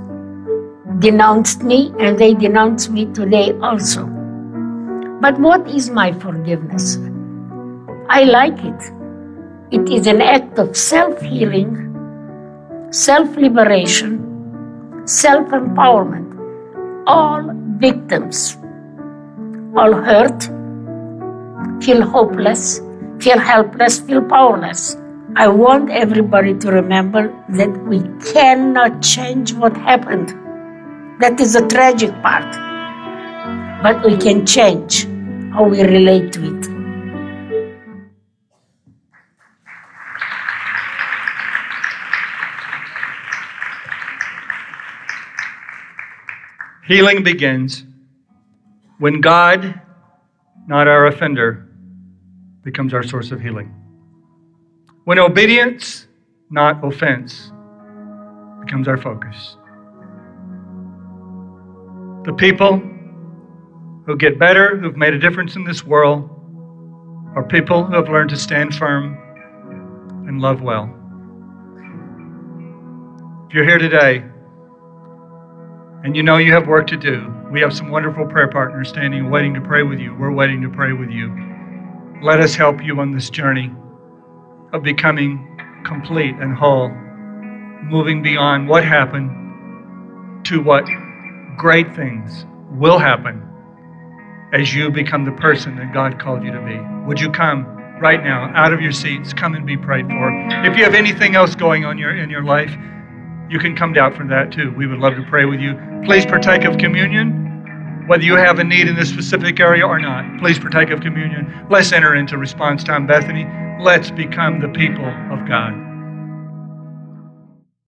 denounced 0.99 1.63
me 1.63 1.93
and 1.99 2.17
they 2.17 2.33
denounce 2.33 2.89
me 2.89 3.05
today 3.07 3.53
also. 3.61 4.05
But 5.21 5.39
what 5.39 5.67
is 5.67 5.89
my 5.89 6.11
forgiveness? 6.11 6.97
I 8.09 8.23
like 8.23 8.63
it. 8.63 9.02
It 9.73 9.89
is 9.89 10.07
an 10.07 10.21
act 10.21 10.59
of 10.59 10.77
self 10.77 11.19
healing, 11.21 11.71
self 12.91 13.35
liberation, 13.35 15.01
self 15.05 15.47
empowerment 15.49 16.33
all 17.05 17.43
victims, 17.77 18.57
all 19.75 19.93
hurt, 19.93 20.43
feel 21.83 22.01
hopeless, 22.01 22.79
feel 23.19 23.39
helpless, 23.39 23.99
feel 23.99 24.21
powerless. 24.21 24.95
I 25.35 25.47
want 25.47 25.89
everybody 25.89 26.57
to 26.59 26.71
remember 26.71 27.33
that 27.49 27.75
we 27.87 28.01
cannot 28.31 29.01
change 29.01 29.53
what 29.53 29.75
happened. 29.75 30.29
That 31.19 31.39
is 31.39 31.53
the 31.53 31.67
tragic 31.67 32.11
part. 32.21 32.53
But 33.81 34.05
we 34.05 34.17
can 34.17 34.45
change 34.45 35.05
how 35.53 35.67
we 35.67 35.81
relate 35.81 36.31
to 36.33 36.57
it. 36.57 36.72
Healing 46.93 47.23
begins 47.23 47.85
when 48.99 49.19
God, 49.19 49.81
not 50.67 50.87
our 50.87 51.07
offender, 51.07 51.67
becomes 52.61 52.93
our 52.93 53.01
source 53.01 53.31
of 53.31 53.41
healing. 53.41 53.73
When 55.05 55.17
obedience, 55.17 56.05
not 56.51 56.85
offense, 56.85 57.51
becomes 58.63 58.87
our 58.87 58.97
focus. 58.97 59.57
The 62.25 62.33
people 62.37 62.77
who 64.05 64.15
get 64.15 64.37
better, 64.37 64.77
who've 64.77 64.95
made 64.95 65.15
a 65.15 65.19
difference 65.19 65.55
in 65.55 65.63
this 65.63 65.83
world, 65.83 66.29
are 67.35 67.43
people 67.43 67.83
who 67.85 67.95
have 67.95 68.07
learned 68.07 68.29
to 68.29 68.37
stand 68.37 68.75
firm 68.75 69.17
and 70.27 70.39
love 70.39 70.61
well. 70.61 70.95
If 73.47 73.55
you're 73.55 73.65
here 73.65 73.79
today 73.79 74.25
and 76.03 76.17
you 76.17 76.23
know 76.23 76.35
you 76.37 76.51
have 76.51 76.67
work 76.67 76.87
to 76.87 76.97
do, 76.97 77.33
we 77.49 77.61
have 77.61 77.73
some 77.73 77.89
wonderful 77.89 78.25
prayer 78.25 78.49
partners 78.49 78.89
standing 78.89 79.29
waiting 79.29 79.53
to 79.53 79.61
pray 79.61 79.83
with 79.83 79.99
you. 79.99 80.13
We're 80.15 80.33
waiting 80.33 80.61
to 80.63 80.69
pray 80.69 80.91
with 80.91 81.09
you. 81.09 81.33
Let 82.21 82.41
us 82.41 82.55
help 82.55 82.83
you 82.83 82.99
on 82.99 83.13
this 83.13 83.29
journey 83.29 83.71
of 84.73 84.83
becoming 84.83 85.49
complete 85.85 86.35
and 86.35 86.53
whole, 86.53 86.89
moving 87.83 88.21
beyond 88.21 88.67
what 88.67 88.83
happened 88.83 90.45
to 90.45 90.61
what 90.61 90.85
great 91.57 91.95
things 91.95 92.45
will 92.71 92.99
happen 92.99 93.41
as 94.51 94.75
you 94.75 94.91
become 94.91 95.23
the 95.23 95.31
person 95.31 95.77
that 95.77 95.93
God 95.93 96.19
called 96.19 96.43
you 96.43 96.51
to 96.51 96.61
be. 96.61 96.79
Would 97.07 97.21
you 97.21 97.29
come 97.29 97.65
right 98.01 98.21
now 98.21 98.51
out 98.53 98.73
of 98.73 98.81
your 98.81 98.91
seats, 98.91 99.31
come 99.31 99.55
and 99.55 99.65
be 99.65 99.77
prayed 99.77 100.07
for? 100.07 100.31
If 100.65 100.77
you 100.77 100.83
have 100.83 100.95
anything 100.95 101.35
else 101.35 101.55
going 101.55 101.85
on 101.85 101.97
your, 101.97 102.15
in 102.17 102.29
your 102.29 102.43
life, 102.43 102.75
you 103.53 103.59
can 103.59 103.75
come 103.75 103.93
down 103.93 104.11
for 104.15 104.25
that 104.25 104.51
too. 104.51 104.73
We 104.75 104.87
would 104.87 104.97
love 104.97 105.13
to 105.13 105.23
pray 105.29 105.45
with 105.45 105.59
you. 105.59 105.79
Please 106.03 106.25
partake 106.25 106.63
of 106.65 106.79
communion, 106.79 108.03
whether 108.07 108.23
you 108.23 108.35
have 108.35 108.57
a 108.57 108.63
need 108.63 108.87
in 108.87 108.95
this 108.95 109.09
specific 109.09 109.59
area 109.59 109.85
or 109.85 109.99
not. 109.99 110.39
Please 110.39 110.57
partake 110.57 110.89
of 110.89 111.01
communion. 111.01 111.67
Let's 111.69 111.91
enter 111.91 112.15
into 112.15 112.39
response 112.39 112.83
time, 112.83 113.05
Bethany. 113.05 113.45
Let's 113.79 114.09
become 114.09 114.59
the 114.59 114.69
people 114.69 115.05
of 115.05 115.47
God. 115.47 115.92